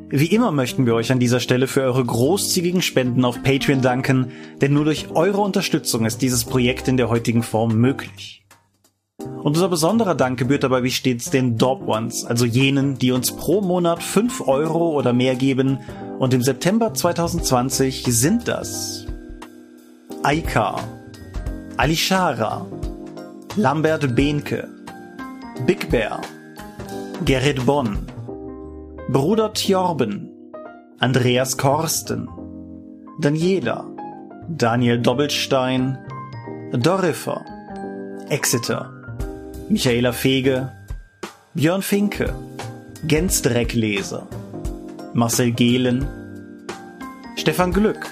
Wie 0.10 0.26
immer 0.28 0.52
möchten 0.52 0.86
wir 0.86 0.94
euch 0.94 1.10
an 1.14 1.20
dieser 1.20 1.40
Stelle 1.40 1.68
für 1.68 1.84
eure 1.84 2.04
großzügigen 2.04 2.82
Spenden 2.82 3.24
auf 3.24 3.42
Patreon 3.42 3.82
danken, 3.82 4.34
denn 4.60 4.74
nur 4.74 4.84
durch 4.84 5.10
eure 5.16 5.40
Unterstützung 5.40 6.06
ist 6.06 6.22
dieses 6.22 6.44
Projekt 6.44 6.90
in 6.90 6.98
der 6.98 7.08
heutigen 7.08 7.44
Form 7.44 7.78
möglich. 7.78 8.44
Und 9.20 9.56
unser 9.56 9.70
besonderer 9.70 10.16
Dank 10.16 10.38
gebührt 10.38 10.64
dabei 10.64 10.84
wie 10.84 10.92
stets 10.92 11.30
den 11.30 11.58
Dorp 11.58 11.88
Ones, 11.88 12.26
also 12.26 12.46
jenen, 12.46 12.98
die 12.98 13.12
uns 13.12 13.32
pro 13.32 13.62
Monat 13.62 14.04
5 14.04 14.48
Euro 14.48 14.98
oder 14.98 15.14
mehr 15.14 15.36
geben. 15.36 15.80
Und 16.20 16.34
im 16.34 16.42
September 16.42 16.94
2020 16.94 18.06
sind 18.08 18.48
das 18.48 19.06
Aika, 20.24 20.80
Alishara, 21.78 22.66
Lambert 23.56 24.16
Behnke, 24.16 24.70
Big 25.66 25.90
Bear, 25.90 26.22
Gerrit 27.26 27.66
Bonn, 27.66 28.06
Bruder 29.10 29.54
Tjorben, 29.54 30.30
Andreas 31.00 31.58
Korsten, 31.58 32.30
Daniela, 33.20 33.86
Daniel 34.48 35.00
Doppelstein, 35.00 35.98
Dorifer, 36.72 37.44
Exeter, 38.30 38.92
Michaela 39.70 40.14
Fege, 40.14 40.72
Björn 41.54 41.82
Finke, 41.82 42.34
Gensdreckleser, 43.08 44.28
Marcel 45.16 45.52
Gehlen, 45.52 46.08
Stefan 47.36 47.72
Glück, 47.72 48.10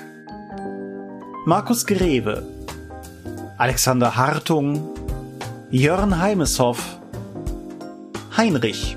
Markus 1.48 1.88
Greve, 1.88 2.44
Alexander 3.58 4.16
Hartung, 4.16 4.80
Jörn 5.72 6.20
Heimeshoff, 6.20 7.00
Heinrich, 8.38 8.96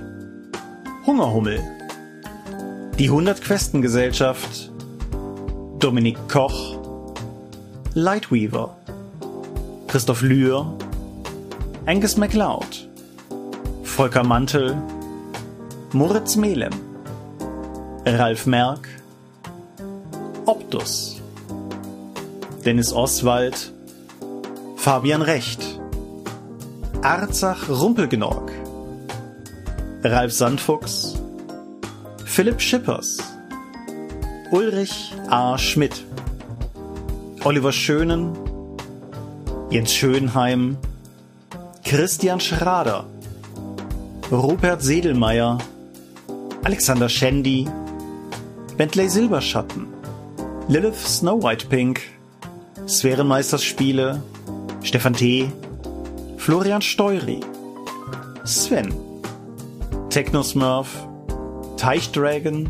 Hungerhummel, 1.07 1.63
die 2.99 3.07
100 3.07 3.41
Questengesellschaft, 3.41 4.71
Dominik 5.79 6.19
Koch, 6.29 6.79
Lightweaver, 7.95 8.77
Christoph 9.89 10.21
Lühr, 10.21 10.77
Angus 11.87 12.19
MacLeod, 12.19 12.87
Volker 13.83 14.25
Mantel, 14.25 14.77
Moritz 15.93 16.37
Melem, 16.37 16.84
Ralf 18.07 18.45
Merck, 18.47 18.87
Optus, 20.45 21.23
Dennis 22.63 22.93
Oswald, 22.93 23.73
Fabian 24.77 25.23
Recht, 25.23 25.81
Arzach 27.01 27.67
Rumpelgnorg, 27.71 28.53
Ralf 30.03 30.33
Sandfuchs, 30.33 31.15
Philipp 32.27 32.61
Schippers, 32.61 33.23
Ulrich 34.51 35.15
A. 35.31 35.57
Schmidt, 35.57 36.05
Oliver 37.43 37.73
Schönen, 37.73 38.37
Jens 39.71 39.95
Schönheim, 39.95 40.77
Christian 41.85 42.39
Schrader, 42.39 43.07
Rupert 44.31 44.83
Sedelmeier, 44.83 45.57
Alexander 46.65 47.09
Schendi, 47.09 47.67
Bentley 48.77 49.09
Silberschatten, 49.09 49.87
Lilith 50.66 51.07
Snow 51.07 51.41
White 51.41 51.68
Pink, 51.68 52.03
Sphärenmeisterspiele, 52.87 54.20
Stefan 54.83 55.14
T., 55.14 55.53
Florian 56.39 56.83
Steury, 56.83 57.41
Sven, 58.45 58.93
Technosmurf, 60.11 60.89
Teichdragon, 61.77 62.68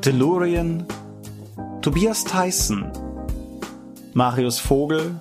Delurian, 0.00 0.86
Tobias 1.82 2.22
Tyson, 2.22 2.90
Marius 4.14 4.60
Vogel, 4.60 5.18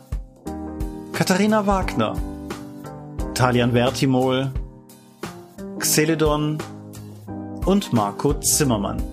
Katharina 1.13 1.65
Wagner, 1.65 2.13
Talian 3.33 3.71
Vertimol, 3.73 4.51
Xeledon 5.79 6.59
und 7.65 7.91
Marco 7.91 8.33
Zimmermann. 8.33 9.12